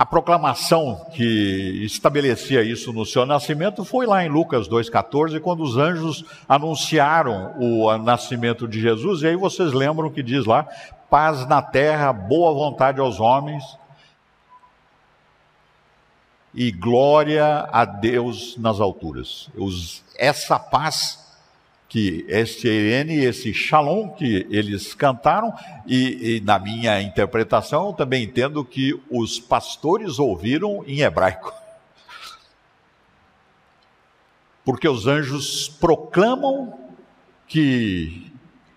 A 0.00 0.06
proclamação 0.06 1.04
que 1.12 1.84
estabelecia 1.84 2.62
isso 2.62 2.90
no 2.90 3.04
seu 3.04 3.26
nascimento 3.26 3.84
foi 3.84 4.06
lá 4.06 4.24
em 4.24 4.30
Lucas 4.30 4.66
2,14, 4.66 5.38
quando 5.40 5.62
os 5.62 5.76
anjos 5.76 6.24
anunciaram 6.48 7.54
o 7.60 7.94
nascimento 7.98 8.66
de 8.66 8.80
Jesus, 8.80 9.20
e 9.20 9.26
aí 9.26 9.36
vocês 9.36 9.74
lembram 9.74 10.08
que 10.08 10.22
diz 10.22 10.46
lá: 10.46 10.66
paz 11.10 11.46
na 11.46 11.60
terra, 11.60 12.14
boa 12.14 12.54
vontade 12.54 12.98
aos 12.98 13.20
homens, 13.20 13.62
e 16.54 16.70
glória 16.70 17.68
a 17.70 17.84
Deus 17.84 18.56
nas 18.56 18.80
alturas. 18.80 19.50
Essa 20.16 20.58
paz 20.58 21.19
que 21.90 22.24
este 22.28 22.68
Irene 22.68 23.16
e 23.16 23.24
esse 23.24 23.52
Shalom 23.52 24.10
que 24.10 24.46
eles 24.48 24.94
cantaram, 24.94 25.52
e, 25.84 26.36
e, 26.36 26.40
na 26.40 26.56
minha 26.56 27.02
interpretação 27.02 27.88
eu 27.88 27.92
também 27.92 28.22
entendo 28.22 28.64
que 28.64 28.98
os 29.10 29.40
pastores 29.40 30.20
ouviram 30.20 30.84
em 30.86 31.00
hebraico. 31.00 31.52
Porque 34.64 34.88
os 34.88 35.08
anjos 35.08 35.68
proclamam 35.68 36.78
que 37.48 38.32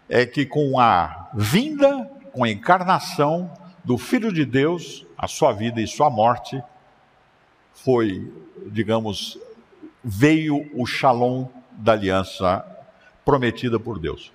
é 0.10 0.26
que 0.26 0.44
com 0.44 0.80
a 0.80 1.30
vinda, 1.36 2.10
com 2.32 2.44
a 2.44 2.50
encarnação 2.50 3.52
do 3.84 3.96
Filho 3.96 4.34
de 4.34 4.44
Deus, 4.44 5.06
a 5.16 5.28
sua 5.28 5.52
vida 5.54 5.80
e 5.80 5.86
sua 5.86 6.10
morte 6.10 6.60
foi, 7.76 8.34
digamos, 8.72 9.38
veio 10.04 10.68
o 10.74 10.88
Shalom 10.88 11.46
da 11.74 11.92
aliança 11.92 12.73
prometida 13.26 13.80
por 13.80 14.00
Deus. 14.00 14.32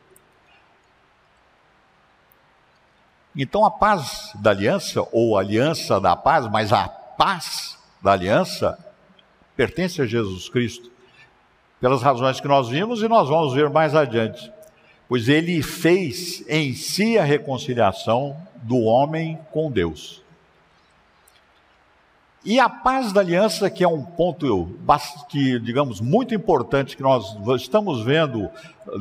Então 3.36 3.64
a 3.64 3.70
paz 3.70 4.32
da 4.34 4.50
aliança, 4.50 5.06
ou 5.12 5.38
aliança 5.38 6.00
da 6.00 6.16
paz, 6.16 6.50
mas 6.50 6.72
a 6.72 6.88
paz 6.88 7.78
da 8.02 8.12
aliança, 8.12 8.78
pertence 9.56 10.02
a 10.02 10.06
Jesus 10.06 10.48
Cristo, 10.48 10.90
pelas 11.80 12.02
razões 12.02 12.40
que 12.40 12.48
nós 12.48 12.68
vimos 12.68 13.02
e 13.02 13.08
nós 13.08 13.28
vamos 13.28 13.54
ver 13.54 13.70
mais 13.70 13.94
adiante. 13.94 14.52
Pois 15.08 15.28
ele 15.28 15.62
fez 15.62 16.44
em 16.48 16.74
si 16.74 17.16
a 17.16 17.24
reconciliação 17.24 18.36
do 18.62 18.78
homem 18.80 19.38
com 19.52 19.70
Deus. 19.70 20.22
E 22.44 22.60
a 22.60 22.68
paz 22.68 23.12
da 23.12 23.20
aliança, 23.20 23.68
que 23.68 23.82
é 23.82 23.88
um 23.88 24.02
ponto 24.02 24.78
que, 25.28 25.58
digamos, 25.58 26.00
muito 26.00 26.34
importante 26.34 26.96
que 26.96 27.02
nós 27.02 27.36
estamos 27.60 28.04
vendo 28.04 28.48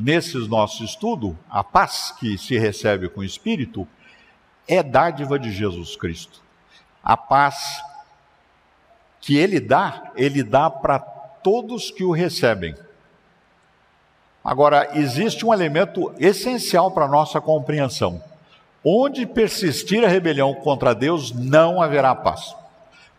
nesses 0.02 0.48
nossos 0.48 0.90
estudos, 0.90 1.36
a 1.50 1.64
paz 1.64 2.12
que 2.20 2.38
se 2.38 2.58
recebe 2.58 3.08
com 3.08 3.22
o 3.22 3.24
Espírito, 3.24 3.88
é 4.68 4.82
dádiva 4.82 5.38
de 5.38 5.52
Jesus 5.52 5.96
Cristo. 5.96 6.42
A 7.04 7.16
paz 7.16 7.82
que 9.22 9.38
ele 9.38 9.60
dá, 9.60 10.12
ele 10.16 10.44
dá 10.44 10.70
para 10.70 11.00
todos 11.00 11.92
que 11.92 12.04
o 12.04 12.12
recebem. 12.12 12.76
Agora, 14.44 14.98
existe 14.98 15.46
um 15.46 15.54
elemento 15.54 16.14
essencial 16.18 16.90
para 16.90 17.06
a 17.06 17.10
nossa 17.10 17.40
compreensão. 17.40 18.22
Onde 18.84 19.28
persistir 19.28 20.04
a 20.04 20.08
rebelião 20.08 20.56
contra 20.56 20.96
Deus, 20.96 21.32
não 21.32 21.82
haverá 21.82 22.16
paz 22.16 22.56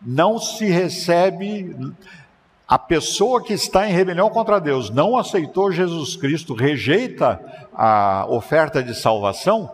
não 0.01 0.39
se 0.39 0.67
recebe 0.67 1.95
a 2.67 2.79
pessoa 2.79 3.43
que 3.43 3.55
está 3.55 3.89
em 3.89 3.93
rebelião 3.93 4.29
contra 4.29 4.61
Deus, 4.61 4.91
não 4.91 5.17
aceitou 5.17 5.73
Jesus 5.73 6.17
Cristo, 6.17 6.53
rejeita 6.53 7.41
a 7.73 8.27
oferta 8.29 8.83
de 8.83 8.95
salvação, 8.95 9.71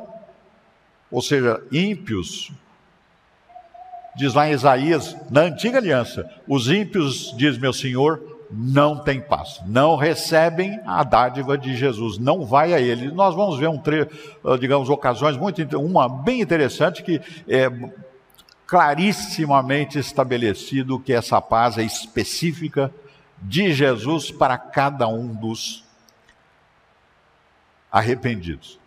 ou 1.10 1.20
seja, 1.20 1.60
ímpios, 1.72 2.52
diz 4.14 4.32
lá 4.32 4.48
em 4.48 4.52
Isaías, 4.52 5.16
na 5.28 5.42
antiga 5.42 5.78
aliança, 5.78 6.30
os 6.46 6.70
ímpios, 6.70 7.34
diz 7.36 7.58
meu 7.58 7.72
Senhor, 7.72 8.34
não 8.50 9.02
tem 9.02 9.20
paz, 9.20 9.60
não 9.66 9.96
recebem 9.96 10.78
a 10.86 11.02
dádiva 11.02 11.58
de 11.58 11.74
Jesus, 11.74 12.18
não 12.18 12.44
vai 12.44 12.72
a 12.72 12.80
ele. 12.80 13.10
Nós 13.10 13.34
vamos 13.34 13.58
ver 13.58 13.68
um 13.68 13.78
tre 13.78 14.06
digamos, 14.60 14.88
ocasiões 14.88 15.36
muito, 15.36 15.60
uma 15.78 16.08
bem 16.08 16.40
interessante 16.40 17.02
que 17.02 17.20
é, 17.48 17.68
clarissimamente 18.66 19.98
estabelecido 19.98 20.98
que 20.98 21.12
essa 21.12 21.40
paz 21.40 21.78
é 21.78 21.82
específica 21.82 22.92
de 23.40 23.72
Jesus 23.72 24.30
para 24.30 24.56
cada 24.56 25.06
um 25.06 25.34
dos 25.34 25.84
arrependidos. 27.90 28.78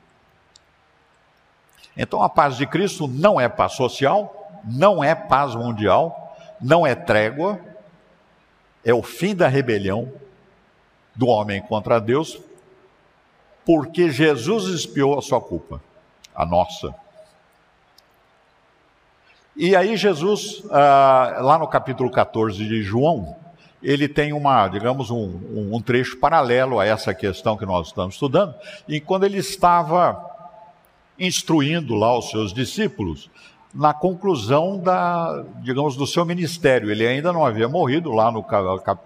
Então 1.96 2.22
a 2.22 2.30
paz 2.30 2.58
de 2.58 2.66
Cristo 2.68 3.08
não 3.08 3.40
é 3.40 3.48
paz 3.48 3.74
social, 3.74 4.62
não 4.64 5.04
é 5.04 5.16
paz 5.16 5.56
mundial, 5.56 6.36
não 6.60 6.86
é 6.86 6.94
trégua, 6.94 7.60
é 8.84 8.94
o 8.94 9.04
fim 9.04 9.36
da 9.36 9.48
rebelião 9.48 10.12
do 11.16 11.28
homem 11.28 11.62
contra 11.62 12.00
Deus, 12.00 12.40
porque 13.66 14.10
Jesus 14.10 14.66
expiou 14.66 15.18
a 15.18 15.22
sua 15.22 15.42
culpa, 15.42 15.82
a 16.34 16.46
nossa. 16.46 16.94
E 19.58 19.76
aí 19.76 19.98
Jesus, 19.98 20.62
ah, 20.70 21.40
lá 21.42 21.58
no 21.58 21.68
capítulo 21.68 22.12
14 22.12 22.64
de 22.64 22.84
João, 22.84 23.36
ele 23.82 24.08
tem 24.08 24.32
uma, 24.32 24.68
digamos, 24.68 25.10
um, 25.10 25.72
um, 25.74 25.82
trecho 25.82 26.18
paralelo 26.18 26.80
a 26.80 26.86
essa 26.86 27.12
questão 27.12 27.58
que 27.58 27.66
nós 27.66 27.88
estamos 27.88 28.14
estudando. 28.14 28.54
E 28.88 29.00
quando 29.00 29.26
ele 29.26 29.40
estava 29.40 30.24
instruindo 31.18 31.96
lá 31.96 32.16
os 32.16 32.30
seus 32.30 32.54
discípulos, 32.54 33.32
na 33.74 33.94
conclusão 33.94 34.78
da, 34.78 35.44
digamos, 35.62 35.96
do 35.96 36.08
seu 36.08 36.26
ministério. 36.26 36.90
Ele 36.90 37.06
ainda 37.06 37.34
não 37.34 37.46
havia 37.46 37.68
morrido 37.68 38.12
lá 38.12 38.32
no 38.32 38.44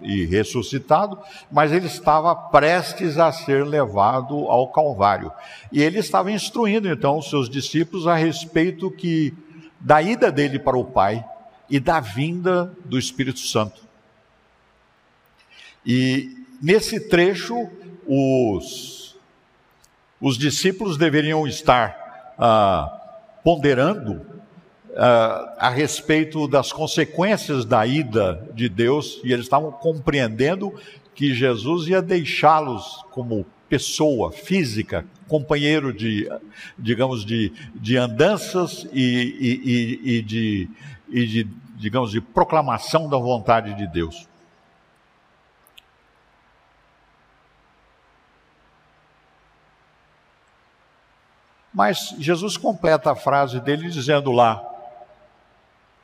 e 0.00 0.24
ressuscitado, 0.24 1.18
mas 1.50 1.72
ele 1.72 1.86
estava 1.86 2.34
prestes 2.34 3.18
a 3.18 3.30
ser 3.32 3.66
levado 3.66 4.34
ao 4.48 4.68
Calvário. 4.68 5.32
E 5.70 5.82
ele 5.82 5.98
estava 5.98 6.30
instruindo 6.30 6.88
então 6.88 7.18
os 7.18 7.28
seus 7.28 7.50
discípulos 7.50 8.06
a 8.06 8.14
respeito 8.14 8.90
que 8.90 9.34
da 9.82 10.00
ida 10.00 10.30
dele 10.30 10.58
para 10.58 10.78
o 10.78 10.84
Pai 10.84 11.24
e 11.68 11.80
da 11.80 11.98
vinda 11.98 12.72
do 12.84 12.98
Espírito 12.98 13.40
Santo. 13.40 13.82
E 15.84 16.46
nesse 16.62 17.08
trecho, 17.08 17.68
os, 18.06 19.16
os 20.20 20.38
discípulos 20.38 20.96
deveriam 20.96 21.46
estar 21.46 22.34
ah, 22.38 23.00
ponderando 23.42 24.24
ah, 24.96 25.56
a 25.58 25.68
respeito 25.68 26.46
das 26.46 26.72
consequências 26.72 27.64
da 27.64 27.84
ida 27.84 28.48
de 28.54 28.68
Deus, 28.68 29.20
e 29.24 29.32
eles 29.32 29.46
estavam 29.46 29.72
compreendendo 29.72 30.72
que 31.14 31.34
Jesus 31.34 31.88
ia 31.88 32.00
deixá-los 32.00 33.04
como 33.10 33.44
pessoa 33.72 34.30
física, 34.30 35.02
companheiro 35.26 35.94
de, 35.94 36.28
digamos, 36.78 37.24
de, 37.24 37.50
de 37.74 37.96
andanças 37.96 38.86
e, 38.92 39.00
e, 39.00 40.16
e, 40.18 40.22
de, 40.22 40.70
e 41.08 41.26
de, 41.26 41.44
digamos, 41.76 42.10
de 42.10 42.20
proclamação 42.20 43.08
da 43.08 43.16
vontade 43.16 43.72
de 43.72 43.86
Deus. 43.86 44.28
Mas 51.72 52.14
Jesus 52.18 52.58
completa 52.58 53.12
a 53.12 53.16
frase 53.16 53.58
dele 53.58 53.88
dizendo 53.88 54.30
lá: 54.32 54.62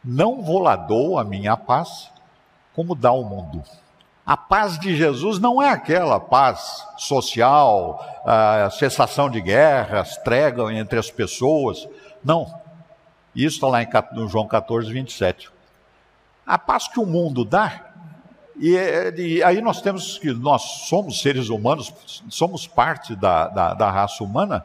Não 0.03 0.41
vou 0.41 0.59
lá 0.59 0.75
dou 0.75 1.19
a 1.19 1.25
minha 1.25 1.55
paz, 1.55 2.11
como 2.73 2.95
dá 2.95 3.13
o 3.13 3.25
mundo. 3.25 3.63
A 4.29 4.37
paz 4.37 4.79
de 4.79 4.95
Jesus 4.95 5.39
não 5.39 5.63
é 5.63 5.71
aquela 5.71 6.21
paz 6.21 6.87
social, 6.99 7.99
a 8.27 8.69
cessação 8.69 9.31
de 9.31 9.41
guerras, 9.41 10.19
trégua 10.19 10.71
entre 10.71 10.99
as 10.99 11.11
pessoas. 11.11 11.89
Não. 12.23 12.45
Isso 13.35 13.57
está 13.57 13.69
lá 13.69 13.83
em 13.83 14.29
João 14.29 14.47
14, 14.47 14.93
27. 14.93 15.49
A 16.47 16.59
paz 16.59 16.89
que 16.89 17.01
o 17.01 17.07
mundo 17.07 17.43
dá, 17.43 17.87
e, 18.59 18.77
e, 19.17 19.43
aí 19.43 19.63
nós 19.63 19.81
temos 19.81 20.19
que 20.19 20.31
nós 20.35 20.61
somos 20.91 21.23
seres 21.23 21.49
humanos, 21.49 21.91
somos 22.29 22.67
parte 22.67 23.17
da, 23.17 23.49
da, 23.49 23.73
da 23.73 23.91
raça 23.91 24.23
humana, 24.23 24.63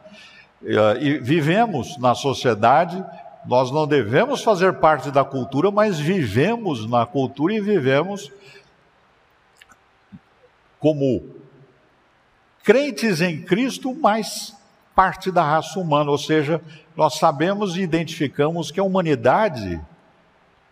e 1.00 1.16
vivemos 1.20 1.96
na 1.96 2.14
sociedade 2.14 3.02
Nós 3.46 3.70
não 3.70 3.86
devemos 3.86 4.42
fazer 4.42 4.74
parte 4.74 5.10
da 5.10 5.24
cultura, 5.24 5.70
mas 5.70 5.98
vivemos 5.98 6.86
na 6.86 7.06
cultura 7.06 7.54
e 7.54 7.62
vivemos 7.62 8.30
como 10.84 11.22
crentes 12.62 13.22
em 13.22 13.40
Cristo, 13.40 13.96
mas 13.98 14.54
parte 14.94 15.32
da 15.32 15.42
raça 15.42 15.80
humana, 15.80 16.10
ou 16.10 16.18
seja, 16.18 16.60
nós 16.94 17.14
sabemos 17.14 17.74
e 17.74 17.80
identificamos 17.80 18.70
que 18.70 18.78
a 18.78 18.84
humanidade 18.84 19.80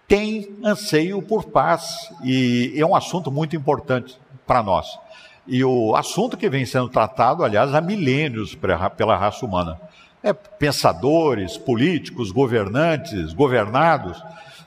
tem 0.06 0.54
anseio 0.62 1.22
por 1.22 1.44
paz 1.44 2.12
e 2.22 2.74
é 2.76 2.84
um 2.84 2.94
assunto 2.94 3.32
muito 3.32 3.56
importante 3.56 4.20
para 4.46 4.62
nós. 4.62 4.98
E 5.46 5.64
o 5.64 5.96
assunto 5.96 6.36
que 6.36 6.50
vem 6.50 6.66
sendo 6.66 6.90
tratado, 6.90 7.42
aliás, 7.42 7.74
há 7.74 7.80
milênios 7.80 8.54
pela 8.54 9.16
raça 9.16 9.46
humana. 9.46 9.80
É, 10.22 10.34
pensadores, 10.34 11.56
políticos, 11.56 12.30
governantes, 12.30 13.32
governados, 13.32 14.22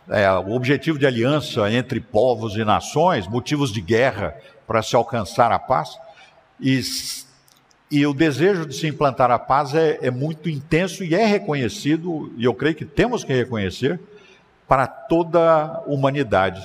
é, 0.09 0.31
o 0.31 0.51
objetivo 0.51 0.99
de 0.99 1.05
aliança 1.05 1.71
entre 1.71 1.99
povos 1.99 2.55
e 2.55 2.63
nações, 2.63 3.27
motivos 3.27 3.71
de 3.71 3.81
guerra 3.81 4.35
para 4.67 4.81
se 4.81 4.95
alcançar 4.95 5.51
a 5.51 5.59
paz. 5.59 5.97
E, 6.59 6.81
e 7.89 8.05
o 8.05 8.13
desejo 8.13 8.65
de 8.65 8.75
se 8.75 8.87
implantar 8.87 9.31
a 9.31 9.39
paz 9.39 9.73
é, 9.73 9.99
é 10.01 10.11
muito 10.11 10.49
intenso 10.49 11.03
e 11.03 11.15
é 11.15 11.25
reconhecido, 11.25 12.33
e 12.37 12.45
eu 12.45 12.53
creio 12.53 12.75
que 12.75 12.85
temos 12.85 13.23
que 13.23 13.33
reconhecer, 13.33 13.99
para 14.67 14.87
toda 14.87 15.39
a 15.39 15.81
humanidade. 15.85 16.61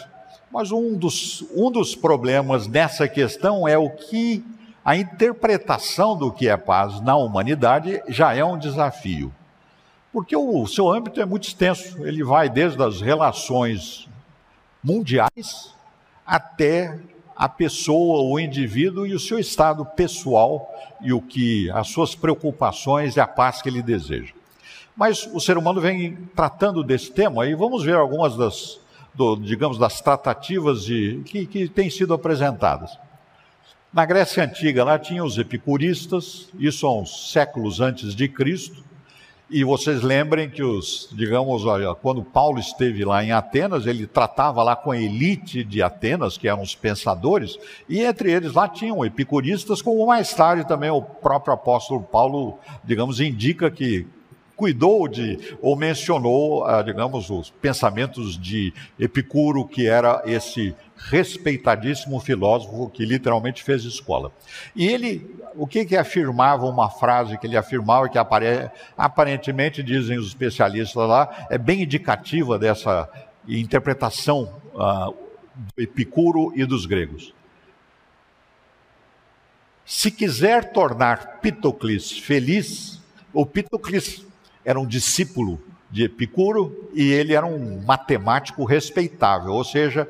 Mas 0.50 0.72
um 0.72 0.96
dos, 0.96 1.44
um 1.54 1.70
dos 1.70 1.94
problemas 1.94 2.66
nessa 2.66 3.06
questão 3.06 3.68
é 3.68 3.78
o 3.78 3.90
que 3.90 4.44
a 4.84 4.96
interpretação 4.96 6.16
do 6.16 6.32
que 6.32 6.48
é 6.48 6.56
paz 6.56 7.00
na 7.00 7.16
humanidade 7.16 8.02
já 8.08 8.34
é 8.34 8.44
um 8.44 8.58
desafio. 8.58 9.32
Porque 10.12 10.36
o 10.36 10.66
seu 10.66 10.90
âmbito 10.90 11.20
é 11.20 11.24
muito 11.24 11.46
extenso, 11.46 12.04
ele 12.04 12.24
vai 12.24 12.48
desde 12.48 12.82
as 12.82 13.00
relações 13.00 14.08
mundiais 14.82 15.72
até 16.26 16.98
a 17.36 17.48
pessoa, 17.48 18.22
o 18.22 18.38
indivíduo 18.38 19.06
e 19.06 19.14
o 19.14 19.20
seu 19.20 19.38
estado 19.38 19.84
pessoal 19.84 20.70
e 21.00 21.12
o 21.12 21.22
que 21.22 21.70
as 21.70 21.88
suas 21.88 22.14
preocupações 22.14 23.16
e 23.16 23.20
a 23.20 23.26
paz 23.26 23.62
que 23.62 23.68
ele 23.68 23.82
deseja. 23.82 24.34
Mas 24.96 25.26
o 25.32 25.40
ser 25.40 25.56
humano 25.56 25.80
vem 25.80 26.16
tratando 26.34 26.82
desse 26.82 27.10
tema 27.10 27.46
e 27.46 27.54
vamos 27.54 27.84
ver 27.84 27.94
algumas 27.94 28.36
das, 28.36 28.80
do, 29.14 29.36
digamos, 29.36 29.78
das 29.78 30.00
tratativas 30.00 30.84
de, 30.84 31.22
que, 31.24 31.46
que 31.46 31.68
têm 31.68 31.88
sido 31.88 32.12
apresentadas. 32.12 32.98
Na 33.92 34.04
Grécia 34.04 34.44
Antiga, 34.44 34.84
lá 34.84 34.98
tinha 34.98 35.24
os 35.24 35.38
epicuristas, 35.38 36.50
isso 36.58 36.86
há 36.86 36.94
uns 36.94 37.32
séculos 37.32 37.80
antes 37.80 38.14
de 38.14 38.28
Cristo, 38.28 38.84
e 39.50 39.64
vocês 39.64 40.00
lembrem 40.00 40.48
que 40.48 40.62
os, 40.62 41.08
digamos, 41.12 41.64
olha, 41.64 41.92
quando 41.94 42.22
Paulo 42.22 42.60
esteve 42.60 43.04
lá 43.04 43.24
em 43.24 43.32
Atenas, 43.32 43.84
ele 43.84 44.06
tratava 44.06 44.62
lá 44.62 44.76
com 44.76 44.92
a 44.92 44.98
elite 44.98 45.64
de 45.64 45.82
Atenas, 45.82 46.38
que 46.38 46.46
eram 46.46 46.62
os 46.62 46.76
pensadores, 46.76 47.58
e 47.88 48.00
entre 48.00 48.30
eles 48.30 48.52
lá 48.52 48.68
tinham 48.68 49.04
epicuristas, 49.04 49.82
como 49.82 50.06
mais 50.06 50.32
tarde 50.32 50.66
também 50.66 50.90
o 50.90 51.02
próprio 51.02 51.52
apóstolo 51.52 52.00
Paulo, 52.00 52.58
digamos, 52.84 53.20
indica 53.20 53.70
que 53.70 54.06
cuidou 54.60 55.08
de, 55.08 55.56
ou 55.62 55.74
mencionou, 55.74 56.64
ah, 56.66 56.82
digamos, 56.82 57.30
os 57.30 57.48
pensamentos 57.50 58.38
de 58.38 58.74
Epicuro, 58.98 59.64
que 59.64 59.86
era 59.86 60.22
esse 60.26 60.74
respeitadíssimo 61.08 62.20
filósofo 62.20 62.90
que 62.90 63.04
literalmente 63.04 63.62
fez 63.62 63.84
escola. 63.84 64.32
E 64.76 64.86
ele, 64.86 65.34
o 65.54 65.66
que 65.66 65.84
que 65.84 65.96
afirmava, 65.96 66.66
uma 66.66 66.90
frase 66.90 67.38
que 67.38 67.46
ele 67.46 67.56
afirmava, 67.56 68.08
que 68.08 68.18
apare, 68.18 68.70
aparentemente, 68.96 69.82
dizem 69.82 70.18
os 70.18 70.28
especialistas 70.28 71.08
lá, 71.08 71.46
é 71.50 71.56
bem 71.56 71.82
indicativa 71.82 72.58
dessa 72.58 73.08
interpretação 73.48 74.60
uh, 74.74 75.14
do 75.54 75.82
Epicuro 75.82 76.52
e 76.54 76.64
dos 76.64 76.86
gregos. 76.86 77.34
Se 79.84 80.10
quiser 80.10 80.72
tornar 80.72 81.40
Pitocles 81.40 82.12
feliz, 82.12 83.00
o 83.32 83.44
Pitocles 83.44 84.24
era 84.64 84.78
um 84.78 84.86
discípulo 84.86 85.60
de 85.90 86.04
Epicuro 86.04 86.88
e 86.94 87.10
ele 87.10 87.34
era 87.34 87.44
um 87.44 87.82
matemático 87.84 88.64
respeitável, 88.64 89.52
ou 89.52 89.64
seja, 89.64 90.08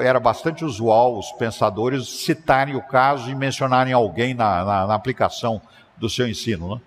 era 0.00 0.20
bastante 0.20 0.64
usual 0.64 1.18
os 1.18 1.32
pensadores 1.32 2.08
citarem 2.08 2.76
o 2.76 2.82
caso 2.82 3.30
e 3.30 3.34
mencionarem 3.34 3.92
alguém 3.92 4.32
na, 4.32 4.64
na, 4.64 4.86
na 4.86 4.94
aplicação 4.94 5.60
do 5.96 6.08
seu 6.08 6.28
ensino. 6.28 6.76
Né? 6.76 6.80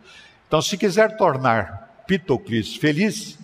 Então, 0.47 0.61
se 0.61 0.77
quiser 0.77 1.17
tornar 1.17 2.03
Pitocles 2.07 2.75
feliz, 2.75 3.37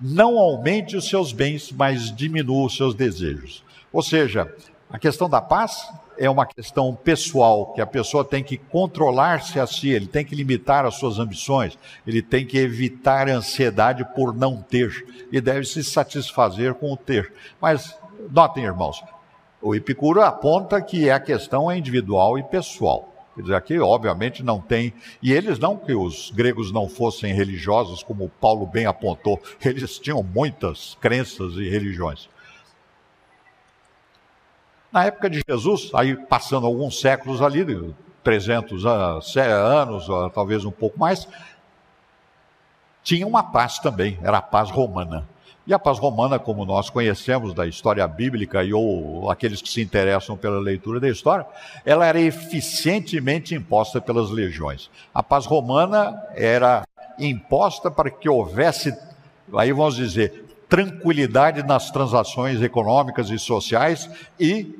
não 0.00 0.38
aumente 0.38 0.96
os 0.96 1.08
seus 1.08 1.32
bens, 1.32 1.72
mas 1.72 2.14
diminua 2.14 2.66
os 2.66 2.76
seus 2.76 2.94
desejos. 2.94 3.64
Ou 3.92 4.02
seja, 4.02 4.52
a 4.90 4.98
questão 4.98 5.28
da 5.28 5.40
paz 5.40 5.88
é 6.20 6.28
uma 6.28 6.44
questão 6.44 6.94
pessoal, 6.94 7.72
que 7.72 7.80
a 7.80 7.86
pessoa 7.86 8.22
tem 8.22 8.44
que 8.44 8.58
controlar-se 8.58 9.58
a 9.58 9.66
si, 9.66 9.88
ele 9.88 10.06
tem 10.06 10.22
que 10.22 10.34
limitar 10.34 10.84
as 10.84 10.96
suas 10.96 11.18
ambições, 11.18 11.78
ele 12.06 12.20
tem 12.20 12.44
que 12.44 12.58
evitar 12.58 13.26
a 13.26 13.36
ansiedade 13.36 14.06
por 14.14 14.36
não 14.36 14.60
ter 14.60 15.06
e 15.32 15.40
deve 15.40 15.64
se 15.64 15.82
satisfazer 15.82 16.74
com 16.74 16.92
o 16.92 16.96
ter. 16.96 17.32
Mas 17.58 17.98
notem, 18.30 18.64
irmãos, 18.64 19.02
o 19.62 19.74
Epicuro 19.74 20.20
aponta 20.20 20.82
que 20.82 21.08
a 21.08 21.18
questão 21.18 21.70
é 21.70 21.78
individual 21.78 22.38
e 22.38 22.42
pessoal. 22.42 23.08
Quer 23.34 23.42
dizer, 23.42 23.54
aqui 23.54 23.78
obviamente 23.78 24.42
não 24.42 24.60
tem. 24.60 24.92
E 25.22 25.32
eles 25.32 25.58
não 25.58 25.74
que 25.74 25.94
os 25.94 26.30
gregos 26.30 26.70
não 26.70 26.86
fossem 26.86 27.32
religiosos, 27.32 28.02
como 28.02 28.30
Paulo 28.38 28.66
bem 28.66 28.84
apontou, 28.84 29.40
eles 29.64 29.98
tinham 29.98 30.22
muitas 30.22 30.98
crenças 31.00 31.54
e 31.54 31.66
religiões. 31.66 32.28
Na 34.92 35.04
época 35.04 35.30
de 35.30 35.42
Jesus, 35.48 35.90
aí 35.94 36.16
passando 36.16 36.66
alguns 36.66 37.00
séculos 37.00 37.40
ali, 37.40 37.94
300 38.24 38.84
anos, 38.86 40.06
talvez 40.34 40.64
um 40.64 40.70
pouco 40.70 40.98
mais, 40.98 41.28
tinha 43.02 43.26
uma 43.26 43.42
paz 43.42 43.78
também, 43.78 44.18
era 44.22 44.38
a 44.38 44.42
paz 44.42 44.70
romana. 44.70 45.28
E 45.66 45.72
a 45.72 45.78
paz 45.78 45.98
romana, 45.98 46.38
como 46.38 46.64
nós 46.64 46.90
conhecemos 46.90 47.54
da 47.54 47.66
história 47.66 48.06
bíblica 48.08 48.64
e 48.64 48.74
ou 48.74 49.30
aqueles 49.30 49.62
que 49.62 49.68
se 49.68 49.80
interessam 49.80 50.36
pela 50.36 50.58
leitura 50.58 50.98
da 50.98 51.08
história, 51.08 51.46
ela 51.84 52.04
era 52.04 52.20
eficientemente 52.20 53.54
imposta 53.54 54.00
pelas 54.00 54.30
legiões. 54.30 54.90
A 55.14 55.22
paz 55.22 55.46
romana 55.46 56.20
era 56.34 56.82
imposta 57.18 57.90
para 57.90 58.10
que 58.10 58.28
houvesse, 58.28 58.92
aí 59.54 59.70
vamos 59.70 59.94
dizer, 59.94 60.49
tranquilidade 60.70 61.64
nas 61.64 61.90
transações 61.90 62.62
econômicas 62.62 63.28
e 63.28 63.38
sociais 63.38 64.08
e 64.38 64.72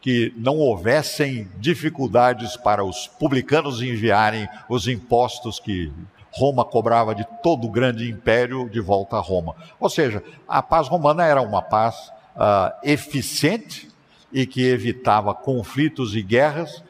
que 0.00 0.34
não 0.36 0.56
houvessem 0.58 1.48
dificuldades 1.58 2.56
para 2.56 2.82
os 2.84 3.06
publicanos 3.06 3.80
enviarem 3.80 4.48
os 4.68 4.88
impostos 4.88 5.60
que 5.60 5.92
Roma 6.32 6.64
cobrava 6.64 7.14
de 7.14 7.24
todo 7.42 7.66
o 7.66 7.70
grande 7.70 8.10
império 8.10 8.68
de 8.68 8.80
volta 8.80 9.16
a 9.16 9.20
Roma. 9.20 9.54
Ou 9.78 9.88
seja, 9.88 10.22
a 10.48 10.62
paz 10.62 10.88
romana 10.88 11.24
era 11.24 11.40
uma 11.40 11.62
paz 11.62 12.10
uh, 12.34 12.72
eficiente 12.82 13.88
e 14.32 14.46
que 14.46 14.66
evitava 14.66 15.34
conflitos 15.34 16.16
e 16.16 16.22
guerras 16.22 16.82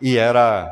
e 0.00 0.18
era 0.18 0.70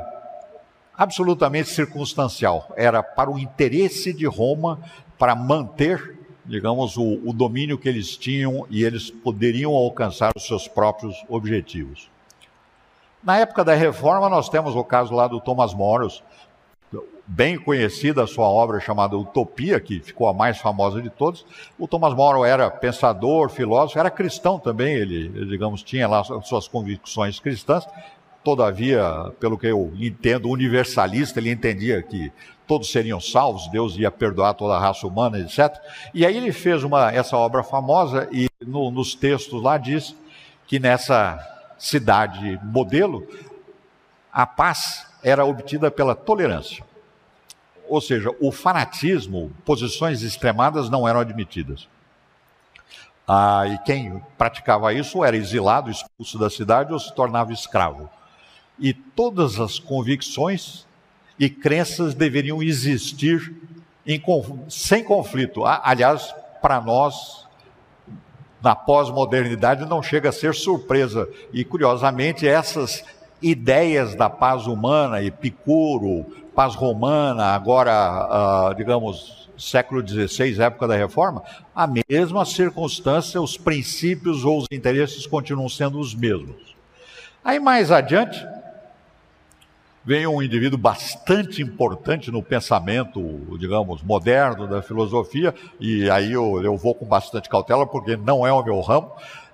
absolutamente 0.97 1.71
circunstancial. 1.71 2.73
Era 2.77 3.03
para 3.03 3.31
o 3.31 3.39
interesse 3.39 4.13
de 4.13 4.27
Roma 4.27 4.81
para 5.19 5.35
manter 5.35 6.14
digamos, 6.45 6.97
o, 6.97 7.21
o 7.25 7.33
domínio 7.33 7.79
que 7.79 7.89
eles 7.89 8.17
tinham 8.17 8.67
e 8.71 8.85
eles 8.85 9.11
poderiam 9.11 9.73
alcançar 9.73 10.33
os 10.37 10.47
seus 10.47 10.69
próprios 10.69 11.15
objetivos. 11.29 12.11
Na 13.23 13.39
época 13.39 13.65
da 13.65 13.75
reforma, 13.75 14.29
nós 14.29 14.49
temos 14.49 14.77
o 14.77 14.85
caso 14.85 15.15
lá 15.15 15.27
do 15.27 15.41
Thomas 15.41 15.73
Moros, 15.73 16.23
bem 17.27 17.59
conhecida 17.59 18.23
a 18.23 18.27
sua 18.27 18.47
obra 18.47 18.81
chamada 18.81 19.17
Utopia, 19.17 19.81
que 19.81 20.01
ficou 20.01 20.29
a 20.29 20.35
mais 20.35 20.59
famosa 20.59 21.01
de 21.01 21.09
todos. 21.09 21.47
O 21.79 21.89
Thomas 21.89 22.15
More 22.15 22.49
era 22.49 22.71
pensador, 22.71 23.49
filósofo, 23.49 23.99
era 23.99 24.11
cristão 24.11 24.59
também, 24.59 24.95
ele, 24.95 25.29
digamos, 25.47 25.83
tinha 25.83 26.07
lá 26.07 26.23
suas 26.23 26.69
convicções 26.69 27.41
cristãs. 27.41 27.87
Todavia, 28.45 29.33
pelo 29.41 29.57
que 29.57 29.67
eu 29.67 29.91
entendo, 29.97 30.51
universalista, 30.51 31.41
ele 31.41 31.51
entendia 31.51 32.03
que 32.03 32.31
todos 32.67 32.91
seriam 32.91 33.19
salvos, 33.19 33.69
Deus 33.69 33.97
ia 33.97 34.11
perdoar 34.11 34.53
toda 34.55 34.75
a 34.75 34.79
raça 34.79 35.07
humana, 35.07 35.39
etc. 35.39 35.75
E 36.13 36.27
aí 36.27 36.37
ele 36.37 36.53
fez 36.53 36.85
uma, 36.85 37.11
essa 37.11 37.37
obra 37.37 37.63
famosa 37.63 38.29
e 38.31 38.47
no, 38.61 38.91
nos 38.91 39.15
textos 39.15 39.63
lá 39.63 39.79
diz 39.79 40.15
que 40.67 40.79
nessa 40.79 41.39
cidade 41.79 42.61
modelo 42.63 43.27
a 44.33 44.47
paz 44.47 45.07
era 45.23 45.45
obtida 45.45 45.91
pela 45.91 46.15
tolerância. 46.15 46.85
Ou 47.89 48.01
seja, 48.01 48.31
o 48.41 48.51
fanatismo, 48.51 49.53
posições 49.65 50.23
extremadas 50.23 50.91
não 50.91 51.07
eram 51.07 51.21
admitidas. 51.21 51.89
Ah, 53.27 53.67
e 53.67 53.79
quem 53.79 54.23
praticava 54.37 54.93
isso 54.93 55.25
era 55.25 55.37
exilado, 55.37 55.91
expulso 55.91 56.39
da 56.39 56.51
cidade 56.51 56.93
ou 56.93 56.99
se 56.99 57.15
tornava 57.15 57.53
escravo. 57.53 58.11
E 58.79 58.93
todas 58.93 59.61
as 59.61 59.79
convicções 59.79 60.87
e 61.39 61.49
crenças 61.49 62.15
deveriam 62.15 62.63
existir 62.63 63.55
em, 64.07 64.23
sem 64.69 65.03
conflito. 65.03 65.65
Aliás, 65.65 66.35
para 66.61 66.81
nós, 66.81 67.47
na 68.63 68.75
pós-modernidade, 68.75 69.87
não 69.87 70.03
chega 70.03 70.29
a 70.29 70.33
ser 70.33 70.55
surpresa. 70.55 71.29
E, 71.53 71.65
curiosamente, 71.65 72.47
essas 72.47 73.05
ideias 73.43 74.15
da 74.15 74.31
paz 74.31 74.67
humana, 74.67 75.23
Epicuro, 75.23 76.25
paz 76.55 76.75
romana, 76.75 77.47
agora, 77.47 78.71
uh, 78.71 78.75
digamos, 78.75 79.51
século 79.59 80.07
XVI, 80.07 80.63
época 80.63 80.89
da 80.89 80.97
Reforma, 80.97 81.43
a 81.75 81.87
mesma 82.09 82.45
circunstância, 82.45 83.41
os 83.41 83.57
princípios 83.57 84.45
ou 84.45 84.59
os 84.59 84.67
interesses 84.71 85.27
continuam 85.27 85.69
sendo 85.69 85.99
os 85.99 86.15
mesmos. 86.15 86.75
Aí 87.45 87.61
mais 87.61 87.91
adiante, 87.91 88.45
vem 90.05 90.27
um 90.27 90.43
indivíduo 90.43 90.79
bastante 90.79 91.63
importante 91.63 92.31
no 92.31 92.43
pensamento, 92.43 93.21
digamos, 93.59 94.03
moderno 94.03 94.67
da 94.67 94.83
filosofia, 94.83 95.55
e 95.81 96.11
aí 96.11 96.33
eu, 96.33 96.63
eu 96.63 96.77
vou 96.77 96.95
com 96.95 97.07
bastante 97.07 97.49
cautela, 97.49 97.87
porque 97.87 98.17
não 98.17 98.47
é 98.47 98.53
o 98.53 98.63
meu 98.63 98.81
ramo, 98.81 99.11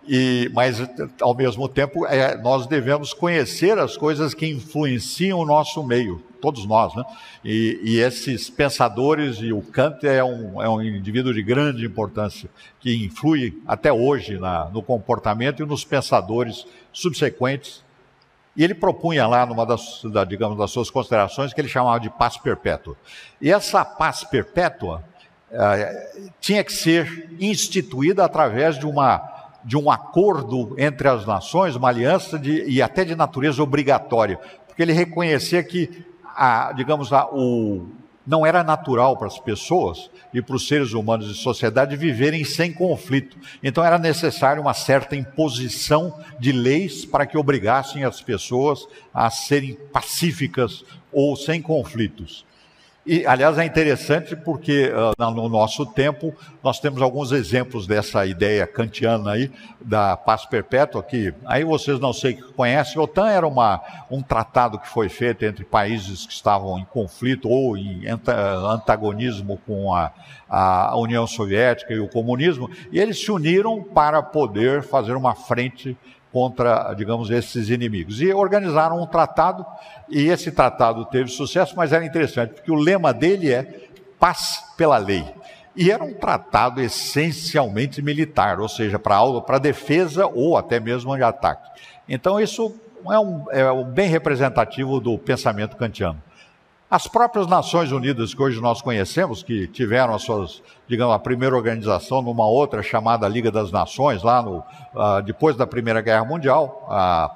e, 0.08 0.50
mas, 0.52 0.82
ao 1.20 1.34
mesmo 1.34 1.68
tempo, 1.68 2.04
é, 2.06 2.36
nós 2.36 2.66
devemos 2.66 3.12
conhecer 3.12 3.78
as 3.78 3.96
coisas 3.96 4.34
que 4.34 4.46
influenciam 4.46 5.38
o 5.38 5.44
nosso 5.44 5.84
meio, 5.84 6.20
todos 6.40 6.66
nós, 6.66 6.94
né? 6.96 7.04
E, 7.44 7.78
e 7.84 7.98
esses 8.00 8.50
pensadores, 8.50 9.36
e 9.36 9.52
o 9.52 9.62
Kant 9.62 10.04
é 10.04 10.24
um, 10.24 10.60
é 10.60 10.68
um 10.68 10.82
indivíduo 10.82 11.32
de 11.32 11.42
grande 11.42 11.84
importância, 11.84 12.50
que 12.80 12.92
influi 13.04 13.62
até 13.66 13.92
hoje 13.92 14.38
na, 14.38 14.64
no 14.70 14.82
comportamento 14.82 15.62
e 15.62 15.66
nos 15.66 15.84
pensadores 15.84 16.66
subsequentes 16.92 17.84
e 18.56 18.64
ele 18.64 18.74
propunha 18.74 19.26
lá, 19.26 19.46
numa 19.46 19.64
das, 19.64 20.02
da, 20.04 20.24
digamos, 20.24 20.58
das 20.58 20.70
suas 20.70 20.90
considerações, 20.90 21.52
que 21.52 21.60
ele 21.60 21.68
chamava 21.68 22.00
de 22.00 22.10
paz 22.10 22.36
perpétua. 22.36 22.96
E 23.40 23.50
essa 23.50 23.84
paz 23.84 24.24
perpétua 24.24 25.04
eh, 25.52 26.30
tinha 26.40 26.62
que 26.62 26.72
ser 26.72 27.30
instituída 27.40 28.24
através 28.24 28.78
de, 28.78 28.86
uma, 28.86 29.22
de 29.64 29.76
um 29.76 29.90
acordo 29.90 30.74
entre 30.78 31.08
as 31.08 31.24
nações, 31.26 31.76
uma 31.76 31.88
aliança 31.88 32.38
de, 32.38 32.64
e 32.68 32.82
até 32.82 33.04
de 33.04 33.14
natureza 33.14 33.62
obrigatória, 33.62 34.38
porque 34.66 34.82
ele 34.82 34.92
reconhecia 34.92 35.62
que, 35.62 36.04
a, 36.24 36.72
digamos, 36.72 37.12
a, 37.12 37.26
o, 37.26 37.86
não 38.26 38.44
era 38.44 38.62
natural 38.62 39.16
para 39.16 39.26
as 39.26 39.38
pessoas 39.38 40.10
e 40.32 40.40
para 40.40 40.56
os 40.56 40.68
seres 40.68 40.92
humanos 40.92 41.26
de 41.26 41.34
sociedade 41.34 41.96
viverem 41.96 42.44
sem 42.44 42.72
conflito. 42.72 43.36
Então 43.62 43.84
era 43.84 43.98
necessário 43.98 44.62
uma 44.62 44.74
certa 44.74 45.16
imposição 45.16 46.14
de 46.38 46.52
leis 46.52 47.04
para 47.04 47.26
que 47.26 47.38
obrigassem 47.38 48.04
as 48.04 48.20
pessoas 48.20 48.86
a 49.12 49.30
serem 49.30 49.74
pacíficas 49.92 50.84
ou 51.12 51.34
sem 51.34 51.60
conflitos. 51.60 52.44
E, 53.12 53.26
aliás, 53.26 53.58
é 53.58 53.64
interessante 53.64 54.36
porque 54.36 54.88
uh, 54.88 55.32
no 55.32 55.48
nosso 55.48 55.84
tempo 55.84 56.32
nós 56.62 56.78
temos 56.78 57.02
alguns 57.02 57.32
exemplos 57.32 57.84
dessa 57.84 58.24
ideia 58.24 58.68
kantiana 58.68 59.32
aí, 59.32 59.50
da 59.80 60.16
paz 60.16 60.46
perpétua, 60.46 61.02
que 61.02 61.34
aí 61.44 61.64
vocês 61.64 61.98
não 61.98 62.12
sei 62.12 62.34
que 62.34 62.52
conhecem, 62.52 63.00
a 63.00 63.02
OTAN 63.02 63.28
era 63.28 63.48
uma, 63.48 63.82
um 64.08 64.22
tratado 64.22 64.78
que 64.78 64.88
foi 64.88 65.08
feito 65.08 65.44
entre 65.44 65.64
países 65.64 66.24
que 66.24 66.32
estavam 66.32 66.78
em 66.78 66.84
conflito 66.84 67.48
ou 67.48 67.76
em 67.76 68.06
antagonismo 68.06 69.60
com 69.66 69.92
a, 69.92 70.12
a 70.48 70.96
União 70.96 71.26
Soviética 71.26 71.92
e 71.92 71.98
o 71.98 72.06
comunismo, 72.06 72.70
e 72.92 73.00
eles 73.00 73.20
se 73.20 73.32
uniram 73.32 73.82
para 73.82 74.22
poder 74.22 74.84
fazer 74.84 75.16
uma 75.16 75.34
frente 75.34 75.98
contra, 76.32 76.92
digamos, 76.94 77.30
esses 77.30 77.70
inimigos. 77.70 78.20
E 78.20 78.32
organizaram 78.32 79.00
um 79.00 79.06
tratado, 79.06 79.64
e 80.08 80.28
esse 80.28 80.50
tratado 80.50 81.04
teve 81.06 81.30
sucesso, 81.30 81.74
mas 81.76 81.92
era 81.92 82.04
interessante, 82.04 82.54
porque 82.54 82.70
o 82.70 82.76
lema 82.76 83.12
dele 83.12 83.52
é 83.52 83.88
paz 84.18 84.62
pela 84.76 84.98
lei. 84.98 85.24
E 85.74 85.90
era 85.90 86.02
um 86.02 86.12
tratado 86.12 86.80
essencialmente 86.80 88.02
militar, 88.02 88.60
ou 88.60 88.68
seja, 88.68 88.98
para 88.98 89.40
para 89.42 89.58
defesa 89.58 90.26
ou 90.26 90.56
até 90.56 90.80
mesmo 90.80 91.16
de 91.16 91.22
ataque. 91.22 91.68
Então 92.08 92.40
isso 92.40 92.74
é 93.08 93.18
um, 93.18 93.44
é 93.50 93.72
um 93.72 93.84
bem 93.84 94.08
representativo 94.08 95.00
do 95.00 95.16
pensamento 95.16 95.76
kantiano. 95.76 96.20
As 96.90 97.06
próprias 97.06 97.46
Nações 97.46 97.92
Unidas 97.92 98.34
que 98.34 98.42
hoje 98.42 98.60
nós 98.60 98.82
conhecemos, 98.82 99.44
que 99.44 99.68
tiveram 99.68 100.12
as 100.12 100.22
suas, 100.22 100.60
digamos, 100.88 101.14
a 101.14 101.20
primeira 101.20 101.54
organização 101.54 102.20
numa 102.20 102.48
outra 102.48 102.82
chamada 102.82 103.28
Liga 103.28 103.48
das 103.48 103.70
Nações, 103.70 104.24
lá 104.24 104.42
no, 104.42 104.58
uh, 104.58 105.22
depois 105.24 105.54
da 105.54 105.68
Primeira 105.68 106.00
Guerra 106.00 106.24
Mundial, 106.24 106.84
a, 106.90 107.30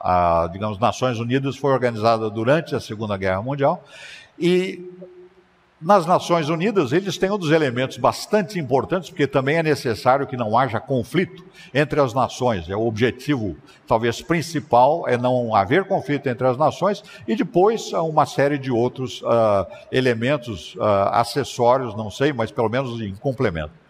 a, 0.00 0.48
digamos, 0.50 0.78
Nações 0.78 1.18
Unidas 1.18 1.54
foi 1.54 1.72
organizada 1.72 2.30
durante 2.30 2.74
a 2.74 2.80
Segunda 2.80 3.14
Guerra 3.18 3.42
Mundial, 3.42 3.84
e 4.38 4.90
nas 5.84 6.06
Nações 6.06 6.48
Unidas, 6.48 6.92
eles 6.92 7.18
têm 7.18 7.30
um 7.30 7.36
dos 7.36 7.50
elementos 7.50 7.98
bastante 7.98 8.58
importantes, 8.58 9.10
porque 9.10 9.26
também 9.26 9.58
é 9.58 9.62
necessário 9.62 10.26
que 10.26 10.34
não 10.34 10.56
haja 10.56 10.80
conflito 10.80 11.44
entre 11.74 12.00
as 12.00 12.14
nações. 12.14 12.70
É 12.70 12.74
o 12.74 12.86
objetivo, 12.86 13.54
talvez 13.86 14.22
principal, 14.22 15.06
é 15.06 15.18
não 15.18 15.54
haver 15.54 15.84
conflito 15.84 16.26
entre 16.26 16.46
as 16.46 16.56
nações, 16.56 17.04
e 17.28 17.36
depois 17.36 17.92
uma 17.92 18.24
série 18.24 18.56
de 18.56 18.72
outros 18.72 19.20
uh, 19.20 19.66
elementos 19.92 20.74
uh, 20.76 21.10
acessórios, 21.12 21.94
não 21.94 22.10
sei, 22.10 22.32
mas 22.32 22.50
pelo 22.50 22.70
menos 22.70 22.98
em 23.02 23.14
complemento. 23.14 23.84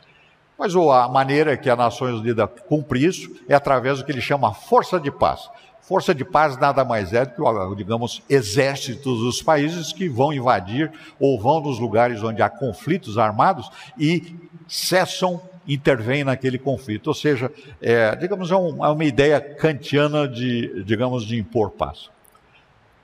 Mas 0.58 0.74
a 0.74 1.08
maneira 1.08 1.56
que 1.56 1.68
a 1.68 1.76
Nações 1.76 2.20
Unidas 2.20 2.48
cumpre 2.68 3.04
isso 3.04 3.30
é 3.48 3.54
através 3.54 3.98
do 3.98 4.04
que 4.04 4.12
ele 4.12 4.20
chama 4.20 4.54
força 4.54 5.00
de 5.00 5.10
paz. 5.10 5.48
Força 5.86 6.14
de 6.14 6.24
paz 6.24 6.56
nada 6.58 6.82
mais 6.82 7.12
é 7.12 7.26
do 7.26 7.32
que, 7.32 7.76
digamos, 7.76 8.22
exércitos 8.28 9.20
dos 9.20 9.42
países 9.42 9.92
que 9.92 10.08
vão 10.08 10.32
invadir 10.32 10.90
ou 11.20 11.38
vão 11.38 11.60
nos 11.60 11.78
lugares 11.78 12.22
onde 12.22 12.40
há 12.40 12.48
conflitos 12.48 13.18
armados 13.18 13.70
e 13.98 14.34
cessam, 14.66 15.42
intervêm 15.68 16.24
naquele 16.24 16.58
conflito. 16.58 17.08
Ou 17.08 17.14
seja, 17.14 17.52
é, 17.82 18.16
digamos, 18.16 18.50
é, 18.50 18.56
um, 18.56 18.82
é 18.82 18.88
uma 18.88 19.04
ideia 19.04 19.38
kantiana 19.38 20.26
de, 20.26 20.82
digamos, 20.84 21.22
de 21.22 21.38
impor 21.38 21.70
paz. 21.70 22.08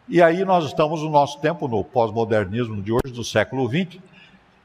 E 0.08 0.22
aí 0.22 0.42
nós 0.42 0.64
estamos 0.64 1.02
no 1.02 1.10
nosso 1.10 1.38
tempo, 1.38 1.68
no 1.68 1.84
pós-modernismo 1.84 2.80
de 2.80 2.92
hoje, 2.92 3.12
do 3.12 3.22
século 3.22 3.68
XX, 3.68 4.00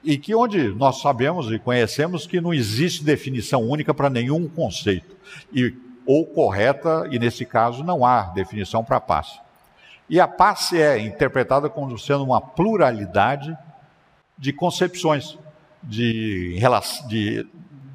e 0.02 0.18
que 0.18 0.34
onde 0.34 0.70
nós 0.70 1.02
sabemos 1.02 1.52
e 1.52 1.60
conhecemos 1.60 2.26
que 2.26 2.40
não 2.40 2.54
existe 2.54 3.04
definição 3.04 3.62
única 3.62 3.94
para 3.94 4.10
nenhum 4.10 4.48
conceito. 4.48 5.18
E 5.54 5.76
ou 6.06 6.26
correta, 6.26 7.08
e 7.12 7.18
nesse 7.18 7.46
caso 7.46 7.84
não 7.84 8.06
há 8.06 8.24
definição 8.24 8.84
para 8.84 9.00
paz. 9.00 9.40
E 10.10 10.20
a 10.20 10.28
paz 10.28 10.72
é 10.72 11.00
interpretada 11.00 11.70
como 11.70 11.98
sendo 11.98 12.24
uma 12.24 12.40
pluralidade 12.40 13.58
de 14.38 14.54
concepções 14.54 15.38
de, 15.82 16.60
de, 17.08 17.48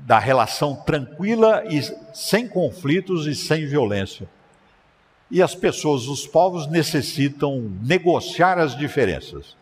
da 0.04 0.18
relação 0.18 0.74
tranquila 0.74 1.62
e 1.66 1.80
sem 2.12 2.48
conflitos 2.48 3.26
e 3.26 3.34
sem 3.34 3.66
violência. 3.66 4.28
E 5.30 5.40
as 5.40 5.54
pessoas, 5.54 6.08
os 6.08 6.26
povos 6.26 6.66
necessitam 6.66 7.70
negociar 7.82 8.58
as 8.58 8.76
diferenças 8.76 9.56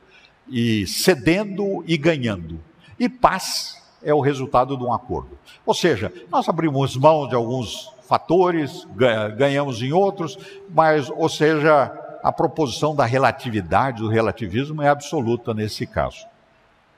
e 0.49 0.87
cedendo 0.87 1.85
e 1.87 1.99
ganhando. 1.99 2.59
E 2.99 3.09
paz 3.09 3.77
é 4.03 4.15
o 4.15 4.21
resultado 4.21 4.77
de 4.77 4.85
um 4.85 4.93
acordo. 4.93 5.39
Ou 5.67 5.75
seja, 5.75 6.11
nós 6.31 6.49
abrimos 6.49 6.97
mão 6.97 7.29
de 7.29 7.35
alguns 7.35 7.93
fatores, 8.09 8.89
ganhamos 9.37 9.83
em 9.83 9.93
outros, 9.93 10.39
mas, 10.71 11.11
ou 11.11 11.29
seja, 11.29 11.93
a 12.23 12.33
proposição 12.33 12.97
da 12.97 13.05
relatividade, 13.05 14.01
do 14.01 14.09
relativismo 14.09 14.81
é 14.81 14.89
absoluta 14.89 15.53
nesse 15.53 15.87
caso. 15.87 16.27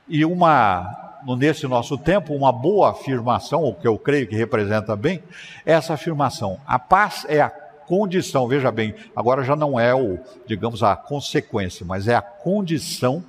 E 0.08 0.24
uma, 0.24 1.18
nesse 1.36 1.66
nosso 1.66 1.98
tempo, 1.98 2.32
uma 2.32 2.52
boa 2.52 2.92
afirmação, 2.92 3.64
o 3.64 3.74
que 3.74 3.88
eu 3.88 3.98
creio 3.98 4.28
que 4.28 4.36
representa 4.36 4.94
bem, 4.94 5.20
é 5.66 5.72
essa 5.72 5.94
afirmação. 5.94 6.60
A 6.64 6.78
paz 6.78 7.26
é 7.28 7.40
a 7.40 7.50
condição, 7.50 8.46
veja 8.46 8.70
bem, 8.70 8.94
agora 9.16 9.42
já 9.42 9.56
não 9.56 9.80
é 9.80 9.92
o, 9.92 10.16
digamos, 10.46 10.80
a 10.80 10.94
consequência, 10.94 11.84
mas 11.84 12.06
é 12.06 12.14
a 12.14 12.22
condição 12.22 13.24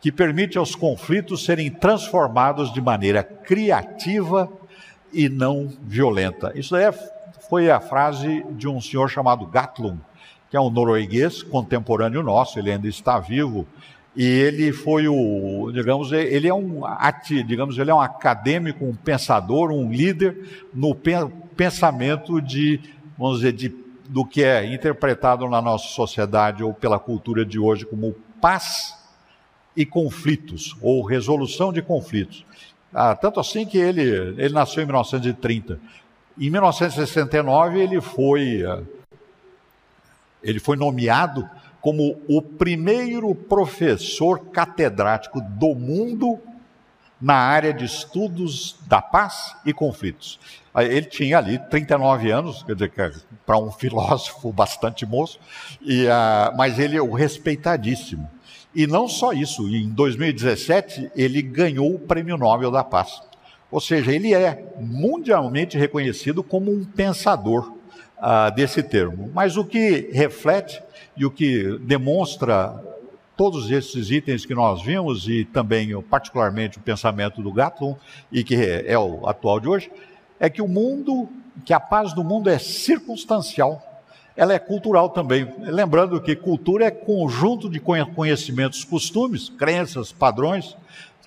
que 0.00 0.10
permite 0.10 0.56
aos 0.56 0.74
conflitos 0.74 1.44
serem 1.44 1.70
transformados 1.70 2.72
de 2.72 2.80
maneira 2.80 3.22
criativa 3.22 4.50
e 5.12 5.28
não 5.28 5.68
violenta. 5.82 6.52
Isso 6.54 6.74
é, 6.74 6.92
foi 7.48 7.70
a 7.70 7.80
frase 7.80 8.44
de 8.50 8.68
um 8.68 8.80
senhor 8.80 9.08
chamado 9.08 9.46
Gatlum, 9.46 9.98
que 10.50 10.56
é 10.56 10.60
um 10.60 10.70
norueguês 10.70 11.42
contemporâneo 11.42 12.22
nosso, 12.22 12.58
ele 12.58 12.70
ainda 12.70 12.88
está 12.88 13.18
vivo, 13.18 13.66
e 14.14 14.24
ele 14.24 14.72
foi 14.72 15.08
o, 15.08 15.70
digamos, 15.72 16.12
ele 16.12 16.46
é 16.46 16.52
um, 16.52 16.82
digamos, 17.46 17.78
ele 17.78 17.90
é 17.90 17.94
um 17.94 18.00
acadêmico, 18.00 18.84
um 18.84 18.94
pensador, 18.94 19.70
um 19.70 19.90
líder 19.90 20.66
no 20.74 20.94
pensamento 21.56 22.40
de, 22.40 22.78
vamos 23.16 23.38
dizer, 23.38 23.52
de, 23.52 23.74
do 24.08 24.24
que 24.26 24.44
é 24.44 24.66
interpretado 24.72 25.48
na 25.48 25.62
nossa 25.62 25.88
sociedade 25.88 26.62
ou 26.62 26.74
pela 26.74 26.98
cultura 26.98 27.44
de 27.44 27.58
hoje 27.58 27.86
como 27.86 28.14
paz 28.38 28.94
e 29.74 29.86
conflitos, 29.86 30.76
ou 30.82 31.02
resolução 31.02 31.72
de 31.72 31.80
conflitos. 31.80 32.44
Ah, 32.92 33.14
tanto 33.14 33.40
assim 33.40 33.64
que 33.64 33.78
ele, 33.78 34.02
ele 34.02 34.52
nasceu 34.52 34.82
em 34.82 34.86
1930. 34.86 35.78
Em 36.38 36.50
1969 36.50 37.80
ele 37.80 38.00
foi, 38.00 38.64
ah, 38.64 38.82
ele 40.42 40.60
foi 40.60 40.76
nomeado 40.76 41.48
como 41.80 42.20
o 42.28 42.40
primeiro 42.40 43.34
professor 43.34 44.46
catedrático 44.46 45.40
do 45.40 45.74
mundo 45.74 46.38
na 47.20 47.34
área 47.34 47.72
de 47.72 47.84
estudos 47.84 48.76
da 48.86 49.00
paz 49.00 49.54
e 49.64 49.72
conflitos. 49.72 50.40
Ele 50.74 51.06
tinha 51.06 51.38
ali 51.38 51.58
39 51.58 52.30
anos, 52.30 52.62
quer 52.64 52.74
dizer, 52.74 52.92
para 53.46 53.58
um 53.58 53.70
filósofo 53.72 54.52
bastante 54.52 55.06
moço, 55.06 55.38
e, 55.80 56.06
uh, 56.06 56.56
mas 56.56 56.78
ele 56.78 56.96
é 56.96 57.02
o 57.02 57.12
respeitadíssimo. 57.12 58.28
E 58.74 58.86
não 58.86 59.06
só 59.06 59.32
isso, 59.32 59.68
em 59.68 59.88
2017 59.88 61.10
ele 61.14 61.42
ganhou 61.42 61.94
o 61.94 61.98
Prêmio 61.98 62.38
Nobel 62.38 62.70
da 62.70 62.82
Paz. 62.82 63.20
Ou 63.70 63.80
seja, 63.80 64.12
ele 64.12 64.34
é 64.34 64.74
mundialmente 64.80 65.78
reconhecido 65.78 66.42
como 66.42 66.70
um 66.70 66.84
pensador 66.84 67.72
uh, 68.18 68.54
desse 68.54 68.82
termo. 68.82 69.30
Mas 69.34 69.56
o 69.56 69.64
que 69.64 70.10
reflete 70.12 70.82
e 71.16 71.24
o 71.24 71.30
que 71.30 71.78
demonstra 71.80 72.82
todos 73.36 73.70
esses 73.70 74.10
itens 74.10 74.46
que 74.46 74.54
nós 74.54 74.82
vimos 74.82 75.28
e 75.28 75.44
também 75.44 76.00
particularmente 76.02 76.78
o 76.78 76.82
pensamento 76.82 77.42
do 77.42 77.52
Gatton 77.52 77.98
e 78.30 78.44
que 78.44 78.54
é 78.54 78.98
o 78.98 79.26
atual 79.26 79.58
de 79.58 79.68
hoje, 79.68 79.90
é 80.38 80.50
que 80.50 80.62
o 80.62 80.68
mundo, 80.68 81.28
que 81.64 81.72
a 81.72 81.80
paz 81.80 82.12
do 82.12 82.22
mundo 82.22 82.50
é 82.50 82.58
circunstancial, 82.58 83.82
ela 84.36 84.54
é 84.54 84.58
cultural 84.58 85.10
também. 85.10 85.52
Lembrando 85.60 86.20
que 86.20 86.34
cultura 86.34 86.86
é 86.86 86.90
conjunto 86.90 87.68
de 87.68 87.80
conhecimentos, 87.80 88.84
costumes, 88.84 89.48
crenças, 89.48 90.12
padrões 90.12 90.76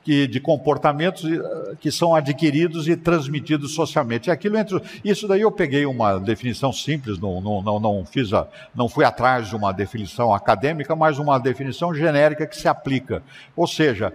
que, 0.06 0.28
de 0.28 0.40
comportamentos 0.40 1.26
eh, 1.26 1.76
que 1.80 1.92
são 1.92 2.14
adquiridos 2.14 2.88
e 2.88 2.96
transmitidos 2.96 3.74
socialmente. 3.74 4.30
Aquilo 4.30 4.56
entre, 4.58 4.80
isso 5.04 5.28
daí 5.28 5.42
eu 5.42 5.52
peguei 5.52 5.86
uma 5.86 6.20
definição 6.20 6.72
simples, 6.72 7.18
não, 7.20 7.42
não, 7.42 7.62
não, 7.62 7.80
não, 7.80 8.06
fiz 8.06 8.32
a, 8.32 8.48
não 8.74 8.88
fui 8.88 9.04
atrás 9.04 9.50
de 9.50 9.56
uma 9.56 9.74
definição 9.74 10.34
acadêmica, 10.34 10.96
mas 10.96 11.18
uma 11.18 11.40
definição 11.40 11.94
genérica 11.94 12.46
que 12.46 12.56
se 12.56 12.68
aplica. 12.68 13.24
Ou 13.56 13.66
seja, 13.66 14.14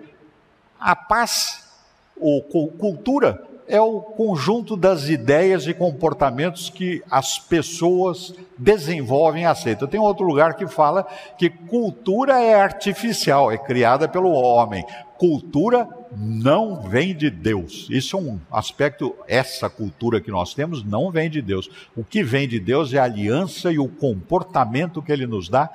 a 0.78 0.94
paz 0.94 1.68
ou 2.16 2.40
cultura 2.42 3.49
é 3.70 3.80
o 3.80 4.00
conjunto 4.00 4.76
das 4.76 5.08
ideias 5.08 5.66
e 5.66 5.72
comportamentos 5.72 6.68
que 6.68 7.02
as 7.08 7.38
pessoas 7.38 8.34
desenvolvem 8.58 9.44
e 9.44 9.46
aceitam. 9.46 9.86
Tem 9.88 10.00
outro 10.00 10.26
lugar 10.26 10.54
que 10.54 10.66
fala 10.66 11.06
que 11.38 11.48
cultura 11.48 12.42
é 12.42 12.60
artificial, 12.60 13.50
é 13.50 13.56
criada 13.56 14.08
pelo 14.08 14.32
homem. 14.32 14.84
Cultura 15.16 15.88
não 16.16 16.82
vem 16.82 17.14
de 17.14 17.30
Deus. 17.30 17.86
Isso 17.88 18.16
é 18.16 18.20
um 18.20 18.40
aspecto, 18.50 19.14
essa 19.28 19.70
cultura 19.70 20.20
que 20.20 20.30
nós 20.30 20.52
temos 20.52 20.82
não 20.82 21.10
vem 21.10 21.30
de 21.30 21.40
Deus. 21.40 21.70
O 21.96 22.02
que 22.02 22.24
vem 22.24 22.48
de 22.48 22.58
Deus 22.58 22.92
é 22.92 22.98
a 22.98 23.04
aliança 23.04 23.70
e 23.70 23.78
o 23.78 23.88
comportamento 23.88 25.00
que 25.00 25.12
ele 25.12 25.26
nos 25.26 25.48
dá 25.48 25.70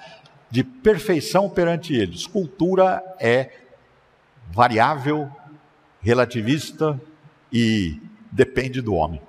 de 0.51 0.63
perfeição 0.63 1.49
perante 1.49 1.95
eles. 1.95 2.27
Cultura 2.27 3.01
é 3.19 3.51
variável, 4.51 5.29
relativista, 6.01 6.99
e 7.57 8.01
depende 8.29 8.81
do 8.81 8.95
homem. 8.95 9.21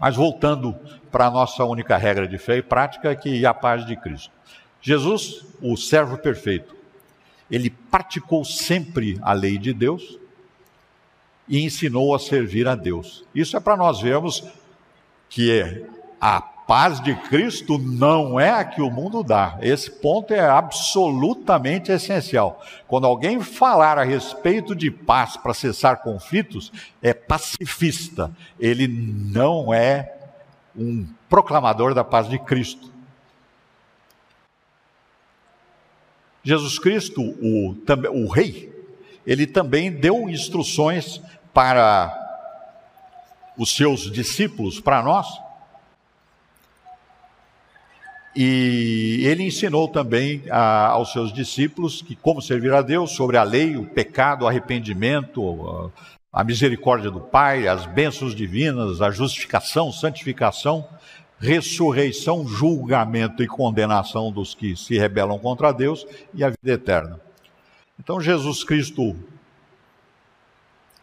Mas 0.00 0.16
voltando 0.16 0.74
para 1.12 1.26
a 1.26 1.30
nossa 1.30 1.62
única 1.62 1.98
regra 1.98 2.26
de 2.26 2.38
fé 2.38 2.56
e 2.56 2.62
prática, 2.62 3.14
que 3.14 3.44
é 3.44 3.46
a 3.46 3.52
paz 3.52 3.84
de 3.84 3.94
Cristo. 3.94 4.32
Jesus, 4.80 5.44
o 5.60 5.76
servo 5.76 6.16
perfeito, 6.16 6.74
ele 7.50 7.68
praticou 7.68 8.42
sempre 8.42 9.18
a 9.20 9.34
lei 9.34 9.58
de 9.58 9.74
Deus 9.74 10.18
e 11.46 11.62
ensinou 11.62 12.14
a 12.14 12.18
servir 12.18 12.66
a 12.66 12.74
Deus. 12.74 13.22
Isso 13.34 13.54
é 13.54 13.60
para 13.60 13.76
nós 13.76 14.00
vermos 14.00 14.42
que 15.28 15.52
é 15.52 15.84
a 16.18 16.40
paz 16.68 17.00
de 17.00 17.14
Cristo 17.14 17.78
não 17.78 18.38
é 18.38 18.50
a 18.50 18.62
que 18.62 18.82
o 18.82 18.90
mundo 18.90 19.22
dá. 19.22 19.58
Esse 19.62 19.90
ponto 19.90 20.34
é 20.34 20.40
absolutamente 20.40 21.90
essencial. 21.90 22.62
Quando 22.86 23.06
alguém 23.06 23.40
falar 23.40 23.96
a 23.96 24.04
respeito 24.04 24.76
de 24.76 24.90
paz 24.90 25.34
para 25.34 25.54
cessar 25.54 26.02
conflitos, 26.02 26.70
é 27.00 27.14
pacifista. 27.14 28.30
Ele 28.60 28.86
não 28.86 29.72
é 29.72 30.14
um 30.76 31.06
proclamador 31.26 31.94
da 31.94 32.04
paz 32.04 32.28
de 32.28 32.38
Cristo. 32.38 32.92
Jesus 36.44 36.78
Cristo, 36.78 37.22
o, 37.22 37.76
o 38.12 38.28
rei, 38.28 38.70
ele 39.26 39.46
também 39.46 39.90
deu 39.90 40.28
instruções 40.28 41.18
para 41.54 42.14
os 43.56 43.74
seus 43.74 44.10
discípulos, 44.12 44.78
para 44.80 45.02
nós, 45.02 45.47
e 48.34 49.22
ele 49.24 49.44
ensinou 49.44 49.88
também 49.88 50.42
a, 50.50 50.88
aos 50.88 51.12
seus 51.12 51.32
discípulos 51.32 52.02
que 52.02 52.14
como 52.14 52.42
servir 52.42 52.72
a 52.72 52.82
Deus 52.82 53.12
sobre 53.12 53.36
a 53.36 53.42
lei, 53.42 53.76
o 53.76 53.84
pecado, 53.84 54.44
o 54.44 54.48
arrependimento, 54.48 55.92
a, 56.32 56.40
a 56.40 56.44
misericórdia 56.44 57.10
do 57.10 57.20
Pai, 57.20 57.66
as 57.66 57.86
bênçãos 57.86 58.34
divinas, 58.34 59.00
a 59.00 59.10
justificação, 59.10 59.90
santificação, 59.90 60.86
ressurreição, 61.40 62.46
julgamento 62.46 63.42
e 63.42 63.46
condenação 63.46 64.30
dos 64.30 64.54
que 64.54 64.76
se 64.76 64.98
rebelam 64.98 65.38
contra 65.38 65.72
Deus 65.72 66.06
e 66.34 66.44
a 66.44 66.50
vida 66.50 66.72
eterna. 66.72 67.20
Então 67.98 68.20
Jesus 68.20 68.62
Cristo 68.62 69.16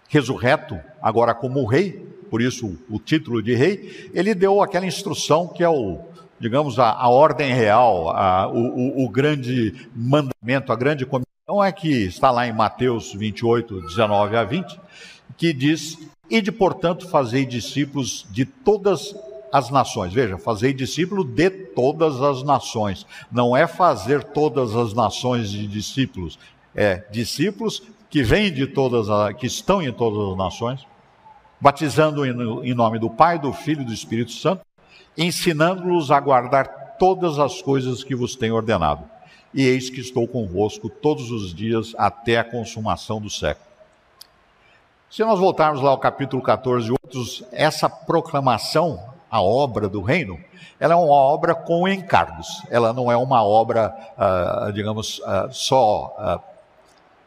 ressurreto, 0.07 0.80
agora 1.01 1.34
como 1.34 1.65
rei, 1.65 1.91
por 2.30 2.41
isso 2.41 2.78
o 2.89 2.99
título 2.99 3.41
de 3.41 3.55
rei, 3.55 4.09
ele 4.13 4.34
deu 4.34 4.61
aquela 4.61 4.86
instrução 4.86 5.47
que 5.47 5.63
é 5.63 5.69
o 5.69 5.99
digamos, 6.39 6.79
a, 6.79 6.91
a 6.91 7.09
ordem 7.09 7.53
real, 7.53 8.09
a, 8.09 8.47
o, 8.47 8.57
o, 8.57 9.05
o, 9.05 9.09
grande 9.09 9.88
mandamento, 9.95 10.71
a 10.71 10.75
grande 10.75 11.05
comissão 11.05 11.63
é 11.63 11.71
que 11.71 12.05
está 12.05 12.31
lá 12.31 12.47
em 12.47 12.53
Mateus 12.53 13.13
28, 13.13 13.81
19 13.81 14.36
a 14.36 14.43
20, 14.43 14.79
que 15.38 15.53
diz: 15.53 15.97
Ide, 16.29 16.51
portanto, 16.51 17.07
fazei 17.07 17.45
discípulos 17.45 18.25
de 18.29 18.45
todas 18.45 19.15
as 19.51 19.69
nações. 19.69 20.13
Veja, 20.13 20.38
fazei 20.38 20.73
discípulo 20.73 21.23
de 21.23 21.49
todas 21.49 22.21
as 22.21 22.43
nações. 22.43 23.05
Não 23.31 23.55
é 23.55 23.67
fazer 23.67 24.23
todas 24.23 24.75
as 24.75 24.93
nações 24.93 25.49
de 25.49 25.65
discípulos, 25.67 26.38
é 26.75 27.03
discípulos 27.11 27.83
que 28.09 28.21
vêm 28.21 28.51
de 28.51 28.67
todas, 28.67 29.07
que 29.38 29.47
estão 29.47 29.81
em 29.81 29.91
todas 29.91 30.31
as 30.31 30.38
nações, 30.38 30.86
batizando 31.59 32.25
em 32.25 32.73
nome 32.73 32.99
do 32.99 33.09
Pai, 33.09 33.39
do 33.39 33.53
Filho 33.53 33.81
e 33.81 33.86
do 33.86 33.93
Espírito 33.93 34.31
Santo, 34.31 34.61
ensinando-los 35.18 36.11
a 36.11 36.20
guardar 36.20 36.95
todas 36.97 37.39
as 37.39 37.61
coisas 37.61 38.03
que 38.03 38.16
vos 38.16 38.36
tenho 38.36 38.55
ordenado. 38.55 39.03
E 39.53 39.66
eis 39.66 39.89
que 39.89 40.01
estou 40.01 40.28
convosco 40.28 40.89
todos 40.89 41.32
os 41.32 41.53
dias 41.53 41.93
até 41.97 42.38
a 42.38 42.43
consumação 42.43 43.22
do 43.22 43.30
século. 43.30 43.66
Se 45.09 45.24
nós 45.24 45.39
voltarmos 45.39 45.82
lá 45.82 45.91
ao 45.91 45.97
capítulo 45.97 46.41
14 46.41 46.89
e 46.89 46.91
outros, 46.91 47.43
essa 47.51 47.89
proclamação, 47.89 49.01
a 49.30 49.41
obra 49.41 49.88
do 49.88 50.01
reino, 50.01 50.38
ela 50.80 50.93
é 50.93 50.97
uma 50.97 51.05
obra 51.05 51.55
com 51.55 51.88
encargos. 51.88 52.61
Ela 52.70 52.91
não 52.91 53.11
é 53.11 53.16
uma 53.16 53.43
obra, 53.43 53.95
uh, 54.18 54.72
digamos, 54.74 55.20
uh, 55.20 55.51
só, 55.51 56.16
uh, 56.18 56.55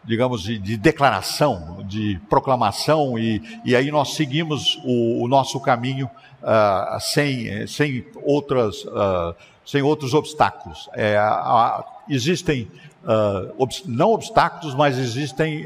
digamos, 0.05 0.43
de, 0.43 0.59
de, 0.59 0.77
declaração, 0.77 1.85
de 1.87 2.21
proclamação, 2.29 3.19
e, 3.19 3.43
e 3.65 3.77
aí 3.77 3.91
nós 3.91 4.15
seguimos 4.15 4.79
o, 4.85 5.25
o 5.25 5.29
nosso 5.29 5.61
caminho 5.61 6.11
uh, 6.43 7.01
sem, 7.01 7.67
sem, 7.67 8.05
outras, 8.23 8.85
uh, 8.85 9.35
sem 9.65 9.83
outros 9.83 10.15
obstáculos. 10.15 10.89
É, 10.95 11.19
uh, 11.21 11.85
existem 12.09 12.71
ob 13.57 13.73
não 13.87 14.11
obstáculos, 14.11 14.75
mas 14.75 14.99
existem 14.99 15.65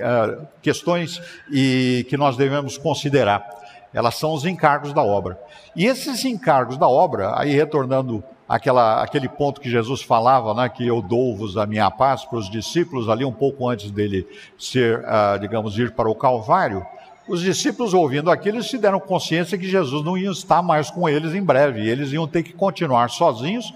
questões 0.60 1.20
e, 1.50 2.06
que 2.08 2.16
nós 2.16 2.36
devemos 2.36 2.78
considerar. 2.78 3.44
Elas 3.92 4.14
são 4.14 4.32
os 4.32 4.44
encargos 4.44 4.92
da 4.92 5.02
obra. 5.02 5.40
E 5.74 5.86
esses 5.86 6.24
encargos 6.24 6.76
da 6.76 6.86
obra, 6.86 7.36
aí 7.36 7.52
retornando 7.52 8.22
aquela, 8.52 9.02
aquele 9.02 9.30
ponto 9.30 9.62
que 9.62 9.70
Jesus 9.70 10.02
falava, 10.02 10.52
né, 10.52 10.68
que 10.68 10.86
eu 10.86 11.00
dou-vos 11.00 11.56
a 11.56 11.64
minha 11.64 11.90
paz 11.90 12.22
para 12.22 12.38
os 12.38 12.50
discípulos, 12.50 13.08
ali 13.08 13.24
um 13.24 13.32
pouco 13.32 13.66
antes 13.66 13.90
dele 13.90 14.28
ser, 14.58 15.02
digamos, 15.40 15.78
ir 15.78 15.92
para 15.92 16.10
o 16.10 16.14
Calvário, 16.14 16.86
os 17.26 17.40
discípulos, 17.40 17.94
ouvindo 17.94 18.30
aquilo, 18.30 18.62
se 18.62 18.76
deram 18.76 19.00
consciência 19.00 19.56
que 19.56 19.66
Jesus 19.66 20.04
não 20.04 20.18
ia 20.18 20.30
estar 20.30 20.60
mais 20.60 20.90
com 20.90 21.08
eles 21.08 21.32
em 21.34 21.42
breve, 21.42 21.88
eles 21.88 22.12
iam 22.12 22.28
ter 22.28 22.42
que 22.42 22.52
continuar 22.52 23.08
sozinhos, 23.08 23.72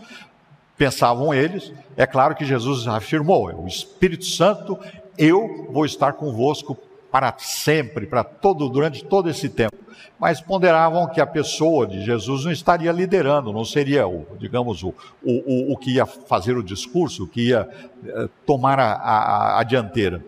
pensavam 0.77 1.33
eles. 1.33 1.73
É 1.97 2.07
claro 2.07 2.35
que 2.35 2.45
Jesus 2.45 2.87
afirmou: 2.87 3.63
o 3.63 3.67
Espírito 3.67 4.27
Santo, 4.27 4.79
eu 5.17 5.71
vou 5.73 5.87
estar 5.87 6.13
convosco 6.13 6.77
para 7.11 7.33
sempre, 7.39 8.05
para 8.05 8.23
todo 8.23 8.69
durante 8.69 9.03
todo 9.03 9.31
esse 9.31 9.49
tempo. 9.49 9.86
Mas 10.19 10.41
ponderavam 10.41 11.07
que 11.09 11.21
a 11.21 11.27
pessoa 11.27 11.87
de 11.87 12.03
Jesus 12.03 12.45
não 12.45 12.53
estaria 12.53 12.91
liderando, 12.91 13.53
não 13.53 13.65
seria 13.65 14.09
o, 14.09 14.27
digamos, 14.39 14.83
o, 14.83 14.95
o, 15.23 15.73
o 15.73 15.77
que 15.77 15.93
ia 15.93 16.07
fazer 16.07 16.57
o 16.57 16.63
discurso, 16.63 17.25
o 17.25 17.29
que 17.29 17.49
ia 17.49 17.69
eh, 18.05 18.29
tomar 18.47 18.81
a, 18.81 18.93
a, 18.95 19.61
a 19.61 19.63
dianteira. 19.63 20.25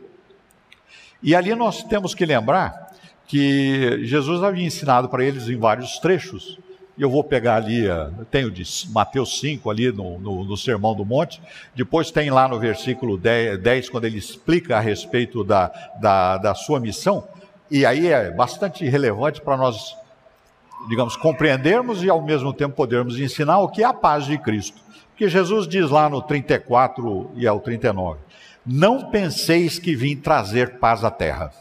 E 1.22 1.34
ali 1.34 1.54
nós 1.54 1.82
temos 1.82 2.14
que 2.14 2.26
lembrar 2.26 2.92
que 3.26 4.04
Jesus 4.04 4.42
havia 4.42 4.66
ensinado 4.66 5.08
para 5.08 5.24
eles 5.24 5.48
em 5.48 5.56
vários 5.56 5.98
trechos. 5.98 6.58
E 6.96 7.02
eu 7.02 7.10
vou 7.10 7.22
pegar 7.22 7.56
ali, 7.56 7.84
eu 7.84 8.24
tenho 8.30 8.50
de 8.50 8.64
Mateus 8.90 9.38
5 9.38 9.70
ali 9.70 9.92
no, 9.92 10.18
no, 10.18 10.44
no, 10.44 10.56
Sermão 10.56 10.96
do 10.96 11.04
Monte, 11.04 11.40
depois 11.74 12.10
tem 12.10 12.28
lá 12.28 12.48
no 12.48 12.58
versículo 12.58 13.16
10, 13.16 13.60
10 13.60 13.88
quando 13.88 14.04
ele 14.04 14.18
explica 14.18 14.76
a 14.76 14.80
respeito 14.80 15.44
da, 15.44 15.68
da, 16.00 16.38
da 16.38 16.54
sua 16.56 16.80
missão, 16.80 17.28
e 17.70 17.84
aí 17.84 18.08
é 18.08 18.30
bastante 18.30 18.88
relevante 18.88 19.40
para 19.40 19.56
nós, 19.56 19.96
digamos, 20.88 21.16
compreendermos 21.16 22.02
e 22.02 22.10
ao 22.10 22.22
mesmo 22.22 22.52
tempo 22.52 22.74
podermos 22.74 23.18
ensinar 23.18 23.58
o 23.58 23.68
que 23.68 23.82
é 23.82 23.86
a 23.86 23.92
paz 23.92 24.24
de 24.24 24.38
Cristo. 24.38 24.80
Porque 25.10 25.28
Jesus 25.28 25.66
diz 25.66 25.90
lá 25.90 26.08
no 26.08 26.22
34 26.22 27.32
e 27.34 27.46
ao 27.46 27.60
39, 27.60 28.20
não 28.64 29.10
penseis 29.10 29.78
que 29.78 29.96
vim 29.96 30.16
trazer 30.16 30.78
paz 30.78 31.04
à 31.04 31.10
terra. 31.10 31.52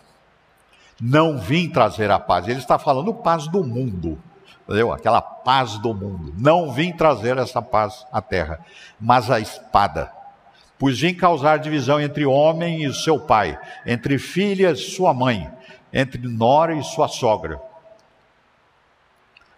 Não 1.01 1.37
vim 1.37 1.69
trazer 1.69 2.09
a 2.09 2.19
paz. 2.19 2.47
Ele 2.47 2.59
está 2.59 2.79
falando 2.79 3.13
paz 3.13 3.47
do 3.47 3.63
mundo 3.63 4.19
entendeu? 4.67 4.91
Aquela 4.91 5.21
paz 5.21 5.77
do 5.79 5.93
mundo. 5.93 6.33
Não 6.37 6.71
vim 6.71 6.91
trazer 6.91 7.37
essa 7.37 7.61
paz 7.61 8.05
à 8.11 8.21
terra, 8.21 8.59
mas 8.99 9.31
a 9.31 9.39
espada. 9.39 10.11
Pois 10.77 10.99
vim 10.99 11.13
causar 11.13 11.57
divisão 11.57 11.99
entre 11.99 12.25
homem 12.25 12.83
e 12.83 12.93
seu 12.93 13.19
pai, 13.19 13.57
entre 13.85 14.19
filha 14.19 14.71
e 14.71 14.75
sua 14.75 15.13
mãe, 15.13 15.49
entre 15.91 16.21
nora 16.27 16.75
e 16.75 16.83
sua 16.83 17.07
sogra. 17.07 17.61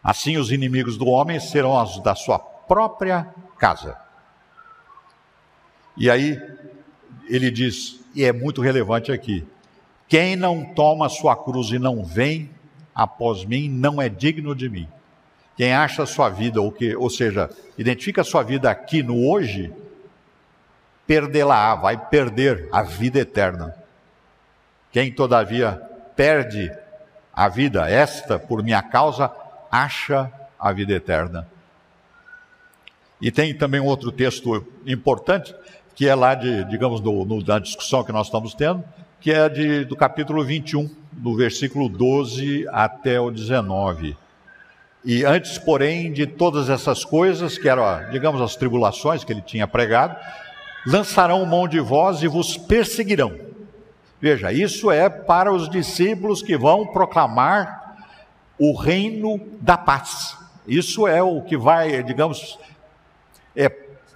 Assim 0.04 0.38
os 0.38 0.52
inimigos 0.52 0.98
do 0.98 1.08
homem 1.08 1.40
serão 1.40 1.82
os 1.82 2.02
da 2.02 2.16
sua 2.16 2.40
própria 2.40 3.28
casa. 3.58 3.98
E 5.98 6.10
aí 6.10 6.42
ele 7.28 7.52
diz, 7.52 8.00
e 8.16 8.24
é 8.24 8.32
muito 8.32 8.62
relevante 8.62 9.12
aqui: 9.12 9.46
quem 10.08 10.36
não 10.36 10.64
toma 10.64 11.10
sua 11.10 11.36
cruz 11.36 11.70
e 11.70 11.80
não 11.80 12.04
vem 12.04 12.50
após 12.96 13.46
mim, 13.46 13.70
não 13.70 14.02
é 14.02 14.10
digno 14.10 14.56
de 14.56 14.70
mim. 14.70 14.88
Quem 15.56 15.74
acha 15.74 16.06
sua 16.06 16.30
vida, 16.30 16.62
ou, 16.62 16.72
que, 16.72 16.96
ou 16.96 17.10
seja, 17.10 17.50
identifica 17.78 18.24
sua 18.24 18.44
vida 18.44 18.70
aqui 18.72 19.04
no 19.04 19.30
hoje, 19.30 19.74
perdê-la, 21.06 21.76
vai 21.76 21.98
perder 21.98 22.70
a 22.72 22.82
vida 22.82 23.20
eterna. 23.20 23.76
Quem, 24.92 25.12
todavia, 25.12 25.89
perde 26.20 26.70
a 27.34 27.48
vida, 27.48 27.90
esta 27.90 28.38
por 28.38 28.62
minha 28.62 28.82
causa, 28.82 29.32
acha 29.72 30.30
a 30.60 30.74
vida 30.74 30.92
eterna. 30.92 31.48
E 33.22 33.32
tem 33.32 33.58
também 33.58 33.80
um 33.80 33.86
outro 33.86 34.12
texto 34.12 34.68
importante, 34.86 35.56
que 35.96 36.10
é 36.10 36.14
lá 36.14 36.36
de, 36.36 36.66
digamos, 36.66 37.00
do, 37.00 37.24
no, 37.24 37.42
da 37.42 37.58
discussão 37.58 38.04
que 38.04 38.12
nós 38.12 38.28
estamos 38.28 38.54
tendo, 38.54 38.84
que 39.22 39.32
é 39.32 39.48
de, 39.48 39.86
do 39.86 39.96
capítulo 39.96 40.44
21, 40.44 40.94
do 41.14 41.38
versículo 41.38 41.88
12 41.88 42.68
até 42.68 43.18
o 43.18 43.32
19. 43.32 44.18
E 45.06 45.24
antes, 45.24 45.58
porém, 45.58 46.12
de 46.12 46.28
todas 46.28 46.70
essas 46.70 47.06
coisas, 47.06 47.58
que 47.58 47.70
eram, 47.70 48.12
digamos, 48.12 48.42
as 48.42 48.58
tribulações 48.58 49.24
que 49.24 49.32
ele 49.32 49.42
tinha 49.42 49.66
pregado, 49.66 50.18
lançarão 50.86 51.46
mão 51.46 51.66
de 51.66 51.80
vós 51.80 52.22
e 52.22 52.28
vos 52.28 52.58
perseguirão. 52.58 53.49
Veja, 54.22 54.52
isso 54.52 54.92
é 54.92 55.10
para 55.10 55.52
os 55.52 55.70
discípulos 55.70 56.42
que 56.42 56.58
vão 56.58 56.88
proclamar 56.88 57.96
o 58.60 58.78
reino 58.78 59.40
da 59.62 59.78
paz. 59.78 60.38
Isso 60.68 61.08
é 61.08 61.24
o 61.24 61.42
que 61.42 61.58
vai, 61.58 62.04
digamos, 62.04 62.60
é, 63.56 63.72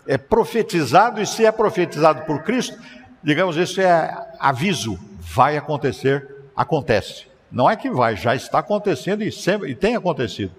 é 0.05 0.17
profetizado, 0.17 1.21
e 1.21 1.25
se 1.25 1.45
é 1.45 1.51
profetizado 1.51 2.25
por 2.25 2.43
Cristo, 2.43 2.77
digamos, 3.23 3.55
isso 3.55 3.79
é 3.79 4.27
aviso, 4.39 4.99
vai 5.19 5.55
acontecer, 5.55 6.27
acontece. 6.55 7.27
Não 7.49 7.69
é 7.69 7.75
que 7.75 7.89
vai, 7.89 8.17
já 8.17 8.35
está 8.35 8.59
acontecendo 8.59 9.23
e, 9.23 9.31
sempre, 9.31 9.71
e 9.71 9.75
tem 9.75 9.95
acontecido. 9.95 10.51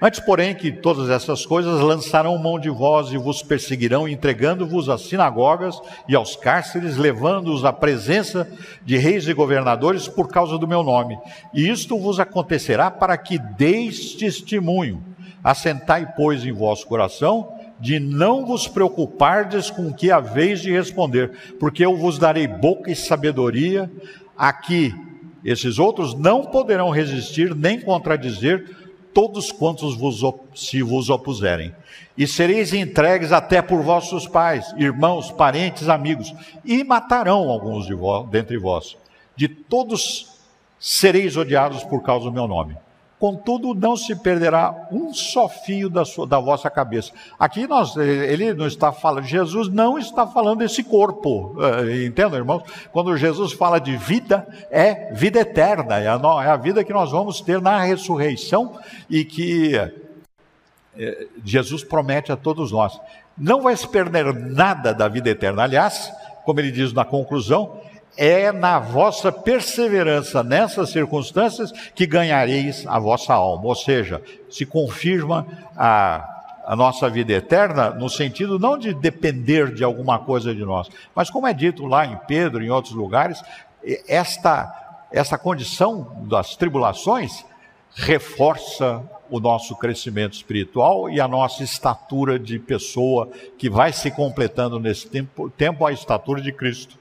Antes, 0.00 0.20
porém, 0.20 0.54
que 0.54 0.70
todas 0.70 1.08
essas 1.08 1.46
coisas 1.46 1.80
lançarão 1.80 2.36
mão 2.36 2.58
de 2.58 2.68
vós 2.68 3.10
e 3.12 3.16
vos 3.16 3.42
perseguirão, 3.42 4.06
entregando-vos 4.06 4.90
às 4.90 5.00
sinagogas 5.02 5.80
e 6.06 6.14
aos 6.14 6.36
cárceres, 6.36 6.98
levando-os 6.98 7.64
à 7.64 7.72
presença 7.72 8.46
de 8.84 8.98
reis 8.98 9.26
e 9.26 9.32
governadores 9.32 10.06
por 10.06 10.28
causa 10.28 10.58
do 10.58 10.68
meu 10.68 10.82
nome. 10.82 11.18
E 11.54 11.66
isto 11.66 11.98
vos 11.98 12.20
acontecerá 12.20 12.90
para 12.90 13.16
que 13.16 13.38
deis 13.38 14.14
testemunho. 14.14 15.02
Assentai, 15.42 16.12
pois, 16.14 16.44
em 16.44 16.52
vosso 16.52 16.86
coração, 16.86 17.48
de 17.80 17.98
não 17.98 18.44
vos 18.44 18.68
preocupardes 18.68 19.70
com 19.70 19.88
o 19.88 19.94
que 19.94 20.10
haveis 20.10 20.60
de 20.60 20.70
responder, 20.70 21.30
porque 21.58 21.86
eu 21.86 21.96
vos 21.96 22.18
darei 22.18 22.46
boca 22.46 22.90
e 22.90 22.96
sabedoria, 22.96 23.90
a 24.36 24.52
que 24.52 24.94
esses 25.42 25.78
outros 25.78 26.12
não 26.12 26.44
poderão 26.44 26.90
resistir 26.90 27.54
nem 27.54 27.80
contradizer 27.80 28.85
todos 29.16 29.50
quantos 29.50 29.96
vos, 29.96 30.20
se 30.54 30.82
vos 30.82 31.08
opuserem. 31.08 31.74
E 32.18 32.26
sereis 32.26 32.74
entregues 32.74 33.32
até 33.32 33.62
por 33.62 33.82
vossos 33.82 34.28
pais, 34.28 34.74
irmãos, 34.76 35.30
parentes, 35.30 35.88
amigos, 35.88 36.34
e 36.62 36.84
matarão 36.84 37.48
alguns 37.48 37.86
de 37.86 37.94
vós, 37.94 38.28
dentre 38.28 38.58
vós. 38.58 38.94
De 39.34 39.48
todos 39.48 40.38
sereis 40.78 41.34
odiados 41.34 41.82
por 41.82 42.02
causa 42.02 42.26
do 42.26 42.32
meu 42.32 42.46
nome. 42.46 42.76
Contudo, 43.18 43.74
não 43.74 43.96
se 43.96 44.14
perderá 44.14 44.88
um 44.92 45.14
só 45.14 45.48
fio 45.48 45.88
da, 45.88 46.04
sua, 46.04 46.26
da 46.26 46.38
vossa 46.38 46.68
cabeça. 46.68 47.12
Aqui 47.38 47.66
nós, 47.66 47.96
ele 47.96 48.52
não 48.52 48.66
está 48.66 48.92
falando, 48.92 49.24
Jesus 49.24 49.68
não 49.68 49.98
está 49.98 50.26
falando 50.26 50.58
desse 50.58 50.84
corpo, 50.84 51.56
eh, 51.58 52.04
entendem, 52.04 52.38
irmãos? 52.38 52.62
Quando 52.92 53.16
Jesus 53.16 53.52
fala 53.54 53.78
de 53.78 53.96
vida, 53.96 54.46
é 54.70 55.14
vida 55.14 55.40
eterna, 55.40 55.98
é 55.98 56.08
a, 56.08 56.20
é 56.44 56.58
vida 56.58 56.84
que 56.84 56.92
nós 56.92 57.10
vamos 57.10 57.40
ter 57.40 57.58
na 57.58 57.80
ressurreição 57.80 58.78
e 59.08 59.24
que 59.24 59.76
eh, 60.98 61.26
Jesus 61.42 61.82
promete 61.82 62.30
a 62.30 62.36
todos 62.36 62.70
nós. 62.70 63.00
Não 63.36 63.62
vai 63.62 63.74
se 63.78 63.88
perder 63.88 64.34
nada 64.34 64.92
da 64.92 65.08
vida 65.08 65.30
eterna. 65.30 65.62
Aliás, 65.62 66.12
como 66.44 66.60
ele 66.60 66.70
diz 66.70 66.92
na 66.92 67.04
conclusão, 67.04 67.80
é 68.16 68.50
na 68.50 68.78
vossa 68.78 69.30
perseverança 69.30 70.42
nessas 70.42 70.90
circunstâncias 70.90 71.70
que 71.94 72.06
ganhareis 72.06 72.86
a 72.86 72.98
vossa 72.98 73.34
alma. 73.34 73.66
Ou 73.66 73.74
seja, 73.74 74.22
se 74.48 74.64
confirma 74.64 75.46
a, 75.76 76.62
a 76.66 76.74
nossa 76.74 77.08
vida 77.10 77.32
eterna 77.32 77.90
no 77.90 78.08
sentido 78.08 78.58
não 78.58 78.78
de 78.78 78.94
depender 78.94 79.72
de 79.72 79.84
alguma 79.84 80.18
coisa 80.18 80.54
de 80.54 80.64
nós, 80.64 80.88
mas 81.14 81.30
como 81.30 81.46
é 81.46 81.52
dito 81.52 81.86
lá 81.86 82.06
em 82.06 82.16
Pedro, 82.26 82.64
em 82.64 82.70
outros 82.70 82.94
lugares, 82.94 83.42
esta, 84.08 85.06
esta 85.12 85.38
condição 85.38 86.24
das 86.28 86.56
tribulações 86.56 87.44
reforça 87.94 89.02
o 89.30 89.40
nosso 89.40 89.74
crescimento 89.76 90.34
espiritual 90.34 91.10
e 91.10 91.20
a 91.20 91.26
nossa 91.26 91.62
estatura 91.64 92.38
de 92.38 92.58
pessoa 92.58 93.28
que 93.58 93.68
vai 93.68 93.92
se 93.92 94.10
completando 94.10 94.78
nesse 94.78 95.08
tempo, 95.08 95.50
tempo 95.50 95.84
a 95.84 95.92
estatura 95.92 96.40
de 96.40 96.52
Cristo. 96.52 96.98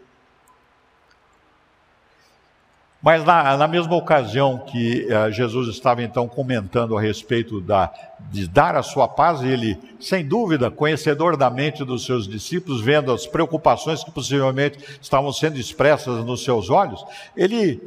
Mas 3.06 3.24
na, 3.24 3.56
na 3.56 3.68
mesma 3.68 3.96
ocasião 3.96 4.58
que 4.58 5.06
uh, 5.06 5.32
Jesus 5.32 5.68
estava 5.68 6.02
então 6.02 6.28
comentando 6.28 6.98
a 6.98 7.02
respeito 7.02 7.62
da, 7.62 7.94
de 8.32 8.48
dar 8.48 8.76
a 8.76 8.82
sua 8.82 9.08
paz, 9.08 9.44
ele, 9.44 9.78
sem 10.00 10.28
dúvida, 10.28 10.72
conhecedor 10.72 11.38
da 11.38 11.48
mente 11.52 11.86
dos 11.86 12.04
seus 12.04 12.28
discípulos, 12.28 12.82
vendo 12.82 13.12
as 13.12 13.28
preocupações 13.28 14.04
que 14.04 14.10
possivelmente 14.10 14.80
estavam 15.00 15.32
sendo 15.32 15.60
expressas 15.60 16.26
nos 16.26 16.44
seus 16.44 16.72
olhos, 16.72 17.06
ele 17.38 17.80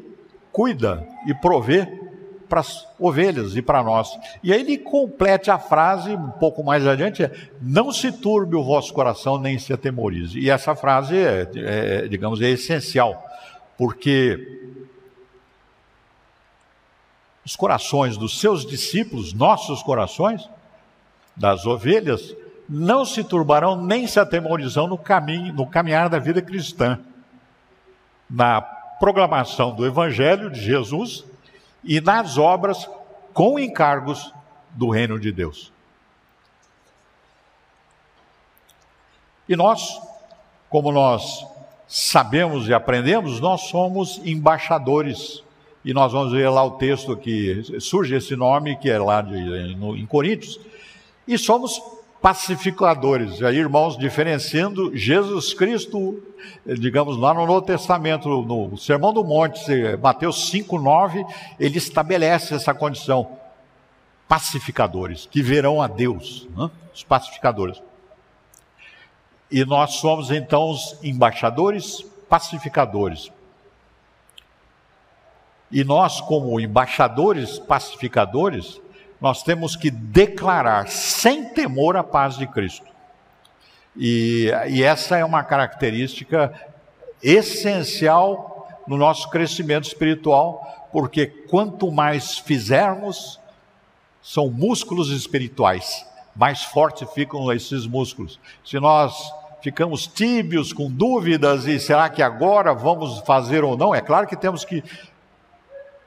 cuida 0.53 1.05
e 1.27 1.35
provê 1.35 1.89
para 2.49 2.61
as 2.61 2.87
ovelhas 2.97 3.57
e 3.57 3.61
para 3.61 3.83
nós. 3.83 4.17
E 4.41 4.53
aí 4.53 4.61
ele 4.61 4.79
complete 4.79 5.51
a 5.51 5.59
frase 5.59 6.11
um 6.11 6.31
pouco 6.31 6.63
mais 6.63 6.87
adiante: 6.87 7.25
é, 7.25 7.33
não 7.61 7.91
se 7.91 8.13
turbe 8.13 8.55
o 8.55 8.63
vosso 8.63 8.95
coração 8.95 9.37
nem 9.37 9.59
se 9.59 9.73
atemorize. 9.73 10.39
E 10.39 10.49
essa 10.49 10.77
frase 10.77 11.17
é, 11.17 11.51
é 11.57 12.07
digamos, 12.07 12.41
é 12.41 12.51
essencial, 12.51 13.21
porque 13.77 14.68
os 17.49 17.57
corações 17.57 18.19
dos 18.19 18.39
seus 18.39 18.67
discípulos, 18.67 19.33
nossos 19.33 19.83
corações, 19.83 20.47
das 21.35 21.65
ovelhas, 21.65 22.37
não 22.69 23.07
se 23.07 23.25
turbarão 23.25 23.75
nem 23.75 24.07
se 24.07 24.21
atemorizarão 24.21 24.87
no 24.87 24.99
caminho, 24.99 25.55
no 25.55 25.67
caminhar 25.67 26.11
da 26.11 26.19
vida 26.19 26.43
cristã, 26.43 27.01
na 28.29 28.61
proclamação 28.61 29.75
do 29.75 29.87
Evangelho 29.87 30.51
de 30.51 30.61
Jesus 30.61 31.25
e 31.83 32.03
nas 32.03 32.37
obras 32.37 32.87
com 33.33 33.59
encargos 33.59 34.31
do 34.73 34.91
reino 34.91 35.19
de 35.19 35.33
Deus. 35.33 35.73
E 39.49 39.57
nós, 39.57 39.99
como 40.69 40.93
nós 40.93 41.47
sabemos 41.89 42.69
e 42.69 42.75
aprendemos, 42.75 43.41
nós 43.41 43.63
somos 43.63 44.19
embaixadores 44.23 45.43
e 45.89 45.95
nós 45.95 46.13
vamos 46.13 46.33
ver 46.33 46.51
lá 46.51 46.63
o 46.63 46.73
texto 46.73 47.17
que 47.17 47.63
surge 47.81 48.15
esse 48.15 48.37
nome, 48.37 48.77
que 48.77 48.91
é 48.91 48.99
lá 48.99 49.23
de, 49.23 49.75
no, 49.75 49.97
em 49.97 50.05
Coríntios, 50.05 50.61
e 51.27 51.39
somos 51.39 51.81
pacificadores. 52.21 53.43
Aí, 53.43 53.57
irmãos, 53.57 53.97
diferenciando 53.97 54.95
Jesus 54.95 55.55
Cristo, 55.55 56.23
digamos 56.79 57.17
lá 57.17 57.33
no 57.33 57.47
Novo 57.47 57.63
Testamento, 57.63 58.29
no 58.29 58.77
Sermão 58.77 59.15
do 59.15 59.25
Monte, 59.25 59.63
Mateus 60.03 60.51
5, 60.51 60.79
9, 60.79 61.25
ele 61.59 61.79
estabelece 61.79 62.55
essa 62.55 62.75
condição. 62.75 63.27
pacificadores, 64.29 65.25
que 65.25 65.41
verão 65.41 65.81
a 65.81 65.87
Deus, 65.87 66.47
né? 66.55 66.71
os 66.95 67.03
pacificadores. 67.03 67.81
E 69.51 69.65
nós 69.65 69.95
somos 69.95 70.31
então 70.31 70.69
os 70.69 70.99
embaixadores 71.03 72.05
pacificadores. 72.29 73.33
E 75.71 75.85
nós, 75.85 76.21
como 76.21 76.59
embaixadores 76.59 77.59
pacificadores, 77.59 78.81
nós 79.21 79.43
temos 79.43 79.77
que 79.77 79.91
declarar 79.91 80.89
sem 80.89 81.51
temor 81.51 81.97
a 81.97 82.05
paz 82.05 82.37
de 82.37 82.47
Cristo. 82.47 82.87
E, 83.97 84.51
e 84.69 84.83
essa 84.83 85.17
é 85.17 85.25
uma 85.25 85.43
característica 85.43 86.53
essencial 87.23 88.69
no 88.87 88.97
nosso 88.97 89.29
crescimento 89.29 89.85
espiritual, 89.85 90.89
porque 90.93 91.27
quanto 91.27 91.91
mais 91.91 92.39
fizermos, 92.39 93.39
são 94.23 94.51
músculos 94.51 95.11
espirituais, 95.11 96.07
mais 96.35 96.63
fortes 96.63 97.11
ficam 97.13 97.51
esses 97.53 97.87
músculos. 97.87 98.39
Se 98.65 98.79
nós 98.79 99.33
ficamos 99.63 100.07
tíbios, 100.07 100.73
com 100.73 100.91
dúvidas, 100.91 101.67
e 101.67 101.81
será 101.81 102.09
que 102.09 102.23
agora 102.23 102.73
vamos 102.73 103.21
fazer 103.21 103.65
ou 103.65 103.77
não? 103.77 103.95
É 103.95 104.01
claro 104.01 104.27
que 104.27 104.37
temos 104.37 104.65
que 104.65 104.83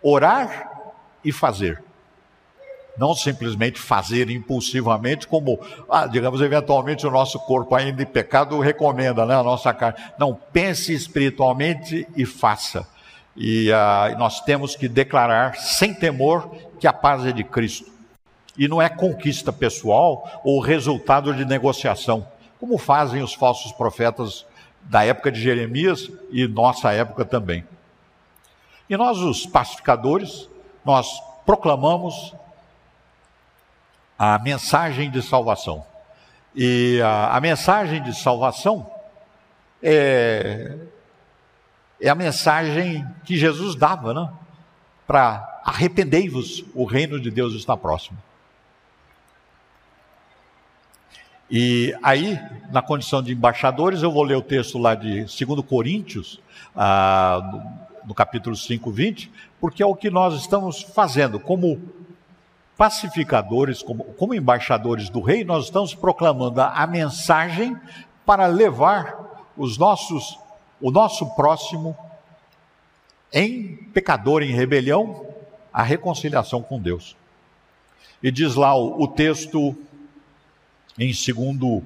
orar 0.01 0.69
e 1.23 1.31
fazer. 1.31 1.83
Não 2.97 3.15
simplesmente 3.15 3.79
fazer 3.79 4.29
impulsivamente, 4.29 5.27
como, 5.27 5.59
ah, 5.89 6.05
digamos, 6.05 6.41
eventualmente 6.41 7.07
o 7.07 7.11
nosso 7.11 7.39
corpo 7.39 7.73
ainda 7.73 8.03
em 8.03 8.05
pecado 8.05 8.59
recomenda, 8.59 9.25
né? 9.25 9.35
A 9.35 9.43
nossa 9.43 9.73
carne. 9.73 9.97
Não, 10.19 10.37
pense 10.51 10.93
espiritualmente 10.93 12.07
e 12.15 12.25
faça. 12.25 12.87
E 13.35 13.71
ah, 13.71 14.13
nós 14.17 14.41
temos 14.41 14.75
que 14.75 14.89
declarar 14.89 15.55
sem 15.55 15.93
temor 15.93 16.53
que 16.79 16.87
a 16.87 16.93
paz 16.93 17.25
é 17.25 17.31
de 17.31 17.43
Cristo. 17.43 17.89
E 18.57 18.67
não 18.67 18.81
é 18.81 18.89
conquista 18.89 19.53
pessoal 19.53 20.41
ou 20.43 20.59
resultado 20.59 21.33
de 21.33 21.45
negociação, 21.45 22.27
como 22.59 22.77
fazem 22.77 23.23
os 23.23 23.33
falsos 23.33 23.71
profetas 23.71 24.45
da 24.81 25.05
época 25.05 25.31
de 25.31 25.39
Jeremias 25.39 26.11
e 26.31 26.47
nossa 26.47 26.91
época 26.91 27.23
também. 27.23 27.63
E 28.91 28.97
nós, 28.97 29.19
os 29.19 29.45
pacificadores, 29.45 30.49
nós 30.83 31.07
proclamamos 31.45 32.35
a 34.19 34.37
mensagem 34.37 35.09
de 35.09 35.21
salvação. 35.21 35.85
E 36.53 36.99
a, 37.01 37.37
a 37.37 37.39
mensagem 37.39 38.03
de 38.03 38.13
salvação 38.13 38.91
é, 39.81 40.75
é 42.01 42.09
a 42.09 42.15
mensagem 42.15 43.07
que 43.23 43.37
Jesus 43.37 43.75
dava, 43.75 44.13
né? 44.13 44.29
Para 45.07 45.61
arrependei-vos, 45.63 46.65
o 46.75 46.83
reino 46.83 47.17
de 47.17 47.31
Deus 47.31 47.53
está 47.53 47.77
próximo. 47.77 48.17
E 51.49 51.95
aí, 52.03 52.37
na 52.69 52.81
condição 52.81 53.23
de 53.23 53.31
embaixadores, 53.31 54.03
eu 54.03 54.11
vou 54.11 54.23
ler 54.23 54.35
o 54.35 54.41
texto 54.41 54.77
lá 54.77 54.95
de 54.95 55.23
2 55.23 55.65
Coríntios, 55.65 56.41
ah, 56.75 57.79
no 58.05 58.13
capítulo 58.13 58.55
5, 58.55 58.91
20, 58.91 59.31
porque 59.59 59.83
é 59.83 59.85
o 59.85 59.95
que 59.95 60.09
nós 60.09 60.33
estamos 60.35 60.81
fazendo. 60.81 61.39
Como 61.39 61.81
pacificadores, 62.77 63.83
como, 63.83 64.03
como 64.03 64.33
embaixadores 64.33 65.09
do 65.09 65.21
rei, 65.21 65.43
nós 65.43 65.65
estamos 65.65 65.93
proclamando 65.93 66.61
a, 66.61 66.69
a 66.69 66.87
mensagem 66.87 67.77
para 68.25 68.47
levar 68.47 69.51
os 69.55 69.77
nossos, 69.77 70.39
o 70.81 70.89
nosso 70.89 71.35
próximo 71.35 71.95
em 73.31 73.75
pecador, 73.93 74.41
em 74.41 74.51
rebelião, 74.51 75.25
à 75.71 75.83
reconciliação 75.83 76.61
com 76.61 76.79
Deus. 76.79 77.15
E 78.21 78.31
diz 78.31 78.55
lá 78.55 78.75
o, 78.75 79.03
o 79.03 79.07
texto 79.07 79.75
em 80.97 81.11
2 81.11 81.83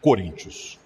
Coríntios. 0.00 0.78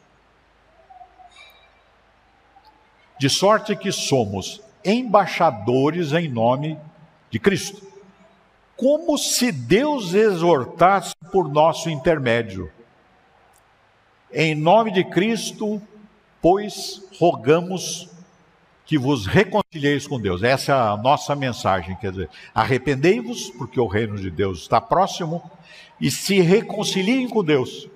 De 3.18 3.28
sorte 3.28 3.74
que 3.74 3.90
somos 3.90 4.62
embaixadores 4.88 6.12
em 6.12 6.28
nome 6.28 6.78
de 7.30 7.38
Cristo. 7.38 7.86
Como 8.76 9.18
se 9.18 9.52
Deus 9.52 10.14
exortasse 10.14 11.14
por 11.30 11.48
nosso 11.48 11.90
intermédio. 11.90 12.70
Em 14.32 14.54
nome 14.54 14.92
de 14.92 15.04
Cristo, 15.04 15.82
pois 16.40 17.02
rogamos 17.18 18.08
que 18.86 18.96
vos 18.96 19.26
reconcilieis 19.26 20.06
com 20.06 20.18
Deus. 20.18 20.42
Essa 20.42 20.72
é 20.72 20.74
a 20.74 20.96
nossa 20.96 21.36
mensagem, 21.36 21.94
quer 21.96 22.10
dizer, 22.10 22.30
arrependei-vos, 22.54 23.50
porque 23.50 23.78
o 23.78 23.86
reino 23.86 24.16
de 24.16 24.30
Deus 24.30 24.60
está 24.60 24.80
próximo, 24.80 25.42
e 26.00 26.10
se 26.10 26.40
reconciliem 26.40 27.28
com 27.28 27.44
Deus. 27.44 27.86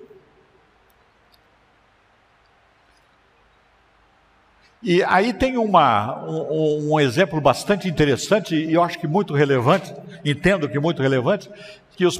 E 4.85 5.01
aí 5.05 5.31
tem 5.31 5.57
uma, 5.57 6.25
um, 6.25 6.91
um, 6.91 6.99
exemplo 6.99 7.39
bastante 7.39 7.87
interessante 7.87 8.53
e 8.53 8.73
eu 8.73 8.83
acho 8.83 8.99
que 8.99 9.07
muito 9.07 9.33
relevante, 9.33 9.95
entendo 10.25 10.67
que 10.67 10.77
muito 10.77 11.01
relevante, 11.01 11.49
que 11.95 12.05
os, 12.05 12.19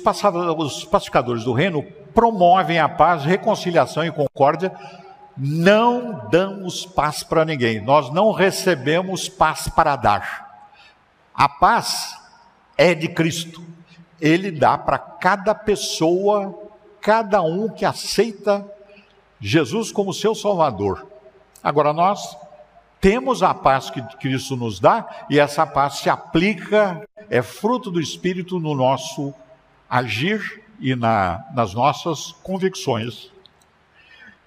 os 0.57 0.85
pacificadores 0.85 1.43
do 1.43 1.51
reino 1.51 1.83
promovem 2.13 2.79
a 2.79 2.87
paz, 2.87 3.25
reconciliação 3.25 4.05
e 4.05 4.11
concórdia, 4.13 4.71
não 5.37 6.29
damos 6.31 6.85
paz 6.85 7.21
para 7.21 7.43
ninguém, 7.43 7.81
nós 7.81 8.09
não 8.13 8.31
recebemos 8.31 9.27
paz 9.27 9.67
para 9.67 9.97
dar. 9.97 10.69
A 11.35 11.49
paz 11.49 12.17
é 12.77 12.95
de 12.95 13.09
Cristo, 13.09 13.61
Ele 14.21 14.49
dá 14.49 14.77
para 14.77 14.97
cada 14.97 15.53
pessoa, 15.53 16.57
cada 17.01 17.41
um 17.41 17.67
que 17.67 17.83
aceita 17.83 18.65
Jesus 19.41 19.91
como 19.91 20.13
seu 20.13 20.33
Salvador. 20.33 21.05
Agora 21.61 21.91
nós 21.91 22.37
temos 23.03 23.43
a 23.43 23.53
paz 23.53 23.89
que 23.89 24.01
Cristo 24.17 24.55
nos 24.55 24.79
dá 24.79 25.25
e 25.29 25.37
essa 25.37 25.67
paz 25.67 25.95
se 25.95 26.09
aplica, 26.09 27.05
é 27.29 27.41
fruto 27.41 27.91
do 27.91 27.99
Espírito 27.99 28.61
no 28.61 28.73
nosso 28.73 29.33
agir 29.89 30.61
e 30.79 30.95
na, 30.95 31.43
nas 31.53 31.73
nossas 31.73 32.31
convicções. 32.41 33.29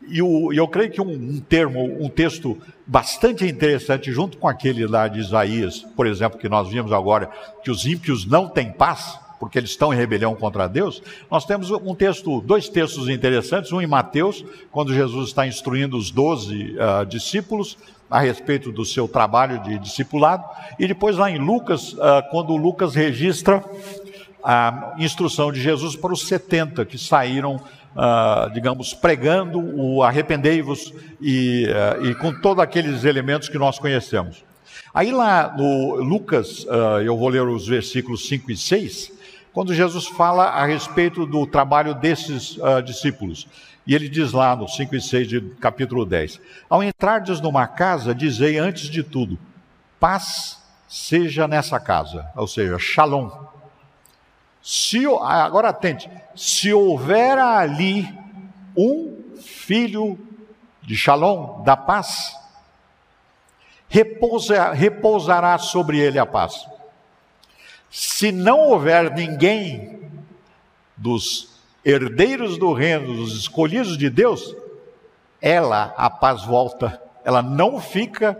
E 0.08 0.22
o, 0.22 0.54
eu 0.54 0.66
creio 0.66 0.90
que 0.90 1.02
um, 1.02 1.12
um, 1.12 1.38
termo, 1.38 2.02
um 2.02 2.08
texto 2.08 2.56
bastante 2.86 3.44
interessante, 3.44 4.10
junto 4.10 4.38
com 4.38 4.48
aquele 4.48 4.86
lá 4.86 5.06
de 5.06 5.20
Isaías, 5.20 5.80
por 5.94 6.06
exemplo, 6.06 6.38
que 6.38 6.48
nós 6.48 6.70
vimos 6.70 6.92
agora, 6.92 7.28
que 7.62 7.70
os 7.70 7.84
ímpios 7.84 8.24
não 8.24 8.48
têm 8.48 8.72
paz, 8.72 9.20
porque 9.38 9.58
eles 9.58 9.68
estão 9.68 9.92
em 9.92 9.96
rebelião 9.96 10.34
contra 10.34 10.66
Deus, 10.66 11.02
nós 11.30 11.44
temos 11.44 11.70
um 11.70 11.94
texto, 11.94 12.40
dois 12.40 12.70
textos 12.70 13.06
interessantes, 13.10 13.70
um 13.70 13.82
em 13.82 13.86
Mateus, 13.86 14.42
quando 14.70 14.94
Jesus 14.94 15.28
está 15.28 15.46
instruindo 15.46 15.94
os 15.94 16.10
doze 16.10 16.74
uh, 16.78 17.04
discípulos 17.04 17.76
a 18.10 18.20
respeito 18.20 18.70
do 18.70 18.84
seu 18.84 19.08
trabalho 19.08 19.62
de 19.62 19.78
discipulado, 19.78 20.44
e 20.78 20.86
depois 20.86 21.16
lá 21.16 21.30
em 21.30 21.38
Lucas, 21.38 21.92
uh, 21.92 22.22
quando 22.30 22.56
Lucas 22.56 22.94
registra 22.94 23.62
a 24.42 24.94
instrução 24.98 25.50
de 25.50 25.60
Jesus 25.60 25.96
para 25.96 26.12
os 26.12 26.26
70 26.26 26.84
que 26.84 26.96
saíram, 26.96 27.56
uh, 27.56 28.50
digamos, 28.52 28.94
pregando 28.94 29.58
o 29.58 30.02
arrependei-vos 30.02 30.94
e, 31.20 31.66
e 32.02 32.14
com 32.14 32.32
todos 32.32 32.62
aqueles 32.62 33.04
elementos 33.04 33.48
que 33.48 33.58
nós 33.58 33.78
conhecemos. 33.78 34.44
Aí 34.94 35.10
lá 35.10 35.52
no 35.56 35.96
Lucas, 35.96 36.64
eu 37.04 37.18
vou 37.18 37.28
ler 37.28 37.42
os 37.42 37.66
versículos 37.66 38.26
5 38.28 38.50
e 38.52 38.56
6, 38.56 39.12
quando 39.52 39.74
Jesus 39.74 40.06
fala 40.06 40.44
a 40.44 40.64
respeito 40.64 41.26
do 41.26 41.46
trabalho 41.46 41.92
desses 41.92 42.56
discípulos. 42.84 43.46
E 43.86 43.94
ele 43.94 44.08
diz 44.08 44.32
lá 44.32 44.56
no 44.56 44.68
5 44.68 44.96
e 44.96 45.00
6 45.00 45.28
de 45.28 45.40
capítulo 45.60 46.04
10: 46.04 46.40
Ao 46.68 46.82
entrardes 46.82 47.40
numa 47.40 47.66
casa, 47.68 48.14
dizei 48.14 48.58
antes 48.58 48.88
de 48.88 49.02
tudo, 49.02 49.38
paz 50.00 50.62
seja 50.88 51.46
nessa 51.46 51.78
casa, 51.78 52.28
ou 52.34 52.48
seja, 52.48 52.78
shalom. 52.78 53.30
Se, 54.60 55.06
agora 55.06 55.68
atente, 55.68 56.10
se 56.34 56.72
houver 56.72 57.38
ali 57.38 58.12
um 58.76 59.36
filho 59.40 60.18
de 60.82 60.96
shalom, 60.96 61.62
da 61.62 61.76
paz, 61.76 62.36
repousa, 63.88 64.72
repousará 64.72 65.58
sobre 65.58 65.98
ele 65.98 66.18
a 66.18 66.26
paz. 66.26 66.66
Se 67.88 68.32
não 68.32 68.58
houver 68.58 69.14
ninguém 69.14 70.00
dos 70.96 71.55
herdeiros 71.86 72.58
do 72.58 72.72
reino, 72.72 73.14
dos 73.14 73.38
escolhidos 73.38 73.96
de 73.96 74.10
Deus, 74.10 74.56
ela, 75.40 75.94
a 75.96 76.10
paz 76.10 76.44
volta, 76.44 77.00
ela 77.24 77.40
não 77.40 77.80
fica. 77.80 78.36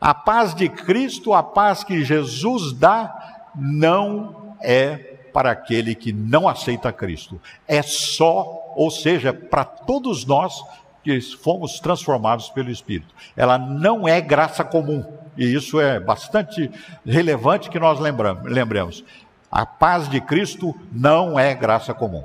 A 0.00 0.14
paz 0.14 0.54
de 0.54 0.68
Cristo, 0.68 1.34
a 1.34 1.42
paz 1.42 1.82
que 1.82 2.04
Jesus 2.04 2.72
dá, 2.72 3.50
não 3.56 4.54
é 4.62 5.16
para 5.32 5.50
aquele 5.50 5.96
que 5.96 6.12
não 6.12 6.48
aceita 6.48 6.92
Cristo. 6.92 7.40
É 7.66 7.82
só, 7.82 8.72
ou 8.76 8.88
seja, 8.88 9.32
para 9.32 9.64
todos 9.64 10.24
nós 10.24 10.62
que 11.02 11.20
fomos 11.20 11.80
transformados 11.80 12.50
pelo 12.50 12.70
Espírito. 12.70 13.12
Ela 13.36 13.58
não 13.58 14.06
é 14.06 14.20
graça 14.20 14.62
comum. 14.62 15.04
E 15.36 15.44
isso 15.44 15.80
é 15.80 15.98
bastante 15.98 16.70
relevante 17.04 17.68
que 17.68 17.80
nós 17.80 17.98
lembramos, 17.98 18.44
lembremos. 18.44 19.04
A 19.50 19.66
paz 19.66 20.08
de 20.08 20.20
Cristo 20.20 20.74
não 20.92 21.38
é 21.38 21.52
graça 21.52 21.92
comum. 21.92 22.24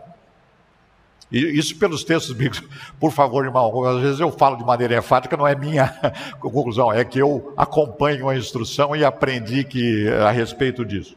E 1.31 1.57
isso 1.57 1.75
pelos 1.77 2.03
textos 2.03 2.35
bíblicos. 2.35 2.67
Por 2.99 3.11
favor, 3.11 3.45
irmão, 3.45 3.85
às 3.85 4.01
vezes 4.01 4.19
eu 4.19 4.31
falo 4.31 4.57
de 4.57 4.65
maneira 4.65 4.97
enfática, 4.97 5.37
não 5.37 5.47
é 5.47 5.55
minha 5.55 5.87
conclusão, 6.39 6.91
é 6.91 7.05
que 7.05 7.19
eu 7.19 7.53
acompanho 7.55 8.27
a 8.27 8.35
instrução 8.35 8.95
e 8.95 9.05
aprendi 9.05 9.63
que 9.63 10.09
a 10.09 10.31
respeito 10.31 10.83
disso. 10.83 11.15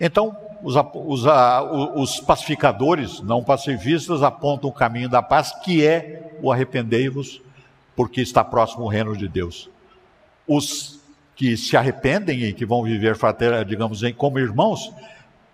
Então, 0.00 0.36
os, 0.64 0.74
os, 0.74 1.24
os, 1.94 2.20
pacificadores, 2.20 3.20
não 3.20 3.44
pacifistas, 3.44 4.24
apontam 4.24 4.68
o 4.68 4.72
caminho 4.72 5.08
da 5.08 5.22
paz, 5.22 5.52
que 5.62 5.86
é 5.86 6.32
o 6.42 6.50
arrependei-vos, 6.50 7.40
porque 7.94 8.20
está 8.20 8.42
próximo 8.42 8.84
o 8.84 8.88
reino 8.88 9.16
de 9.16 9.28
Deus. 9.28 9.70
Os 10.48 11.00
que 11.36 11.56
se 11.56 11.76
arrependem 11.76 12.42
e 12.42 12.52
que 12.52 12.66
vão 12.66 12.82
viver, 12.82 13.16
digamos, 13.64 14.00
como 14.16 14.40
irmãos, 14.40 14.92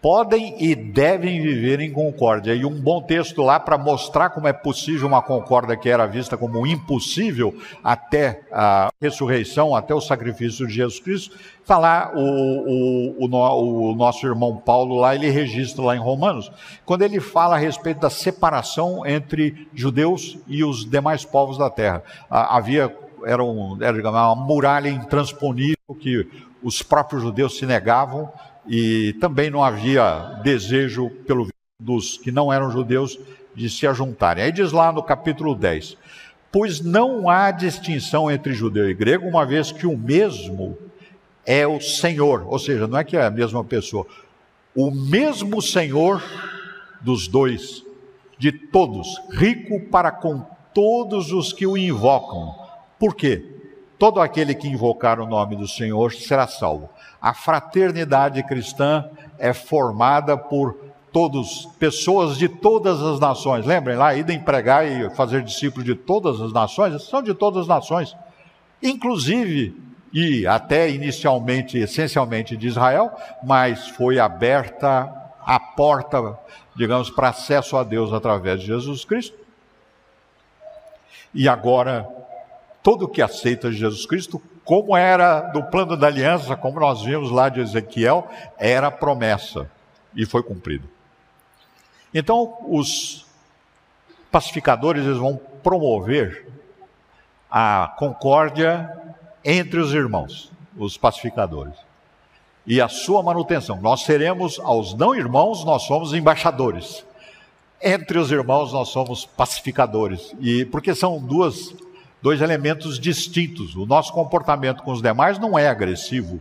podem 0.00 0.54
e 0.58 0.74
devem 0.74 1.40
viver 1.42 1.80
em 1.80 1.92
concórdia. 1.92 2.54
E 2.54 2.64
um 2.64 2.80
bom 2.80 3.02
texto 3.02 3.42
lá 3.42 3.58
para 3.58 3.76
mostrar 3.76 4.30
como 4.30 4.46
é 4.46 4.52
possível 4.52 5.08
uma 5.08 5.22
concórdia 5.22 5.76
que 5.76 5.88
era 5.88 6.06
vista 6.06 6.36
como 6.36 6.66
impossível 6.66 7.54
até 7.82 8.42
a 8.52 8.90
ressurreição, 9.00 9.74
até 9.74 9.94
o 9.94 10.00
sacrifício 10.00 10.66
de 10.66 10.74
Jesus 10.74 11.00
Cristo, 11.00 11.36
está 11.60 11.78
lá 11.78 12.12
o, 12.14 12.20
o, 12.20 13.26
o, 13.26 13.92
o, 13.92 13.94
nosso 13.94 14.26
irmão 14.26 14.56
Paulo 14.56 14.96
lá, 14.96 15.14
ele 15.14 15.30
registra 15.30 15.84
lá 15.84 15.96
em 15.96 16.00
Romanos, 16.00 16.50
quando 16.84 17.02
ele 17.02 17.20
fala 17.20 17.56
a 17.56 17.58
respeito 17.58 18.00
da 18.00 18.10
separação 18.10 19.04
entre 19.04 19.68
judeus 19.74 20.38
e 20.46 20.62
os 20.62 20.88
demais 20.88 21.24
povos 21.24 21.58
da 21.58 21.68
terra. 21.68 22.02
Havia 22.30 22.94
era, 23.24 23.42
um, 23.42 23.78
era 23.82 24.10
uma 24.10 24.34
muralha 24.34 24.88
intransponível 24.88 25.76
que 25.98 26.28
os 26.62 26.82
próprios 26.82 27.22
judeus 27.22 27.56
se 27.56 27.66
negavam 27.66 28.30
e 28.68 29.14
também 29.20 29.50
não 29.50 29.64
havia 29.64 30.40
desejo 30.42 31.10
pelo 31.26 31.48
dos 31.80 32.18
que 32.18 32.32
não 32.32 32.52
eram 32.52 32.70
judeus 32.70 33.18
de 33.54 33.70
se 33.70 33.86
ajuntarem. 33.86 34.44
Aí 34.44 34.52
diz 34.52 34.72
lá 34.72 34.92
no 34.92 35.02
capítulo 35.02 35.54
10: 35.54 35.96
Pois 36.52 36.80
não 36.80 37.28
há 37.28 37.50
distinção 37.50 38.30
entre 38.30 38.52
judeu 38.52 38.88
e 38.90 38.94
grego, 38.94 39.26
uma 39.26 39.46
vez 39.46 39.72
que 39.72 39.86
o 39.86 39.96
mesmo 39.96 40.76
é 41.46 41.66
o 41.66 41.80
Senhor, 41.80 42.46
ou 42.46 42.58
seja, 42.58 42.86
não 42.86 42.98
é 42.98 43.04
que 43.04 43.16
é 43.16 43.24
a 43.24 43.30
mesma 43.30 43.64
pessoa, 43.64 44.06
o 44.74 44.90
mesmo 44.90 45.62
Senhor 45.62 46.22
dos 47.00 47.26
dois, 47.26 47.84
de 48.38 48.52
todos, 48.52 49.08
rico 49.30 49.80
para 49.88 50.10
com 50.10 50.44
todos 50.74 51.32
os 51.32 51.52
que 51.52 51.66
o 51.66 51.76
invocam. 51.76 52.54
Por 52.98 53.14
quê? 53.14 53.57
Todo 53.98 54.20
aquele 54.20 54.54
que 54.54 54.68
invocar 54.68 55.18
o 55.18 55.26
nome 55.26 55.56
do 55.56 55.66
Senhor 55.66 56.12
será 56.12 56.46
salvo. 56.46 56.88
A 57.20 57.34
fraternidade 57.34 58.42
cristã 58.44 59.08
é 59.38 59.52
formada 59.52 60.36
por 60.36 60.76
todos, 61.12 61.68
pessoas 61.78 62.36
de 62.36 62.48
todas 62.48 63.02
as 63.02 63.18
nações. 63.18 63.66
Lembrem 63.66 63.96
lá, 63.96 64.14
idem 64.14 64.38
pregar 64.38 64.86
e 64.86 65.10
fazer 65.10 65.42
discípulos 65.42 65.84
de 65.84 65.96
todas 65.96 66.40
as 66.40 66.52
nações, 66.52 67.02
são 67.02 67.22
de 67.22 67.34
todas 67.34 67.62
as 67.62 67.68
nações. 67.68 68.16
Inclusive, 68.80 69.74
e 70.12 70.46
até 70.46 70.88
inicialmente, 70.88 71.76
essencialmente 71.76 72.56
de 72.56 72.68
Israel, 72.68 73.12
mas 73.42 73.88
foi 73.88 74.18
aberta 74.18 75.12
a 75.44 75.58
porta, 75.58 76.38
digamos, 76.76 77.10
para 77.10 77.30
acesso 77.30 77.76
a 77.76 77.82
Deus 77.82 78.12
através 78.12 78.60
de 78.60 78.66
Jesus 78.66 79.04
Cristo. 79.04 79.36
E 81.34 81.48
agora 81.48 82.08
todo 82.88 83.06
que 83.06 83.20
aceita 83.20 83.70
Jesus 83.70 84.06
Cristo, 84.06 84.40
como 84.64 84.96
era 84.96 85.42
do 85.42 85.62
plano 85.64 85.94
da 85.94 86.06
aliança, 86.06 86.56
como 86.56 86.80
nós 86.80 87.02
vimos 87.02 87.30
lá 87.30 87.50
de 87.50 87.60
Ezequiel, 87.60 88.26
era 88.56 88.90
promessa 88.90 89.70
e 90.16 90.24
foi 90.24 90.42
cumprido. 90.42 90.88
Então, 92.14 92.56
os 92.66 93.26
pacificadores 94.32 95.04
eles 95.04 95.18
vão 95.18 95.38
promover 95.62 96.48
a 97.50 97.94
concórdia 97.98 98.90
entre 99.44 99.80
os 99.80 99.92
irmãos, 99.92 100.50
os 100.74 100.96
pacificadores, 100.96 101.74
e 102.66 102.80
a 102.80 102.88
sua 102.88 103.22
manutenção. 103.22 103.78
Nós 103.82 104.00
seremos 104.00 104.58
aos 104.60 104.94
não 104.94 105.14
irmãos, 105.14 105.62
nós 105.62 105.82
somos 105.82 106.14
embaixadores. 106.14 107.04
Entre 107.82 108.18
os 108.18 108.32
irmãos 108.32 108.72
nós 108.72 108.88
somos 108.88 109.26
pacificadores. 109.26 110.34
E 110.40 110.64
porque 110.64 110.94
são 110.94 111.20
duas 111.20 111.74
dois 112.22 112.40
elementos 112.40 112.98
distintos. 112.98 113.74
O 113.76 113.86
nosso 113.86 114.12
comportamento 114.12 114.82
com 114.82 114.92
os 114.92 115.02
demais 115.02 115.38
não 115.38 115.58
é 115.58 115.68
agressivo, 115.68 116.40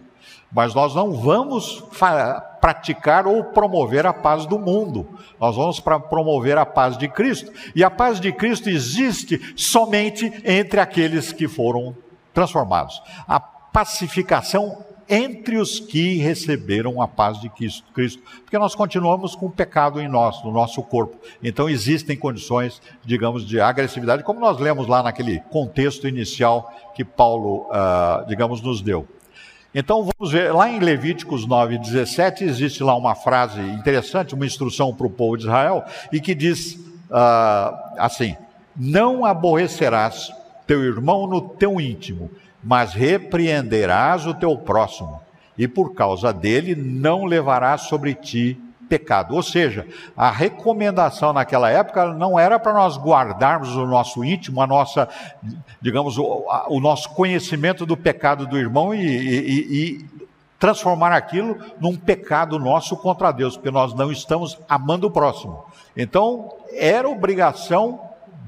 mas 0.51 0.73
nós 0.73 0.95
não 0.95 1.13
vamos 1.13 1.83
praticar 2.61 3.27
ou 3.27 3.43
promover 3.43 4.05
a 4.05 4.13
paz 4.13 4.45
do 4.45 4.57
mundo. 4.57 5.07
Nós 5.39 5.55
vamos 5.55 5.79
promover 5.79 6.57
a 6.57 6.65
paz 6.65 6.97
de 6.97 7.07
Cristo. 7.07 7.51
E 7.75 7.83
a 7.83 7.89
paz 7.89 8.19
de 8.19 8.31
Cristo 8.31 8.69
existe 8.69 9.53
somente 9.55 10.31
entre 10.45 10.79
aqueles 10.79 11.31
que 11.31 11.47
foram 11.47 11.95
transformados. 12.33 13.01
A 13.27 13.39
pacificação 13.39 14.86
entre 15.09 15.57
os 15.57 15.79
que 15.79 16.17
receberam 16.17 17.01
a 17.01 17.07
paz 17.07 17.39
de 17.39 17.49
Cristo, 17.49 17.83
porque 18.41 18.57
nós 18.57 18.75
continuamos 18.75 19.35
com 19.35 19.45
o 19.45 19.51
pecado 19.51 20.01
em 20.01 20.07
nós, 20.07 20.43
no 20.43 20.51
nosso 20.51 20.81
corpo. 20.83 21.17
Então 21.41 21.69
existem 21.69 22.17
condições, 22.17 22.81
digamos, 23.05 23.45
de 23.45 23.59
agressividade, 23.59 24.23
como 24.23 24.39
nós 24.39 24.59
lemos 24.59 24.87
lá 24.87 25.01
naquele 25.01 25.39
contexto 25.49 26.07
inicial 26.07 26.71
que 26.93 27.05
Paulo, 27.05 27.69
uh, 27.69 28.27
digamos, 28.27 28.61
nos 28.61 28.81
deu. 28.81 29.07
Então 29.73 30.03
vamos 30.03 30.31
ver, 30.31 30.51
lá 30.53 30.69
em 30.69 30.79
Levíticos 30.79 31.45
9, 31.45 31.77
17, 31.77 32.43
existe 32.43 32.83
lá 32.83 32.95
uma 32.95 33.15
frase 33.15 33.61
interessante, 33.61 34.33
uma 34.33 34.45
instrução 34.45 34.93
para 34.93 35.07
o 35.07 35.09
povo 35.09 35.37
de 35.37 35.43
Israel, 35.43 35.83
e 36.11 36.19
que 36.19 36.33
diz 36.33 36.73
uh, 36.73 37.97
assim: 37.97 38.35
Não 38.75 39.23
aborrecerás 39.23 40.33
teu 40.65 40.83
irmão 40.83 41.27
no 41.27 41.41
teu 41.41 41.79
íntimo, 41.79 42.29
mas 42.63 42.93
repreenderás 42.93 44.25
o 44.25 44.33
teu 44.33 44.57
próximo, 44.57 45.21
e 45.57 45.67
por 45.67 45.93
causa 45.93 46.31
dele 46.31 46.75
não 46.75 47.25
levarás 47.25 47.81
sobre 47.81 48.13
ti 48.13 48.59
pecado. 48.87 49.35
Ou 49.35 49.43
seja, 49.43 49.85
a 50.15 50.31
recomendação 50.31 51.33
naquela 51.33 51.69
época 51.69 52.13
não 52.13 52.39
era 52.39 52.57
para 52.59 52.73
nós 52.73 52.97
guardarmos 52.97 53.75
o 53.75 53.85
nosso 53.85 54.23
íntimo, 54.23 54.61
a 54.61 54.67
nossa, 54.67 55.07
digamos, 55.81 56.17
o, 56.17 56.45
a, 56.49 56.67
o 56.69 56.79
nosso 56.79 57.09
conhecimento 57.09 57.85
do 57.85 57.97
pecado 57.97 58.47
do 58.47 58.57
irmão 58.57 58.93
e, 58.93 59.05
e, 59.05 59.99
e 59.99 60.05
transformar 60.59 61.11
aquilo 61.11 61.57
num 61.79 61.95
pecado 61.95 62.57
nosso 62.57 62.97
contra 62.97 63.31
Deus, 63.31 63.55
porque 63.55 63.71
nós 63.71 63.93
não 63.93 64.11
estamos 64.11 64.57
amando 64.67 65.07
o 65.07 65.11
próximo. 65.11 65.63
Então, 65.95 66.53
era 66.73 67.07
obrigação 67.07 68.01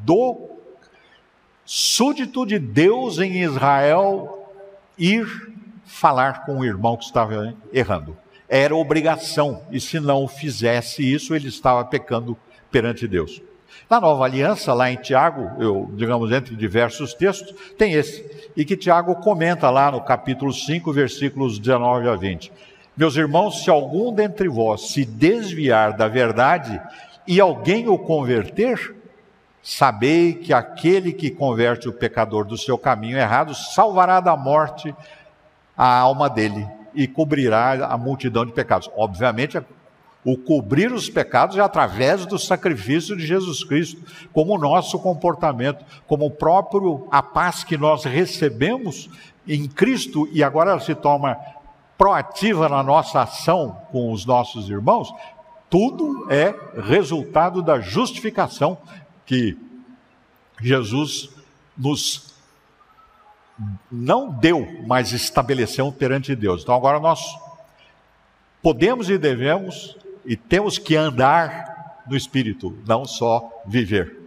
do 0.03 0.48
súdito 1.71 2.47
de 2.47 2.57
Deus 2.57 3.19
em 3.19 3.43
Israel 3.43 4.49
ir 4.97 5.27
falar 5.85 6.43
com 6.43 6.57
o 6.57 6.65
irmão 6.65 6.97
que 6.97 7.03
estava 7.03 7.53
errando. 7.71 8.17
Era 8.49 8.75
obrigação, 8.75 9.61
e 9.69 9.79
se 9.79 9.99
não 9.99 10.27
fizesse 10.27 11.03
isso, 11.03 11.35
ele 11.35 11.47
estava 11.47 11.85
pecando 11.85 12.35
perante 12.71 13.07
Deus. 13.07 13.39
Na 13.87 14.01
nova 14.01 14.25
aliança, 14.25 14.73
lá 14.73 14.89
em 14.89 14.95
Tiago, 14.95 15.61
eu, 15.63 15.91
digamos, 15.93 16.31
entre 16.31 16.55
diversos 16.55 17.13
textos, 17.13 17.53
tem 17.77 17.93
esse, 17.93 18.49
e 18.57 18.65
que 18.65 18.75
Tiago 18.75 19.17
comenta 19.17 19.69
lá 19.69 19.91
no 19.91 20.01
capítulo 20.01 20.51
5, 20.51 20.91
versículos 20.91 21.59
19 21.59 22.09
a 22.09 22.15
20. 22.15 22.51
Meus 22.97 23.15
irmãos, 23.15 23.63
se 23.63 23.69
algum 23.69 24.11
dentre 24.11 24.49
vós 24.49 24.89
se 24.89 25.05
desviar 25.05 25.95
da 25.95 26.07
verdade 26.07 26.81
e 27.27 27.39
alguém 27.39 27.87
o 27.87 27.99
converter, 27.99 28.95
Sabei 29.61 30.33
que 30.33 30.53
aquele 30.53 31.11
que 31.11 31.29
converte 31.29 31.89
o 31.89 31.93
pecador 31.93 32.45
do 32.45 32.57
seu 32.57 32.77
caminho 32.77 33.17
errado 33.17 33.53
salvará 33.53 34.19
da 34.19 34.35
morte 34.37 34.95
a 35.77 35.99
alma 35.99 36.29
dele 36.29 36.67
e 36.93 37.07
cobrirá 37.07 37.85
a 37.85 37.97
multidão 37.97 38.45
de 38.45 38.51
pecados. 38.51 38.89
Obviamente, 38.95 39.61
o 40.23 40.37
cobrir 40.37 40.91
os 40.91 41.09
pecados 41.09 41.57
é 41.57 41.61
através 41.61 42.25
do 42.25 42.37
sacrifício 42.37 43.15
de 43.15 43.25
Jesus 43.25 43.63
Cristo, 43.63 44.01
como 44.33 44.55
o 44.55 44.57
nosso 44.57 44.99
comportamento, 44.99 45.83
como 46.07 46.25
o 46.25 46.31
próprio 46.31 47.07
a 47.09 47.23
paz 47.23 47.63
que 47.63 47.77
nós 47.77 48.03
recebemos 48.03 49.09
em 49.47 49.67
Cristo 49.67 50.27
e 50.31 50.43
agora 50.43 50.71
ela 50.71 50.79
se 50.79 50.93
torna 50.93 51.37
proativa 51.97 52.69
na 52.69 52.83
nossa 52.83 53.21
ação 53.21 53.77
com 53.91 54.11
os 54.11 54.25
nossos 54.25 54.69
irmãos, 54.69 55.13
tudo 55.69 56.27
é 56.31 56.55
resultado 56.81 57.61
da 57.61 57.79
justificação 57.79 58.77
que 59.29 59.55
Jesus 60.59 61.29
nos 61.77 62.33
não 63.91 64.31
deu, 64.31 64.83
mas 64.87 65.11
estabeleceu 65.11 65.91
perante 65.91 66.35
Deus. 66.35 66.63
Então 66.63 66.73
agora 66.73 66.99
nós 66.99 67.21
podemos 68.59 69.07
e 69.07 69.19
devemos 69.19 69.95
e 70.25 70.35
temos 70.35 70.79
que 70.79 70.95
andar 70.95 72.03
no 72.07 72.17
Espírito, 72.17 72.75
não 72.87 73.05
só 73.05 73.61
viver. 73.67 74.17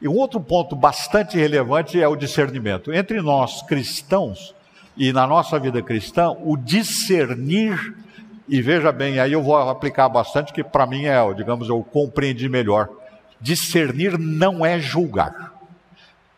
E 0.00 0.08
um 0.08 0.14
outro 0.14 0.40
ponto 0.40 0.74
bastante 0.74 1.36
relevante 1.36 2.00
é 2.00 2.08
o 2.08 2.16
discernimento. 2.16 2.94
Entre 2.94 3.20
nós 3.20 3.60
cristãos, 3.60 4.54
E 4.96 5.12
na 5.12 5.26
nossa 5.26 5.58
vida 5.58 5.82
cristã, 5.82 6.30
o 6.30 6.56
discernir, 6.56 7.94
e 8.48 8.62
veja 8.62 8.90
bem, 8.90 9.20
aí 9.20 9.32
eu 9.32 9.42
vou 9.42 9.56
aplicar 9.56 10.08
bastante, 10.08 10.54
que 10.54 10.64
para 10.64 10.86
mim 10.86 11.04
é, 11.04 11.34
digamos, 11.34 11.68
eu 11.68 11.82
compreendi 11.82 12.48
melhor. 12.48 12.88
Discernir 13.40 14.18
não 14.18 14.64
é 14.64 14.78
julgar. 14.78 15.54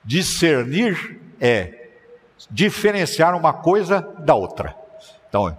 Discernir 0.04 1.20
é 1.40 1.90
diferenciar 2.50 3.36
uma 3.36 3.52
coisa 3.52 4.00
da 4.18 4.34
outra. 4.34 4.74
Então, 5.28 5.56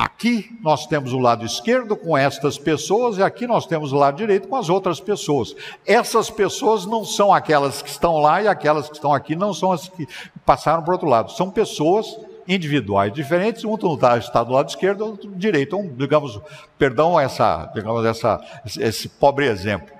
Aqui 0.00 0.58
nós 0.62 0.86
temos 0.86 1.12
o 1.12 1.18
lado 1.18 1.44
esquerdo 1.44 1.94
com 1.94 2.16
estas 2.16 2.56
pessoas 2.56 3.18
e 3.18 3.22
aqui 3.22 3.46
nós 3.46 3.66
temos 3.66 3.92
o 3.92 3.96
lado 3.96 4.16
direito 4.16 4.48
com 4.48 4.56
as 4.56 4.70
outras 4.70 4.98
pessoas. 4.98 5.54
Essas 5.84 6.30
pessoas 6.30 6.86
não 6.86 7.04
são 7.04 7.30
aquelas 7.30 7.82
que 7.82 7.90
estão 7.90 8.16
lá 8.16 8.40
e 8.40 8.48
aquelas 8.48 8.88
que 8.88 8.94
estão 8.94 9.12
aqui 9.12 9.36
não 9.36 9.52
são 9.52 9.72
as 9.72 9.90
que 9.90 10.08
passaram 10.46 10.82
para 10.82 10.92
o 10.92 10.94
outro 10.94 11.06
lado. 11.06 11.30
São 11.32 11.50
pessoas 11.50 12.18
individuais 12.48 13.12
diferentes, 13.12 13.62
um 13.62 13.76
está 14.18 14.42
do 14.42 14.54
lado 14.54 14.70
esquerdo, 14.70 15.02
outro 15.04 15.30
direito. 15.36 15.76
Um, 15.76 15.94
digamos, 15.94 16.40
perdão 16.78 17.20
essa, 17.20 17.70
digamos 17.74 18.02
essa, 18.06 18.40
esse 18.64 19.06
pobre 19.06 19.48
exemplo. 19.48 19.99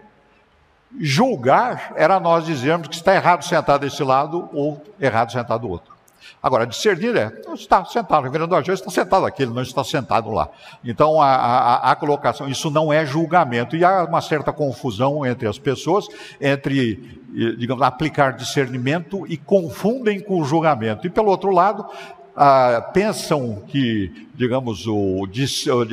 Julgar 0.99 1.93
era 1.97 2.19
nós 2.19 2.45
dizermos 2.45 2.89
que 2.89 2.95
está 2.95 3.15
errado 3.15 3.45
sentado 3.45 3.81
desse 3.81 4.03
lado 4.03 4.49
ou 4.53 4.83
errado 5.01 5.31
sentado 5.31 5.61
do 5.61 5.69
outro. 5.69 6.01
Agora, 6.43 6.67
discernir 6.67 7.15
é, 7.17 7.33
está 7.53 7.85
sentado, 7.85 8.21
o 8.21 8.25
reverendo 8.25 8.55
Argel 8.55 8.75
está 8.75 8.91
sentado 8.91 9.27
aqui, 9.27 9.43
ele 9.43 9.53
não 9.53 9.63
está 9.63 9.85
sentado 9.85 10.31
lá. 10.31 10.49
Então, 10.83 11.21
a, 11.21 11.35
a, 11.35 11.91
a, 11.91 11.97
colocação, 11.97 12.49
isso 12.49 12.71
não 12.71 12.93
é 12.93 13.05
julgamento. 13.05 13.77
E 13.77 13.85
há 13.85 14.05
uma 14.05 14.23
certa 14.23 14.53
confusão 14.53 15.25
entre 15.25 15.47
as 15.47 15.59
pessoas, 15.59 16.07
entre, 16.41 17.21
digamos, 17.59 17.83
aplicar 17.83 18.33
discernimento 18.33 19.27
e 19.29 19.37
confundem 19.37 20.19
com 20.19 20.43
julgamento. 20.43 21.07
E, 21.07 21.11
pelo 21.11 21.29
outro 21.29 21.51
lado, 21.51 21.87
ah, 22.35 22.89
pensam 22.95 23.63
que, 23.67 24.29
digamos, 24.35 24.87
o, 24.87 25.27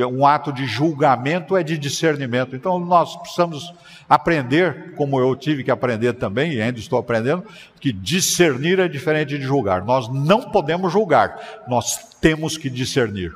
um 0.10 0.26
ato 0.26 0.54
de 0.54 0.66
julgamento 0.66 1.58
é 1.58 1.64
de 1.64 1.78
discernimento. 1.78 2.56
Então, 2.56 2.80
nós 2.80 3.18
precisamos 3.18 3.74
aprender, 4.10 4.93
como 4.95 5.20
eu 5.20 5.36
tive 5.36 5.64
que 5.64 5.72
aprender 5.72 6.14
também, 6.14 6.53
e 6.53 6.62
ainda 6.62 6.80
estou 6.80 6.97
aprendendo, 6.97 7.43
que 7.80 7.91
discernir 7.91 8.80
é 8.80 8.88
diferente 8.88 9.38
de 9.38 9.43
julgar. 9.43 9.84
Nós 9.84 10.08
não 10.08 10.49
podemos 10.49 10.91
julgar, 10.91 11.66
nós 11.68 12.16
temos 12.22 12.58
que 12.58 12.70
discernir. 12.70 13.36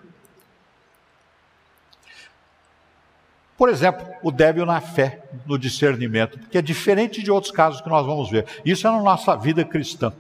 Por 3.58 3.70
exemplo, 3.70 4.08
o 4.24 4.32
débil 4.32 4.66
na 4.66 4.82
fé, 4.82 5.22
no 5.46 5.56
discernimento, 5.56 6.40
que 6.50 6.58
é 6.58 6.62
diferente 6.64 7.22
de 7.22 7.30
outros 7.30 7.52
casos 7.52 7.80
que 7.80 7.90
nós 7.90 8.06
vamos 8.06 8.28
ver. 8.28 8.46
Isso 8.66 8.88
é 8.88 8.92
na 8.92 9.04
nossa 9.04 9.36
vida 9.36 9.64
cristã. 9.64 10.12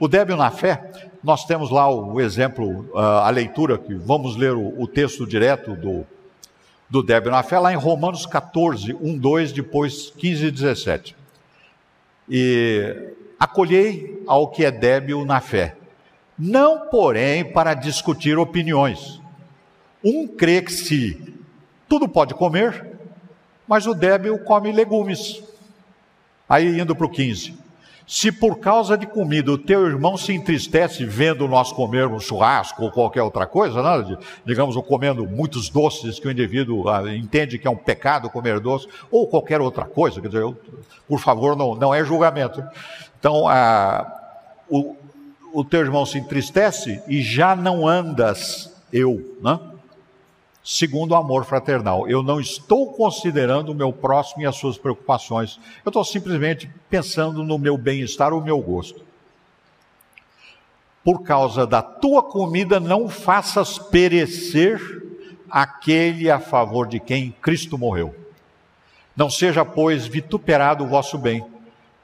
O 0.00 0.08
débil 0.08 0.36
na 0.36 0.50
fé, 0.50 0.90
nós 1.22 1.44
temos 1.44 1.70
lá 1.70 1.88
o 1.88 2.20
exemplo, 2.20 2.90
ah, 2.96 3.28
a 3.28 3.30
leitura, 3.30 3.78
que 3.78 3.94
vamos 3.94 4.36
ler 4.36 4.52
o, 4.52 4.84
texto 4.88 5.24
direto 5.24 5.76
do, 5.76 6.04
do 6.92 7.02
débil 7.02 7.32
na 7.32 7.42
fé, 7.42 7.58
lá 7.58 7.72
em 7.72 7.76
Romanos 7.76 8.26
14, 8.26 8.92
1, 8.92 9.16
2, 9.16 9.52
depois 9.52 10.10
15 10.10 10.44
e 10.44 10.50
17. 10.50 11.16
E 12.28 13.14
acolhei 13.40 14.22
ao 14.26 14.48
que 14.48 14.62
é 14.62 14.70
débil 14.70 15.24
na 15.24 15.40
fé, 15.40 15.74
não 16.38 16.90
porém 16.90 17.50
para 17.50 17.72
discutir 17.72 18.36
opiniões. 18.36 19.22
Um 20.04 20.28
crê 20.28 20.60
que 20.60 20.70
se 20.70 21.34
tudo 21.88 22.06
pode 22.06 22.34
comer, 22.34 22.86
mas 23.66 23.86
o 23.86 23.94
débil 23.94 24.38
come 24.40 24.70
legumes. 24.70 25.42
Aí 26.46 26.78
indo 26.78 26.94
para 26.94 27.06
o 27.06 27.10
15. 27.10 27.56
Se 28.06 28.32
por 28.32 28.58
causa 28.58 28.96
de 28.96 29.06
comida 29.06 29.52
o 29.52 29.58
teu 29.58 29.86
irmão 29.86 30.16
se 30.16 30.32
entristece 30.32 31.04
vendo 31.04 31.46
nós 31.48 31.72
comermos 31.72 32.24
churrasco 32.24 32.84
ou 32.84 32.90
qualquer 32.90 33.22
outra 33.22 33.46
coisa, 33.46 33.82
né? 33.82 34.18
digamos, 34.44 34.76
ou 34.76 34.82
comendo 34.82 35.26
muitos 35.26 35.68
doces 35.68 36.18
que 36.18 36.26
o 36.26 36.30
indivíduo 36.30 36.88
ah, 36.88 37.14
entende 37.14 37.58
que 37.58 37.66
é 37.66 37.70
um 37.70 37.76
pecado 37.76 38.28
comer 38.28 38.60
doce, 38.60 38.88
ou 39.10 39.26
qualquer 39.26 39.60
outra 39.60 39.84
coisa, 39.84 40.20
quer 40.20 40.28
dizer, 40.28 40.42
eu, 40.42 40.56
por 41.08 41.20
favor, 41.20 41.56
não, 41.56 41.74
não 41.74 41.94
é 41.94 42.04
julgamento. 42.04 42.62
Então, 43.18 43.46
ah, 43.46 44.06
o, 44.68 44.96
o 45.52 45.64
teu 45.64 45.80
irmão 45.80 46.04
se 46.04 46.18
entristece 46.18 47.02
e 47.06 47.22
já 47.22 47.54
não 47.54 47.86
andas 47.86 48.72
eu, 48.92 49.36
né? 49.40 49.58
Segundo 50.62 51.12
o 51.12 51.16
amor 51.16 51.44
fraternal. 51.44 52.08
Eu 52.08 52.22
não 52.22 52.40
estou 52.40 52.92
considerando 52.92 53.70
o 53.72 53.74
meu 53.74 53.92
próximo 53.92 54.42
e 54.42 54.46
as 54.46 54.56
suas 54.56 54.78
preocupações. 54.78 55.58
Eu 55.84 55.90
estou 55.90 56.04
simplesmente 56.04 56.70
pensando 56.88 57.42
no 57.42 57.58
meu 57.58 57.76
bem-estar, 57.76 58.32
o 58.32 58.42
meu 58.42 58.60
gosto. 58.60 59.04
Por 61.04 61.22
causa 61.22 61.66
da 61.66 61.82
tua 61.82 62.22
comida, 62.22 62.78
não 62.78 63.08
faças 63.08 63.78
perecer 63.78 65.02
aquele 65.50 66.30
a 66.30 66.38
favor 66.38 66.86
de 66.86 67.00
quem 67.00 67.34
Cristo 67.42 67.76
morreu. 67.76 68.14
Não 69.16 69.28
seja, 69.28 69.64
pois, 69.64 70.06
vituperado 70.06 70.84
o 70.84 70.88
vosso 70.88 71.18
bem, 71.18 71.44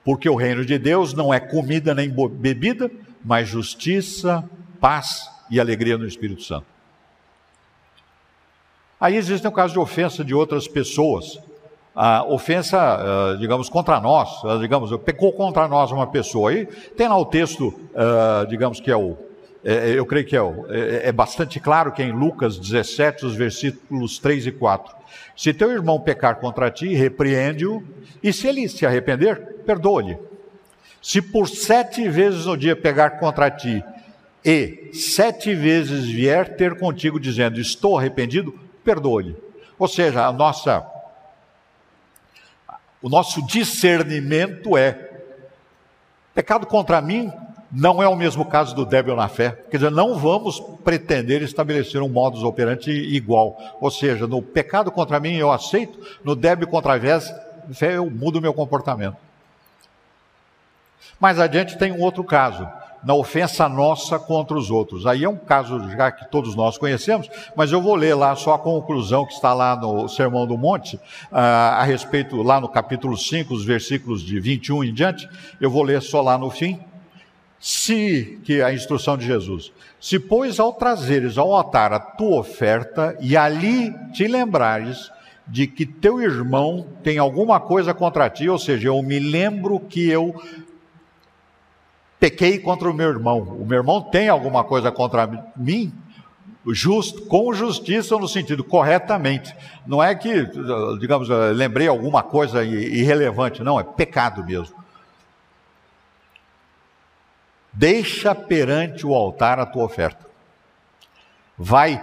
porque 0.04 0.28
o 0.28 0.34
reino 0.34 0.64
de 0.64 0.78
Deus 0.78 1.14
não 1.14 1.32
é 1.32 1.40
comida 1.40 1.94
nem 1.94 2.10
bebida, 2.10 2.90
mas 3.24 3.48
justiça, 3.48 4.44
paz 4.80 5.30
e 5.50 5.58
alegria 5.58 5.96
no 5.96 6.06
Espírito 6.06 6.42
Santo. 6.42 6.77
Aí 9.00 9.16
existe 9.16 9.46
o 9.46 9.52
caso 9.52 9.74
de 9.74 9.78
ofensa 9.78 10.24
de 10.24 10.34
outras 10.34 10.66
pessoas. 10.66 11.38
A 11.94 12.24
ofensa, 12.24 12.78
ah, 12.78 13.36
digamos, 13.38 13.68
contra 13.68 14.00
nós, 14.00 14.44
ah, 14.44 14.58
digamos, 14.60 14.96
pecou 14.98 15.32
contra 15.32 15.68
nós 15.68 15.90
uma 15.92 16.06
pessoa. 16.06 16.50
Aí 16.50 16.66
tem 16.96 17.08
lá 17.08 17.16
o 17.16 17.24
texto, 17.24 17.72
ah, 17.94 18.44
digamos 18.48 18.80
que 18.80 18.90
é 18.90 18.96
o, 18.96 19.16
eu 19.64 20.06
creio 20.06 20.24
que 20.24 20.36
é, 20.36 20.40
o, 20.40 20.66
é 20.70 21.10
bastante 21.10 21.58
claro 21.58 21.90
que 21.90 22.00
é 22.00 22.06
em 22.06 22.12
Lucas 22.12 22.56
17, 22.56 23.26
os 23.26 23.34
versículos 23.34 24.18
3 24.18 24.46
e 24.46 24.52
4. 24.52 24.94
Se 25.36 25.52
teu 25.52 25.70
irmão 25.72 26.00
pecar 26.00 26.36
contra 26.36 26.70
ti, 26.70 26.94
repreende-o, 26.94 27.82
e 28.22 28.32
se 28.32 28.46
ele 28.46 28.68
se 28.68 28.86
arrepender, 28.86 29.62
perdoa-lhe. 29.66 30.16
Se 31.02 31.20
por 31.20 31.48
sete 31.48 32.08
vezes 32.08 32.46
no 32.46 32.56
dia 32.56 32.76
pegar 32.76 33.18
contra 33.18 33.50
ti, 33.50 33.84
e 34.44 34.90
sete 34.92 35.54
vezes 35.54 36.06
vier 36.06 36.56
ter 36.56 36.78
contigo 36.78 37.18
dizendo, 37.18 37.60
estou 37.60 37.98
arrependido, 37.98 38.54
perdoe. 38.88 39.36
Ou 39.78 39.86
seja, 39.86 40.26
a 40.26 40.32
nossa, 40.32 40.86
o 43.02 43.08
nosso 43.10 43.46
discernimento 43.46 44.78
é: 44.78 45.10
pecado 46.34 46.66
contra 46.66 47.02
mim 47.02 47.30
não 47.70 48.02
é 48.02 48.08
o 48.08 48.16
mesmo 48.16 48.46
caso 48.46 48.74
do 48.74 48.86
débil 48.86 49.14
na 49.14 49.28
fé. 49.28 49.50
Quer 49.70 49.76
dizer, 49.76 49.90
não 49.90 50.16
vamos 50.16 50.58
pretender 50.82 51.42
estabelecer 51.42 52.00
um 52.00 52.08
modus 52.08 52.42
operandi 52.42 52.90
igual. 52.90 53.58
Ou 53.78 53.90
seja, 53.90 54.26
no 54.26 54.40
pecado 54.40 54.90
contra 54.90 55.20
mim 55.20 55.34
eu 55.34 55.52
aceito, 55.52 56.00
no 56.24 56.34
débil 56.34 56.66
contra 56.66 56.94
a 56.94 57.20
fé 57.74 57.96
eu 57.96 58.08
mudo 58.08 58.40
meu 58.40 58.54
comportamento. 58.54 59.18
Mais 61.20 61.38
adiante 61.38 61.76
tem 61.76 61.92
um 61.92 62.00
outro 62.00 62.24
caso 62.24 62.66
na 63.02 63.14
ofensa 63.14 63.68
nossa 63.68 64.18
contra 64.18 64.56
os 64.56 64.70
outros. 64.70 65.06
Aí 65.06 65.24
é 65.24 65.28
um 65.28 65.36
caso 65.36 65.88
já 65.90 66.10
que 66.10 66.30
todos 66.30 66.54
nós 66.54 66.76
conhecemos, 66.76 67.28
mas 67.56 67.72
eu 67.72 67.80
vou 67.80 67.94
ler 67.94 68.14
lá 68.14 68.34
só 68.34 68.54
a 68.54 68.58
conclusão 68.58 69.24
que 69.24 69.32
está 69.32 69.54
lá 69.54 69.76
no 69.76 70.08
Sermão 70.08 70.46
do 70.46 70.58
Monte, 70.58 70.98
ah, 71.30 71.78
a 71.80 71.84
respeito, 71.84 72.42
lá 72.42 72.60
no 72.60 72.68
capítulo 72.68 73.16
5, 73.16 73.52
os 73.54 73.64
versículos 73.64 74.22
de 74.22 74.38
21 74.40 74.84
em 74.84 74.94
diante, 74.94 75.28
eu 75.60 75.70
vou 75.70 75.82
ler 75.82 76.02
só 76.02 76.20
lá 76.20 76.36
no 76.36 76.50
fim. 76.50 76.78
Se, 77.60 78.38
que 78.44 78.60
é 78.60 78.64
a 78.64 78.72
instrução 78.72 79.16
de 79.16 79.26
Jesus, 79.26 79.72
se 80.00 80.18
pois 80.18 80.60
ao 80.60 80.72
trazeres 80.72 81.36
ao 81.36 81.52
altar 81.52 81.92
a 81.92 81.98
tua 81.98 82.38
oferta 82.38 83.16
e 83.20 83.36
ali 83.36 83.92
te 84.12 84.28
lembrares 84.28 85.10
de 85.44 85.66
que 85.66 85.86
teu 85.86 86.20
irmão 86.20 86.86
tem 87.02 87.18
alguma 87.18 87.58
coisa 87.58 87.94
contra 87.94 88.28
ti, 88.28 88.48
ou 88.48 88.58
seja, 88.58 88.88
eu 88.88 89.02
me 89.02 89.18
lembro 89.18 89.80
que 89.80 90.08
eu 90.08 90.40
pequei 92.18 92.58
contra 92.58 92.90
o 92.90 92.94
meu 92.94 93.08
irmão. 93.08 93.40
O 93.40 93.64
meu 93.64 93.78
irmão 93.78 94.02
tem 94.02 94.28
alguma 94.28 94.64
coisa 94.64 94.90
contra 94.90 95.50
mim? 95.56 95.92
Justo, 96.66 97.22
com 97.22 97.52
justiça 97.54 98.16
no 98.18 98.28
sentido 98.28 98.62
corretamente. 98.62 99.54
Não 99.86 100.02
é 100.02 100.14
que, 100.14 100.46
digamos, 100.98 101.28
lembrei 101.54 101.88
alguma 101.88 102.22
coisa 102.22 102.64
irrelevante, 102.64 103.62
não, 103.62 103.80
é 103.80 103.84
pecado 103.84 104.44
mesmo. 104.44 104.76
Deixa 107.72 108.34
perante 108.34 109.06
o 109.06 109.14
altar 109.14 109.58
a 109.58 109.64
tua 109.64 109.84
oferta. 109.84 110.26
Vai, 111.56 112.00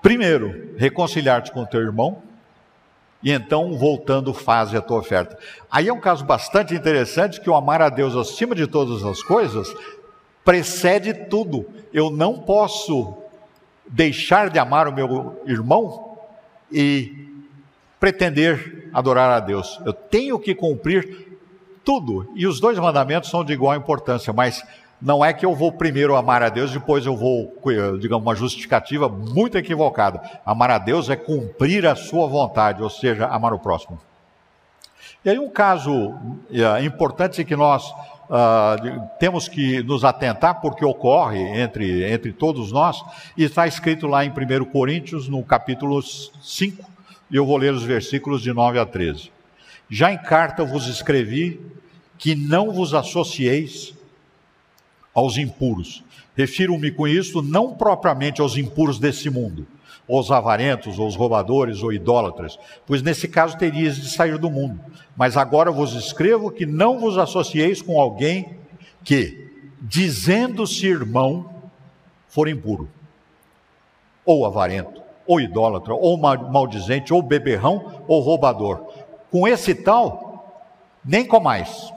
primeiro, 0.00 0.74
reconciliar-te 0.76 1.52
com 1.52 1.64
teu 1.64 1.80
irmão, 1.80 2.22
e 3.22 3.30
então, 3.30 3.76
voltando, 3.76 4.34
faz 4.34 4.74
a 4.74 4.80
tua 4.80 4.98
oferta. 4.98 5.38
Aí 5.70 5.88
é 5.88 5.92
um 5.92 6.00
caso 6.00 6.24
bastante 6.24 6.74
interessante 6.74 7.40
que 7.40 7.48
o 7.48 7.54
amar 7.54 7.80
a 7.80 7.88
Deus 7.88 8.16
acima 8.16 8.54
de 8.54 8.66
todas 8.66 9.04
as 9.04 9.22
coisas 9.22 9.72
precede 10.44 11.14
tudo. 11.14 11.64
Eu 11.92 12.10
não 12.10 12.38
posso 12.38 13.16
deixar 13.86 14.50
de 14.50 14.58
amar 14.58 14.88
o 14.88 14.92
meu 14.92 15.40
irmão 15.46 16.18
e 16.70 17.28
pretender 18.00 18.90
adorar 18.92 19.30
a 19.30 19.38
Deus. 19.38 19.80
Eu 19.86 19.92
tenho 19.92 20.38
que 20.38 20.54
cumprir 20.54 21.38
tudo. 21.84 22.28
E 22.34 22.46
os 22.46 22.58
dois 22.58 22.78
mandamentos 22.78 23.30
são 23.30 23.44
de 23.44 23.52
igual 23.52 23.76
importância, 23.76 24.32
mas 24.32 24.64
Não 25.02 25.24
é 25.24 25.32
que 25.32 25.44
eu 25.44 25.52
vou 25.52 25.72
primeiro 25.72 26.14
amar 26.14 26.44
a 26.44 26.48
Deus, 26.48 26.70
depois 26.70 27.04
eu 27.04 27.16
vou, 27.16 27.52
digamos, 27.98 28.24
uma 28.24 28.36
justificativa 28.36 29.08
muito 29.08 29.58
equivocada. 29.58 30.22
Amar 30.46 30.70
a 30.70 30.78
Deus 30.78 31.10
é 31.10 31.16
cumprir 31.16 31.84
a 31.84 31.96
sua 31.96 32.28
vontade, 32.28 32.80
ou 32.80 32.88
seja, 32.88 33.26
amar 33.26 33.52
o 33.52 33.58
próximo. 33.58 34.00
E 35.24 35.30
aí 35.30 35.40
um 35.40 35.50
caso 35.50 36.14
é, 36.52 36.84
importante 36.84 37.44
que 37.44 37.56
nós 37.56 37.90
uh, 37.90 39.08
temos 39.18 39.48
que 39.48 39.82
nos 39.82 40.04
atentar, 40.04 40.60
porque 40.60 40.84
ocorre 40.84 41.40
entre, 41.60 42.08
entre 42.08 42.32
todos 42.32 42.70
nós, 42.70 43.02
e 43.36 43.42
está 43.42 43.66
escrito 43.66 44.06
lá 44.06 44.24
em 44.24 44.30
1 44.30 44.64
Coríntios, 44.66 45.28
no 45.28 45.42
capítulo 45.42 46.00
5, 46.00 46.88
e 47.28 47.34
eu 47.34 47.44
vou 47.44 47.56
ler 47.56 47.72
os 47.72 47.82
versículos 47.82 48.40
de 48.40 48.52
9 48.52 48.78
a 48.78 48.86
13. 48.86 49.32
Já 49.90 50.12
em 50.12 50.18
carta 50.18 50.64
vos 50.64 50.86
escrevi 50.86 51.60
que 52.16 52.36
não 52.36 52.70
vos 52.70 52.94
associeis 52.94 53.94
aos 55.14 55.36
impuros. 55.36 56.02
Refiro-me 56.36 56.90
com 56.90 57.06
isso 57.06 57.42
não 57.42 57.74
propriamente 57.74 58.40
aos 58.40 58.56
impuros 58.56 58.98
desse 58.98 59.28
mundo, 59.28 59.66
aos 60.08 60.30
avarentos, 60.30 60.98
aos 60.98 61.14
roubadores, 61.14 61.82
ou 61.82 61.92
idólatras, 61.92 62.58
pois 62.86 63.02
nesse 63.02 63.28
caso 63.28 63.58
terias 63.58 63.96
de 63.96 64.08
sair 64.08 64.38
do 64.38 64.50
mundo. 64.50 64.80
Mas 65.16 65.36
agora 65.36 65.70
vos 65.70 65.92
escrevo 65.92 66.50
que 66.50 66.64
não 66.64 66.98
vos 66.98 67.18
associeis 67.18 67.82
com 67.82 68.00
alguém 68.00 68.56
que, 69.04 69.50
dizendo-se 69.80 70.86
irmão, 70.86 71.50
for 72.28 72.48
impuro, 72.48 72.88
ou 74.24 74.46
avarento, 74.46 75.02
ou 75.26 75.40
idólatra, 75.40 75.94
ou 75.94 76.16
maldizente, 76.16 77.12
ou 77.12 77.22
beberrão, 77.22 78.02
ou 78.08 78.20
roubador. 78.20 78.86
Com 79.30 79.46
esse 79.46 79.74
tal, 79.74 80.62
nem 81.04 81.26
comais 81.26 81.92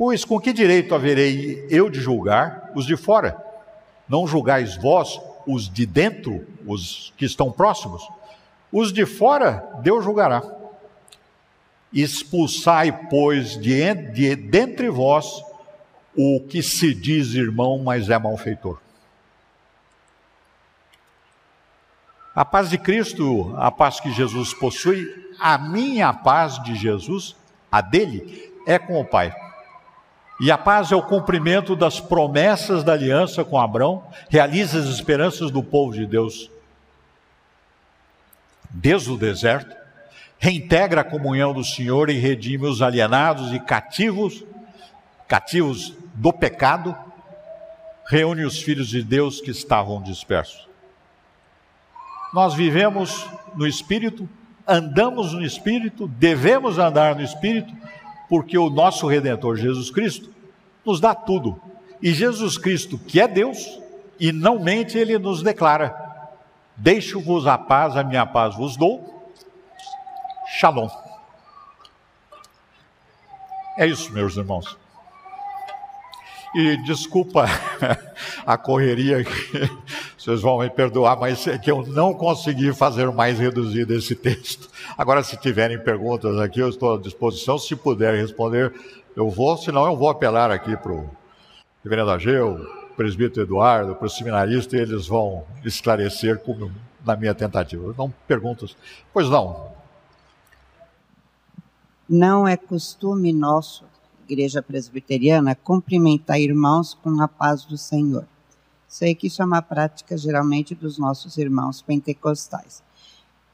Pois 0.00 0.24
com 0.24 0.40
que 0.40 0.54
direito 0.54 0.94
haverei 0.94 1.66
eu 1.68 1.90
de 1.90 2.00
julgar 2.00 2.72
os 2.74 2.86
de 2.86 2.96
fora? 2.96 3.36
Não 4.08 4.26
julgais 4.26 4.74
vós 4.74 5.20
os 5.46 5.68
de 5.68 5.84
dentro, 5.84 6.46
os 6.66 7.12
que 7.18 7.26
estão 7.26 7.52
próximos? 7.52 8.08
Os 8.72 8.94
de 8.94 9.04
fora 9.04 9.78
Deus 9.82 10.02
julgará. 10.02 10.42
Expulsai, 11.92 13.08
pois, 13.10 13.60
de, 13.60 13.92
de 13.92 14.34
dentre 14.36 14.88
vós 14.88 15.44
o 16.16 16.46
que 16.48 16.62
se 16.62 16.94
diz 16.94 17.34
irmão, 17.34 17.78
mas 17.84 18.08
é 18.08 18.18
malfeitor. 18.18 18.80
A 22.34 22.42
paz 22.42 22.70
de 22.70 22.78
Cristo, 22.78 23.54
a 23.58 23.70
paz 23.70 24.00
que 24.00 24.10
Jesus 24.10 24.54
possui, 24.54 25.06
a 25.38 25.58
minha 25.58 26.10
paz 26.14 26.58
de 26.62 26.74
Jesus, 26.74 27.36
a 27.70 27.82
dele, 27.82 28.50
é 28.66 28.78
com 28.78 28.98
o 28.98 29.04
Pai. 29.04 29.49
E 30.40 30.50
a 30.50 30.56
paz 30.56 30.90
é 30.90 30.96
o 30.96 31.02
cumprimento 31.02 31.76
das 31.76 32.00
promessas 32.00 32.82
da 32.82 32.94
aliança 32.94 33.44
com 33.44 33.60
Abraão, 33.60 34.02
realiza 34.30 34.78
as 34.78 34.86
esperanças 34.86 35.50
do 35.50 35.62
povo 35.62 35.92
de 35.92 36.06
Deus. 36.06 36.50
Desde 38.70 39.10
o 39.10 39.18
deserto, 39.18 39.76
reintegra 40.38 41.02
a 41.02 41.04
comunhão 41.04 41.52
do 41.52 41.62
Senhor 41.62 42.08
e 42.08 42.14
redime 42.14 42.66
os 42.66 42.80
alienados 42.80 43.52
e 43.52 43.60
cativos, 43.60 44.42
cativos 45.28 45.92
do 46.14 46.32
pecado, 46.32 46.96
reúne 48.08 48.44
os 48.44 48.62
filhos 48.62 48.88
de 48.88 49.02
Deus 49.02 49.42
que 49.42 49.50
estavam 49.50 50.00
dispersos. 50.00 50.66
Nós 52.32 52.54
vivemos 52.54 53.26
no 53.54 53.66
Espírito, 53.66 54.26
andamos 54.66 55.34
no 55.34 55.44
Espírito, 55.44 56.08
devemos 56.08 56.78
andar 56.78 57.14
no 57.14 57.22
Espírito, 57.22 57.74
porque 58.30 58.56
o 58.56 58.70
nosso 58.70 59.08
Redentor 59.08 59.56
Jesus 59.56 59.90
Cristo 59.90 60.32
nos 60.86 61.00
dá 61.00 61.14
tudo. 61.14 61.60
E 62.00 62.14
Jesus 62.14 62.56
Cristo, 62.56 62.96
que 62.96 63.20
é 63.20 63.26
Deus, 63.26 63.78
e 64.20 64.30
não 64.30 64.60
mente, 64.60 64.96
ele 64.96 65.18
nos 65.18 65.42
declara: 65.42 65.94
Deixo-vos 66.76 67.46
a 67.48 67.58
paz, 67.58 67.96
a 67.96 68.04
minha 68.04 68.24
paz 68.24 68.56
vos 68.56 68.76
dou. 68.76 69.28
Shalom. 70.58 70.88
É 73.76 73.86
isso, 73.86 74.12
meus 74.12 74.36
irmãos. 74.36 74.78
E 76.54 76.76
desculpa 76.78 77.46
a 78.44 78.58
correria, 78.58 79.24
vocês 80.18 80.40
vão 80.40 80.58
me 80.58 80.68
perdoar, 80.68 81.16
mas 81.18 81.46
é 81.46 81.56
que 81.56 81.70
eu 81.70 81.86
não 81.86 82.12
consegui 82.12 82.72
fazer 82.72 83.08
mais 83.12 83.38
reduzido 83.38 83.94
esse 83.94 84.16
texto. 84.16 84.68
Agora, 84.98 85.22
se 85.22 85.36
tiverem 85.36 85.78
perguntas 85.78 86.36
aqui, 86.38 86.58
eu 86.58 86.68
estou 86.68 86.94
à 86.94 86.98
disposição. 86.98 87.56
Se 87.56 87.76
puder 87.76 88.14
responder, 88.14 88.72
eu 89.14 89.30
vou, 89.30 89.56
senão 89.56 89.86
eu 89.86 89.96
vou 89.96 90.08
apelar 90.08 90.50
aqui 90.50 90.76
para 90.76 90.92
o 90.92 91.08
reverendo 91.84 92.10
Ageu, 92.10 92.66
presbítero 92.96 93.46
Eduardo, 93.46 93.94
para 93.94 94.06
o 94.06 94.10
seminarista, 94.10 94.76
e 94.76 94.80
eles 94.80 95.06
vão 95.06 95.44
esclarecer 95.64 96.38
como, 96.40 96.70
na 97.06 97.16
minha 97.16 97.34
tentativa. 97.34 97.94
Não 97.96 98.12
perguntas. 98.26 98.76
Pois 99.12 99.28
não. 99.30 99.70
Não 102.08 102.46
é 102.46 102.56
costume 102.56 103.32
nosso 103.32 103.84
igreja 104.30 104.62
presbiteriana 104.62 105.56
cumprimentar 105.56 106.40
irmãos 106.40 106.94
com 106.94 107.20
a 107.20 107.26
paz 107.26 107.64
do 107.64 107.76
Senhor. 107.76 108.24
Sei 108.86 109.14
que 109.14 109.26
isso 109.26 109.42
é 109.42 109.44
uma 109.44 109.60
prática 109.60 110.16
geralmente 110.16 110.74
dos 110.74 110.98
nossos 110.98 111.36
irmãos 111.36 111.82
pentecostais. 111.82 112.82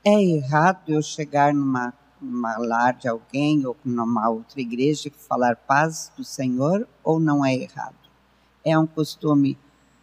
É 0.05 0.23
errado 0.23 0.89
eu 0.89 1.03
chegar 1.03 1.53
numa, 1.55 1.93
numa 2.21 2.57
lar 2.59 2.95
de 2.95 3.09
alguém 3.09 3.67
ou 3.67 3.77
numa 3.85 4.29
outra 4.29 4.61
igreja 4.61 5.09
e 5.09 5.11
falar 5.11 5.57
paz 5.57 6.13
do 6.17 6.25
Senhor 6.25 6.87
ou 7.03 7.19
não 7.19 7.45
é 7.45 7.55
errado? 7.55 7.97
É 8.65 8.79
um 8.79 8.87
costume 8.87 9.59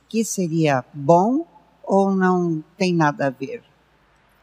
que 0.09 0.25
seria 0.25 0.83
bom 0.93 1.47
ou 1.83 2.15
não 2.15 2.63
tem 2.77 2.93
nada 2.93 3.27
a 3.27 3.29
ver? 3.29 3.63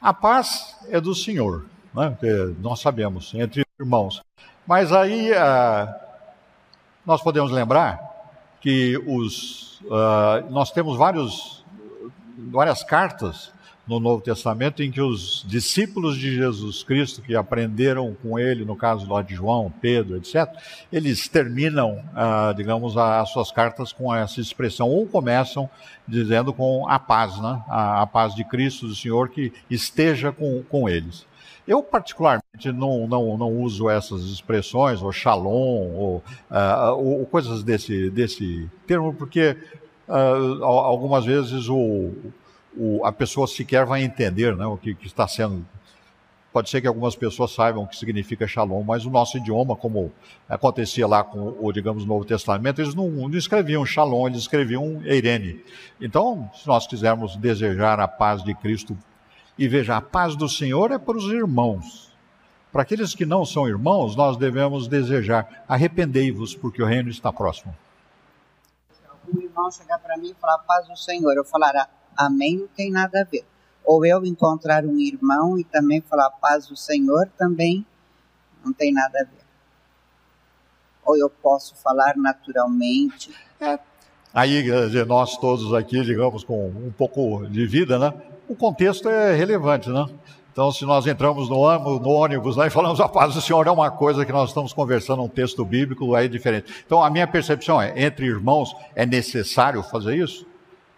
A 0.01 0.15
paz 0.15 0.77
é 0.89 1.01
do 1.01 1.15
Senhor, 1.15 1.67
né? 1.95 2.17
nós 2.61 2.81
sabemos, 2.81 3.33
entre 3.35 3.65
irmãos. 3.79 4.23
Mas 4.67 4.93
aí 4.93 5.33
ah, 5.35 6.10
nós 7.11 7.21
podemos 7.21 7.51
lembrar 7.51 7.99
que 8.61 8.97
os, 9.05 9.81
uh, 9.81 10.49
nós 10.49 10.71
temos 10.71 10.97
vários, 10.97 11.65
várias 12.39 12.85
cartas 12.85 13.53
no 13.85 13.99
Novo 13.99 14.23
Testamento 14.23 14.81
em 14.81 14.93
que 14.93 15.01
os 15.01 15.45
discípulos 15.45 16.17
de 16.17 16.37
Jesus 16.37 16.85
Cristo 16.85 17.21
que 17.21 17.35
aprenderam 17.35 18.17
com 18.23 18.39
ele, 18.39 18.65
no 18.65 18.77
caso 18.77 19.13
lá 19.13 19.23
de 19.23 19.35
João, 19.35 19.75
Pedro, 19.81 20.19
etc., 20.19 20.49
eles 20.93 21.27
terminam, 21.27 21.99
uh, 22.15 22.55
digamos, 22.55 22.97
as 22.97 23.29
suas 23.31 23.51
cartas 23.51 23.93
com 23.93 24.15
essa 24.15 24.41
expressão, 24.41 24.89
ou 24.89 25.05
começam 25.05 25.69
dizendo 26.07 26.53
com 26.53 26.89
a 26.89 27.01
paz, 27.01 27.37
né? 27.41 27.61
a, 27.69 28.03
a 28.03 28.07
paz 28.07 28.37
de 28.37 28.45
Cristo, 28.45 28.87
do 28.87 28.95
Senhor, 28.95 29.31
que 29.31 29.53
esteja 29.69 30.31
com, 30.31 30.63
com 30.63 30.89
eles. 30.89 31.27
Eu, 31.71 31.85
particularmente, 31.85 32.73
não, 32.75 33.07
não, 33.07 33.39
não 33.39 33.61
uso 33.61 33.89
essas 33.89 34.23
expressões, 34.23 35.01
ou 35.01 35.13
shalom, 35.13 35.95
ou, 35.95 36.17
uh, 36.51 36.97
ou 36.97 37.25
coisas 37.27 37.63
desse, 37.63 38.11
desse 38.11 38.69
termo, 38.89 39.15
porque 39.15 39.57
uh, 40.09 40.65
algumas 40.65 41.25
vezes 41.25 41.69
o, 41.69 42.11
o, 42.77 43.05
a 43.05 43.13
pessoa 43.13 43.47
sequer 43.47 43.87
vai 43.87 44.03
entender 44.03 44.57
né, 44.57 44.67
o 44.67 44.77
que, 44.77 44.97
que, 44.97 45.07
está 45.07 45.29
sendo. 45.29 45.65
Pode 46.53 46.69
ser 46.69 46.81
que 46.81 46.89
algumas 46.89 47.15
pessoas 47.15 47.53
saibam 47.53 47.85
o 47.85 47.87
que 47.87 47.97
significa 47.97 48.49
shalom, 48.49 48.83
mas 48.83 49.07
o 49.07 49.11
nosso 49.11 49.39
idioma, 49.39 49.77
como 49.77 50.13
acontecia 50.49 51.07
lá 51.07 51.23
com 51.23 51.57
o, 51.61 51.73
digamos, 51.73 52.05
Novo 52.05 52.25
Testamento, 52.25 52.83
eles 52.83 52.97
não, 52.97 53.09
não 53.09 53.39
escreviam 53.39 53.87
shalom, 53.87 54.27
eles 54.27 54.41
escreviam 54.41 55.01
eirene. 55.05 55.61
Então, 56.01 56.51
se 56.53 56.67
nós 56.67 56.89
quisermos 56.89 57.37
desejar 57.37 58.01
a 58.01 58.09
paz 58.09 58.43
de 58.43 58.57
Cristo 58.57 58.99
e 59.61 59.69
veja, 59.69 59.95
a 59.95 60.01
paz 60.01 60.35
do 60.35 60.49
Senhor 60.49 60.91
é 60.91 60.97
para 60.97 61.19
os 61.19 61.25
irmãos. 61.25 62.11
Para 62.73 62.81
aqueles 62.81 63.15
que 63.15 63.27
não 63.27 63.45
são 63.45 63.69
irmãos, 63.69 64.17
nós 64.17 64.39
devemos 64.39 64.89
desejar: 64.89 65.65
arrependei-vos, 65.69 66.55
porque 66.55 66.83
o 66.83 66.87
reino 66.87 67.11
está 67.11 67.31
próximo. 67.31 67.77
Se 68.91 69.03
algum 69.07 69.39
irmão 69.43 69.71
chegar 69.71 69.99
para 69.99 70.17
mim 70.17 70.31
e 70.31 70.35
falar 70.35 70.61
paz 70.61 70.89
do 70.89 70.97
Senhor, 70.97 71.37
eu 71.37 71.45
falar 71.45 71.91
amém, 72.17 72.57
não 72.57 72.69
tem 72.69 72.91
nada 72.91 73.21
a 73.21 73.25
ver. 73.25 73.45
Ou 73.85 74.07
eu 74.07 74.25
encontrar 74.25 74.87
um 74.87 74.99
irmão 74.99 75.59
e 75.59 75.65
também 75.65 76.01
falar 76.01 76.31
paz 76.31 76.67
do 76.67 76.75
Senhor, 76.75 77.29
também 77.37 77.85
não 78.65 78.73
tem 78.73 78.95
nada 78.95 79.21
a 79.21 79.25
ver. 79.25 79.45
Ou 81.05 81.19
eu 81.19 81.29
posso 81.29 81.77
falar 81.77 82.17
naturalmente. 82.17 83.31
É. 83.61 83.79
Aí, 84.33 84.65
nós 85.05 85.37
todos 85.37 85.75
aqui, 85.75 86.03
digamos, 86.03 86.45
com 86.45 86.69
um 86.69 86.93
pouco 86.97 87.47
de 87.47 87.67
vida, 87.67 87.99
né? 87.99 88.15
O 88.51 88.57
contexto 88.57 89.09
é 89.09 89.33
relevante, 89.33 89.89
né? 89.89 90.07
Então, 90.53 90.73
se 90.73 90.85
nós 90.85 91.07
entramos 91.07 91.49
no, 91.49 91.57
ônibus 91.57 92.57
lá 92.57 92.67
e 92.67 92.71
falamos 92.71 93.01
a 93.01 93.09
paz 93.09 93.33
do 93.33 93.41
Senhor 93.41 93.65
é 93.69 93.71
uma 93.71 93.93
coisa 93.93 94.27
que 94.27 94.33
nós 94.33 94.51
estamos 94.51 94.73
conversando 94.73 95.23
um 95.23 95.29
texto 95.29 95.65
bíblico, 95.65 96.17
é 96.17 96.27
diferente. 96.27 96.83
Então, 96.85 97.03
a 97.03 97.09
minha 97.09 97.29
percepção 97.29 97.81
é, 97.81 98.05
entre 98.05 98.27
irmãos, 98.27 98.75
é 98.97 99.07
necessário 99.07 99.81
fazer 99.85 100.17
isso? 100.17 100.45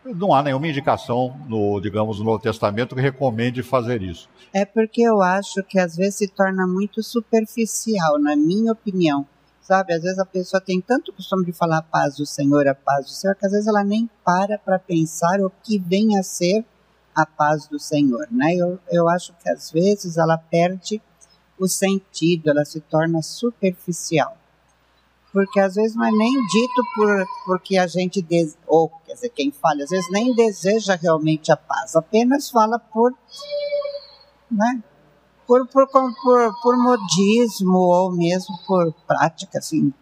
Não 0.02 0.34
há 0.34 0.42
nenhuma 0.42 0.66
indicação 0.66 1.38
no, 1.46 1.78
digamos, 1.78 2.18
no 2.18 2.24
Novo 2.24 2.38
Testamento 2.38 2.94
que 2.96 3.02
recomende 3.02 3.62
fazer 3.62 4.02
isso. 4.02 4.28
É 4.52 4.64
porque 4.64 5.02
eu 5.02 5.20
acho 5.20 5.62
que 5.62 5.78
às 5.78 5.94
vezes 5.94 6.16
se 6.16 6.28
torna 6.28 6.66
muito 6.66 7.02
superficial, 7.02 8.18
na 8.18 8.34
minha 8.34 8.72
opinião. 8.72 9.26
Sabe, 9.60 9.92
às 9.92 10.02
vezes 10.02 10.18
a 10.18 10.24
pessoa 10.24 10.60
tem 10.60 10.80
tanto 10.80 11.12
costume 11.12 11.44
de 11.44 11.52
falar 11.52 11.78
a 11.78 11.82
paz 11.82 12.16
do 12.16 12.26
Senhor, 12.26 12.66
a 12.66 12.74
paz 12.74 13.04
do 13.04 13.12
Senhor, 13.12 13.36
que 13.36 13.46
às 13.46 13.52
vezes 13.52 13.68
ela 13.68 13.84
nem 13.84 14.10
para 14.24 14.58
para 14.58 14.78
pensar 14.78 15.40
o 15.40 15.52
que 15.62 15.78
vem 15.78 16.18
a 16.18 16.22
ser 16.22 16.64
a 17.14 17.26
paz 17.26 17.66
do 17.66 17.78
Senhor, 17.78 18.26
né? 18.30 18.54
Eu, 18.54 18.78
eu 18.90 19.08
acho 19.08 19.32
que 19.34 19.48
às 19.48 19.70
vezes 19.70 20.16
ela 20.16 20.38
perde 20.38 21.00
o 21.58 21.68
sentido, 21.68 22.50
ela 22.50 22.64
se 22.64 22.80
torna 22.80 23.22
superficial. 23.22 24.36
Porque 25.32 25.60
às 25.60 25.76
vezes 25.76 25.96
não 25.96 26.04
é 26.04 26.10
nem 26.10 26.32
dito 26.46 26.82
por 26.94 27.26
porque 27.46 27.78
a 27.78 27.86
gente 27.86 28.20
des, 28.20 28.56
ou 28.66 28.90
quer 29.06 29.14
dizer, 29.14 29.30
quem 29.30 29.50
fala, 29.50 29.82
às 29.82 29.90
vezes 29.90 30.10
nem 30.10 30.34
deseja 30.34 30.94
realmente 30.94 31.50
a 31.50 31.56
paz, 31.56 31.96
apenas 31.96 32.50
fala 32.50 32.78
por 32.78 33.14
né? 34.50 34.82
por, 35.46 35.66
por, 35.68 35.86
por, 35.88 36.60
por 36.62 36.76
modismo 36.76 37.78
ou 37.78 38.12
mesmo 38.12 38.56
por 38.66 38.92
prática, 39.06 39.58
assim, 39.58 39.92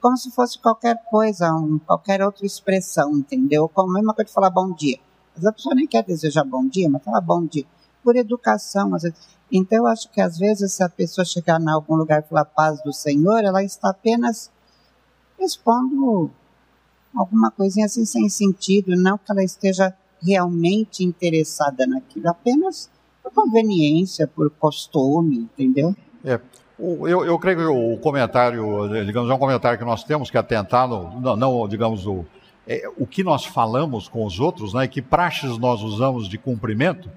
como 0.00 0.16
se 0.16 0.30
fosse 0.30 0.58
qualquer 0.58 0.96
coisa, 1.10 1.52
um, 1.52 1.78
qualquer 1.78 2.22
outra 2.22 2.46
expressão, 2.46 3.12
entendeu? 3.12 3.68
Como 3.68 3.90
a 3.90 3.94
mesma 3.94 4.14
coisa 4.14 4.28
de 4.28 4.34
falar 4.34 4.50
bom 4.50 4.72
dia. 4.72 4.98
Mas 5.34 5.46
a 5.46 5.52
pessoa 5.52 5.74
nem 5.74 5.86
quer 5.86 6.04
desejar 6.04 6.44
bom 6.44 6.66
dia, 6.66 6.88
mas 6.88 7.02
fala 7.02 7.20
bom 7.20 7.44
dia. 7.44 7.64
Por 8.02 8.16
educação, 8.16 8.94
às 8.94 9.02
vezes. 9.02 9.18
Então, 9.50 9.78
eu 9.78 9.86
acho 9.86 10.10
que 10.10 10.20
às 10.20 10.38
vezes, 10.38 10.72
se 10.72 10.82
a 10.82 10.88
pessoa 10.88 11.24
chegar 11.24 11.60
em 11.60 11.68
algum 11.68 11.94
lugar 11.94 12.20
e 12.20 12.28
falar 12.28 12.44
paz 12.44 12.82
do 12.82 12.92
Senhor, 12.92 13.44
ela 13.44 13.62
está 13.62 13.90
apenas 13.90 14.50
expondo 15.38 16.30
alguma 17.14 17.50
coisinha 17.50 17.86
assim 17.86 18.04
sem 18.04 18.28
sentido, 18.28 18.96
não 18.96 19.18
que 19.18 19.30
ela 19.30 19.42
esteja 19.42 19.94
realmente 20.22 21.04
interessada 21.04 21.86
naquilo, 21.86 22.28
apenas 22.28 22.88
por 23.22 23.32
conveniência, 23.32 24.26
por 24.26 24.50
costume, 24.50 25.38
entendeu? 25.38 25.94
É. 26.24 26.40
Eu, 26.78 27.24
eu 27.24 27.38
creio 27.38 27.58
que 27.58 27.64
o 27.64 27.96
comentário, 27.98 28.88
digamos, 29.04 29.30
é 29.30 29.34
um 29.34 29.38
comentário 29.38 29.78
que 29.78 29.84
nós 29.84 30.02
temos 30.02 30.30
que 30.30 30.38
atentar, 30.38 30.88
no, 30.88 31.20
não, 31.20 31.36
não, 31.36 31.68
digamos, 31.68 32.06
o, 32.06 32.24
é, 32.66 32.88
o 32.96 33.06
que 33.06 33.24
nós 33.24 33.44
falamos 33.44 34.08
com 34.08 34.24
os 34.24 34.38
outros, 34.38 34.74
né, 34.74 34.86
que 34.86 35.02
praxes 35.02 35.58
nós 35.58 35.82
usamos 35.82 36.28
de 36.28 36.38
cumprimento, 36.38 37.10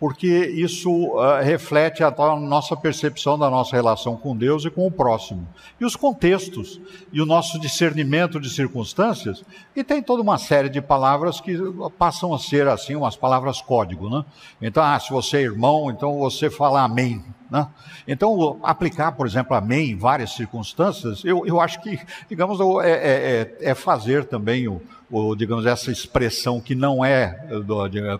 porque 0.00 0.26
isso 0.26 0.90
uh, 0.90 1.42
reflete 1.42 2.02
a, 2.02 2.10
nossa 2.36 2.74
percepção 2.74 3.38
da 3.38 3.50
nossa 3.50 3.76
relação 3.76 4.16
com 4.16 4.34
Deus 4.34 4.64
e 4.64 4.70
com 4.70 4.86
o 4.86 4.90
próximo. 4.90 5.46
E 5.78 5.84
os 5.84 5.94
contextos, 5.94 6.80
e 7.12 7.20
o 7.20 7.26
nosso 7.26 7.60
discernimento 7.60 8.40
de 8.40 8.48
circunstâncias, 8.48 9.44
e 9.76 9.84
tem 9.84 10.02
toda 10.02 10.22
uma 10.22 10.38
série 10.38 10.70
de 10.70 10.80
palavras 10.80 11.38
que 11.38 11.54
passam 11.98 12.32
a 12.32 12.38
ser 12.38 12.66
assim, 12.66 12.96
umas 12.96 13.14
palavras 13.14 13.60
código, 13.60 14.08
né? 14.08 14.24
Então, 14.62 14.82
ah, 14.82 14.98
se 14.98 15.10
você 15.10 15.36
é 15.36 15.42
irmão, 15.42 15.90
então 15.90 16.18
você 16.18 16.48
fala 16.48 16.82
amém. 16.82 17.22
Né? 17.50 17.66
Então, 18.06 18.58
aplicar, 18.62 19.12
por 19.12 19.26
exemplo, 19.26 19.56
amém 19.56 19.90
em 19.90 19.96
várias 19.96 20.32
circunstâncias, 20.34 21.24
eu, 21.24 21.44
eu 21.46 21.60
acho 21.60 21.82
que, 21.82 21.98
digamos, 22.28 22.58
é, 22.84 22.90
é, 22.90 22.96
é, 23.62 23.70
é 23.70 23.74
fazer 23.74 24.24
também 24.24 24.68
o, 24.68 24.80
o, 25.10 25.34
digamos, 25.34 25.66
essa 25.66 25.90
expressão 25.90 26.60
que 26.60 26.74
não 26.74 27.04
é, 27.04 27.36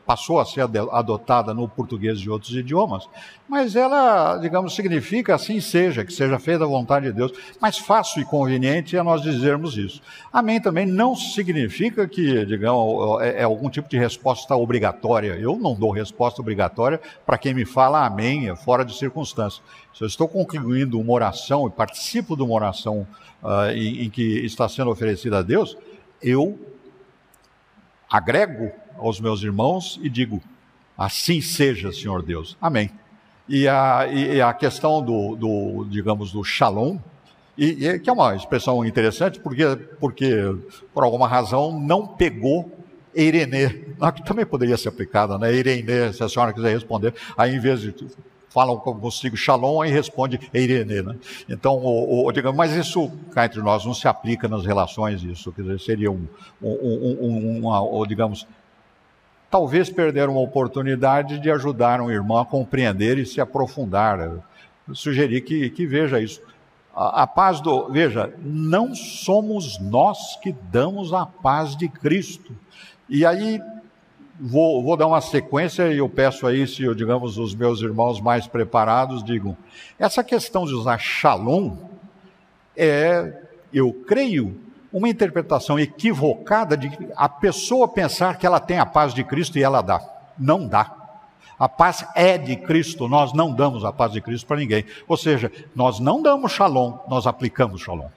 passou 0.04 0.40
a 0.40 0.44
ser 0.44 0.62
adotada 0.62 1.54
no 1.54 1.68
português 1.68 2.20
de 2.20 2.28
outros 2.28 2.54
idiomas, 2.54 3.08
mas 3.48 3.76
ela, 3.76 4.36
digamos, 4.38 4.74
significa 4.74 5.34
assim 5.34 5.60
seja, 5.60 6.04
que 6.04 6.12
seja 6.12 6.38
feita 6.38 6.64
a 6.64 6.66
vontade 6.66 7.06
de 7.06 7.12
Deus. 7.12 7.32
Mais 7.60 7.78
fácil 7.78 8.20
e 8.20 8.24
conveniente 8.24 8.96
é 8.96 9.02
nós 9.02 9.22
dizermos 9.22 9.76
isso. 9.76 10.02
Amém 10.32 10.60
também 10.60 10.86
não 10.86 11.14
significa 11.14 12.08
que, 12.08 12.44
digamos, 12.44 13.20
é, 13.22 13.40
é 13.40 13.44
algum 13.44 13.70
tipo 13.70 13.88
de 13.88 13.98
resposta 13.98 14.56
obrigatória. 14.56 15.36
Eu 15.40 15.56
não 15.56 15.74
dou 15.74 15.90
resposta 15.90 16.40
obrigatória 16.40 17.00
para 17.24 17.38
quem 17.38 17.54
me 17.54 17.64
fala 17.64 18.04
amém, 18.04 18.48
é 18.48 18.56
fora 18.56 18.84
de 18.84 18.96
circunstância. 18.96 19.19
Se 19.24 20.02
eu 20.02 20.06
estou 20.06 20.28
concluindo 20.28 20.98
uma 20.98 21.12
oração 21.12 21.66
e 21.66 21.70
participo 21.70 22.36
de 22.36 22.42
uma 22.42 22.54
oração 22.54 23.06
uh, 23.42 23.70
em, 23.74 24.04
em 24.04 24.10
que 24.10 24.22
está 24.44 24.68
sendo 24.68 24.90
oferecida 24.90 25.38
a 25.38 25.42
Deus, 25.42 25.76
eu 26.22 26.58
agrego 28.08 28.70
aos 28.98 29.20
meus 29.20 29.42
irmãos 29.42 29.98
e 30.02 30.08
digo: 30.08 30.42
assim 30.96 31.40
seja, 31.40 31.92
Senhor 31.92 32.22
Deus. 32.22 32.56
Amém. 32.60 32.90
E 33.48 33.66
a, 33.66 34.06
e 34.06 34.40
a 34.40 34.52
questão 34.52 35.02
do, 35.02 35.34
do, 35.34 35.84
digamos, 35.90 36.30
do 36.30 36.44
shalom, 36.44 36.98
e, 37.58 37.84
e, 37.84 37.98
que 37.98 38.08
é 38.08 38.12
uma 38.12 38.36
expressão 38.36 38.84
interessante, 38.84 39.40
porque, 39.40 39.64
porque 39.98 40.54
por 40.94 41.02
alguma 41.02 41.26
razão 41.26 41.78
não 41.78 42.06
pegou 42.06 42.70
Irenê, 43.14 43.68
que 44.14 44.24
também 44.24 44.46
poderia 44.46 44.76
ser 44.76 44.88
aplicada, 44.88 45.36
né? 45.36 45.52
Irenê, 45.52 46.12
se 46.12 46.22
a 46.22 46.28
senhora 46.28 46.52
quiser 46.52 46.72
responder, 46.72 47.14
aí 47.36 47.54
em 47.54 47.60
vez 47.60 47.80
de 47.80 47.92
falam 48.50 48.76
consigo 48.76 49.36
shalom 49.36 49.84
e 49.84 49.90
responde 49.90 50.38
Eirene, 50.52 51.02
né? 51.02 51.16
Então, 51.48 51.76
o, 51.76 52.26
o, 52.26 52.32
digamos, 52.32 52.56
mas 52.56 52.72
isso 52.72 53.10
cá 53.32 53.46
entre 53.46 53.60
nós 53.60 53.84
não 53.86 53.94
se 53.94 54.06
aplica 54.06 54.48
nas 54.48 54.66
relações, 54.66 55.22
isso 55.22 55.52
quer 55.52 55.62
dizer, 55.62 55.80
seria 55.80 56.10
um, 56.10 56.26
um, 56.60 57.16
um 57.20 57.66
uma, 57.66 58.06
digamos, 58.06 58.46
talvez 59.50 59.88
perder 59.88 60.28
uma 60.28 60.40
oportunidade 60.40 61.38
de 61.38 61.50
ajudar 61.50 62.00
um 62.00 62.10
irmão 62.10 62.38
a 62.38 62.44
compreender 62.44 63.18
e 63.18 63.24
se 63.24 63.40
aprofundar. 63.40 64.18
Eu 64.20 64.94
sugeri 64.94 65.40
que, 65.40 65.70
que 65.70 65.86
veja 65.86 66.20
isso. 66.20 66.42
A, 66.94 67.22
a 67.22 67.26
paz 67.26 67.60
do. 67.60 67.88
Veja, 67.88 68.32
não 68.42 68.94
somos 68.94 69.78
nós 69.78 70.36
que 70.36 70.52
damos 70.52 71.12
a 71.12 71.24
paz 71.24 71.76
de 71.76 71.88
Cristo. 71.88 72.54
E 73.08 73.24
aí 73.24 73.60
Vou, 74.42 74.82
vou, 74.82 74.96
dar 74.96 75.06
uma 75.06 75.20
sequência 75.20 75.92
e 75.92 75.98
eu 75.98 76.08
peço 76.08 76.46
aí, 76.46 76.66
se 76.66 76.82
eu, 76.82 76.94
digamos, 76.94 77.36
os 77.36 77.54
meus 77.54 77.82
irmãos 77.82 78.22
mais 78.22 78.46
preparados 78.46 79.22
digam. 79.22 79.54
Essa 79.98 80.24
questão 80.24 80.64
de 80.64 80.72
usar 80.72 80.96
shalom 80.98 81.76
é, 82.74 83.42
eu 83.70 83.92
creio, 83.92 84.58
uma 84.92 85.08
interpretação 85.08 85.78
equivocada 85.78 86.76
de 86.76 86.90
a 87.14 87.28
pessoa 87.28 87.86
pensar 87.86 88.38
que 88.38 88.46
ela 88.46 88.58
tem 88.58 88.78
a 88.78 88.86
paz 88.86 89.12
de 89.12 89.22
Cristo 89.22 89.58
e 89.58 89.62
ela 89.62 89.82
dá. 89.82 90.00
Não 90.38 90.66
dá. 90.66 90.96
A 91.58 91.68
paz 91.68 92.06
é 92.14 92.38
de 92.38 92.56
Cristo, 92.56 93.06
nós 93.06 93.34
não 93.34 93.54
damos 93.54 93.84
a 93.84 93.92
paz 93.92 94.12
de 94.12 94.22
Cristo 94.22 94.46
para 94.46 94.56
ninguém. 94.56 94.84
Ou 95.06 95.16
seja, 95.16 95.52
nós 95.76 96.00
não 96.00 96.22
damos 96.22 96.52
shalom, 96.52 96.98
nós 97.08 97.26
aplicamos 97.26 97.82
shalom. 97.82 98.08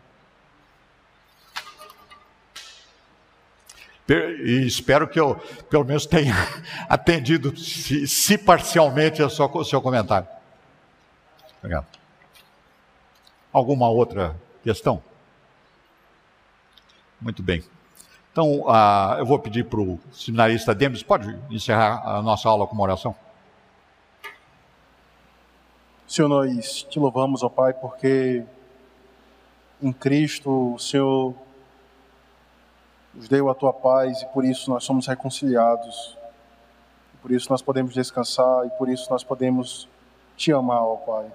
E 4.07 4.65
espero 4.65 5.07
que 5.07 5.19
eu, 5.19 5.35
pelo 5.69 5.85
menos, 5.85 6.05
tenha 6.05 6.33
atendido, 6.89 7.57
se, 7.57 8.07
se 8.07 8.37
parcialmente, 8.37 9.21
o 9.23 9.29
seu, 9.29 9.81
comentário. 9.81 10.27
Obrigado. 11.59 11.87
Alguma 13.51 13.89
outra 13.89 14.35
questão? 14.61 15.01
Muito 17.21 17.41
bem. 17.41 17.63
Então, 18.31 18.61
uh, 18.61 19.19
eu 19.19 19.25
vou 19.25 19.39
pedir 19.39 19.65
para 19.65 19.79
o 19.79 19.99
seminarista 20.11 20.73
Demes, 20.75 21.03
pode 21.03 21.39
encerrar 21.49 22.01
a 22.03 22.21
nossa 22.21 22.49
aula 22.49 22.67
com 22.67 22.73
uma 22.73 22.83
oração? 22.83 23.15
Senhor, 26.07 26.27
nós 26.27 26.83
te 26.83 26.99
louvamos, 26.99 27.43
ó 27.43 27.49
Pai, 27.49 27.73
porque 27.73 28.43
em 29.81 29.93
Cristo 29.93 30.73
o 30.75 30.79
Senhor 30.79 31.33
nos 33.13 33.27
deu 33.27 33.49
a 33.49 33.55
tua 33.55 33.71
paz 33.71 34.21
e 34.21 34.25
por 34.27 34.43
isso 34.43 34.69
nós 34.69 34.83
somos 34.83 35.07
reconciliados. 35.07 36.17
Por 37.21 37.31
isso 37.31 37.49
nós 37.49 37.61
podemos 37.61 37.93
descansar 37.93 38.65
e 38.65 38.69
por 38.71 38.89
isso 38.89 39.09
nós 39.09 39.23
podemos 39.23 39.87
te 40.35 40.51
amar, 40.51 40.81
ó 40.81 40.95
Pai. 40.95 41.31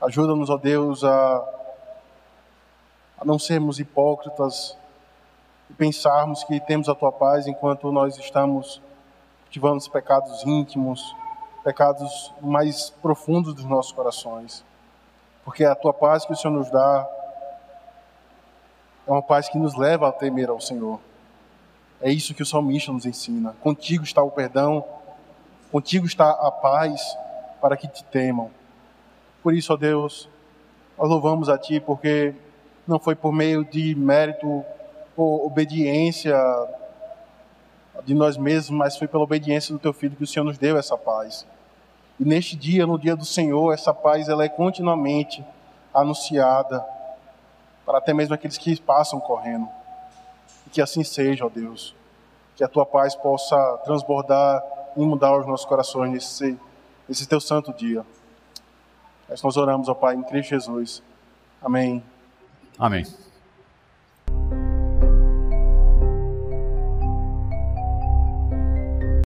Ajuda-nos, 0.00 0.48
ó 0.48 0.56
Deus, 0.56 1.04
a, 1.04 1.36
a 3.18 3.24
não 3.24 3.38
sermos 3.38 3.78
hipócritas 3.78 4.76
e 5.68 5.74
pensarmos 5.74 6.42
que 6.42 6.58
temos 6.58 6.88
a 6.88 6.94
tua 6.94 7.12
paz 7.12 7.46
enquanto 7.46 7.92
nós 7.92 8.16
estamos 8.16 8.80
cultivando 9.42 9.76
os 9.76 9.88
pecados 9.88 10.42
íntimos, 10.44 11.14
pecados 11.62 12.32
mais 12.40 12.90
profundos 12.90 13.54
dos 13.54 13.64
nossos 13.64 13.92
corações. 13.92 14.64
Porque 15.44 15.64
é 15.64 15.68
a 15.68 15.74
tua 15.74 15.92
paz 15.92 16.24
que 16.24 16.32
o 16.32 16.36
Senhor 16.36 16.54
nos 16.54 16.70
dá 16.70 17.19
é 19.06 19.10
uma 19.10 19.22
paz 19.22 19.48
que 19.48 19.58
nos 19.58 19.76
leva 19.76 20.08
a 20.08 20.12
temer 20.12 20.48
ao 20.48 20.60
Senhor. 20.60 21.00
É 22.00 22.10
isso 22.10 22.34
que 22.34 22.42
o 22.42 22.46
salmista 22.46 22.92
nos 22.92 23.04
ensina. 23.04 23.54
Contigo 23.60 24.04
está 24.04 24.22
o 24.22 24.30
perdão, 24.30 24.84
contigo 25.70 26.06
está 26.06 26.30
a 26.30 26.50
paz 26.50 27.16
para 27.60 27.76
que 27.76 27.86
te 27.86 28.02
temam. 28.04 28.50
Por 29.42 29.54
isso, 29.54 29.72
ó 29.72 29.76
Deus, 29.76 30.28
nós 30.98 31.08
louvamos 31.08 31.48
a 31.48 31.58
Ti, 31.58 31.80
porque 31.80 32.34
não 32.86 32.98
foi 32.98 33.14
por 33.14 33.32
meio 33.32 33.64
de 33.64 33.94
mérito 33.94 34.64
ou 35.16 35.46
obediência 35.46 36.36
de 38.04 38.14
nós 38.14 38.36
mesmos, 38.36 38.78
mas 38.78 38.96
foi 38.96 39.06
pela 39.06 39.24
obediência 39.24 39.74
do 39.74 39.78
Teu 39.78 39.92
Filho 39.92 40.16
que 40.16 40.24
o 40.24 40.26
Senhor 40.26 40.44
nos 40.44 40.58
deu 40.58 40.76
essa 40.76 40.96
paz. 40.96 41.46
E 42.18 42.24
neste 42.24 42.56
dia, 42.56 42.86
no 42.86 42.98
dia 42.98 43.16
do 43.16 43.24
Senhor, 43.24 43.72
essa 43.72 43.92
paz 43.92 44.28
ela 44.28 44.44
é 44.44 44.48
continuamente 44.48 45.44
anunciada 45.92 46.84
para 47.84 47.98
até 47.98 48.12
mesmo 48.12 48.34
aqueles 48.34 48.58
que 48.58 48.80
passam 48.80 49.20
correndo. 49.20 49.68
E 50.66 50.70
que 50.70 50.80
assim 50.80 51.02
seja, 51.02 51.46
ó 51.46 51.48
Deus. 51.48 51.94
Que 52.56 52.64
a 52.64 52.68
tua 52.68 52.86
paz 52.86 53.14
possa 53.14 53.56
transbordar 53.84 54.62
e 54.96 55.00
mudar 55.00 55.36
os 55.38 55.46
nossos 55.46 55.66
corações 55.66 56.10
nesse, 56.10 56.58
nesse 57.08 57.26
teu 57.26 57.40
santo 57.40 57.72
dia. 57.72 58.04
Nós 59.42 59.56
oramos, 59.56 59.88
ó 59.88 59.94
Pai, 59.94 60.14
em 60.14 60.22
Cristo 60.22 60.50
Jesus. 60.50 61.02
Amém 61.62 62.02
Amém. 62.80 63.04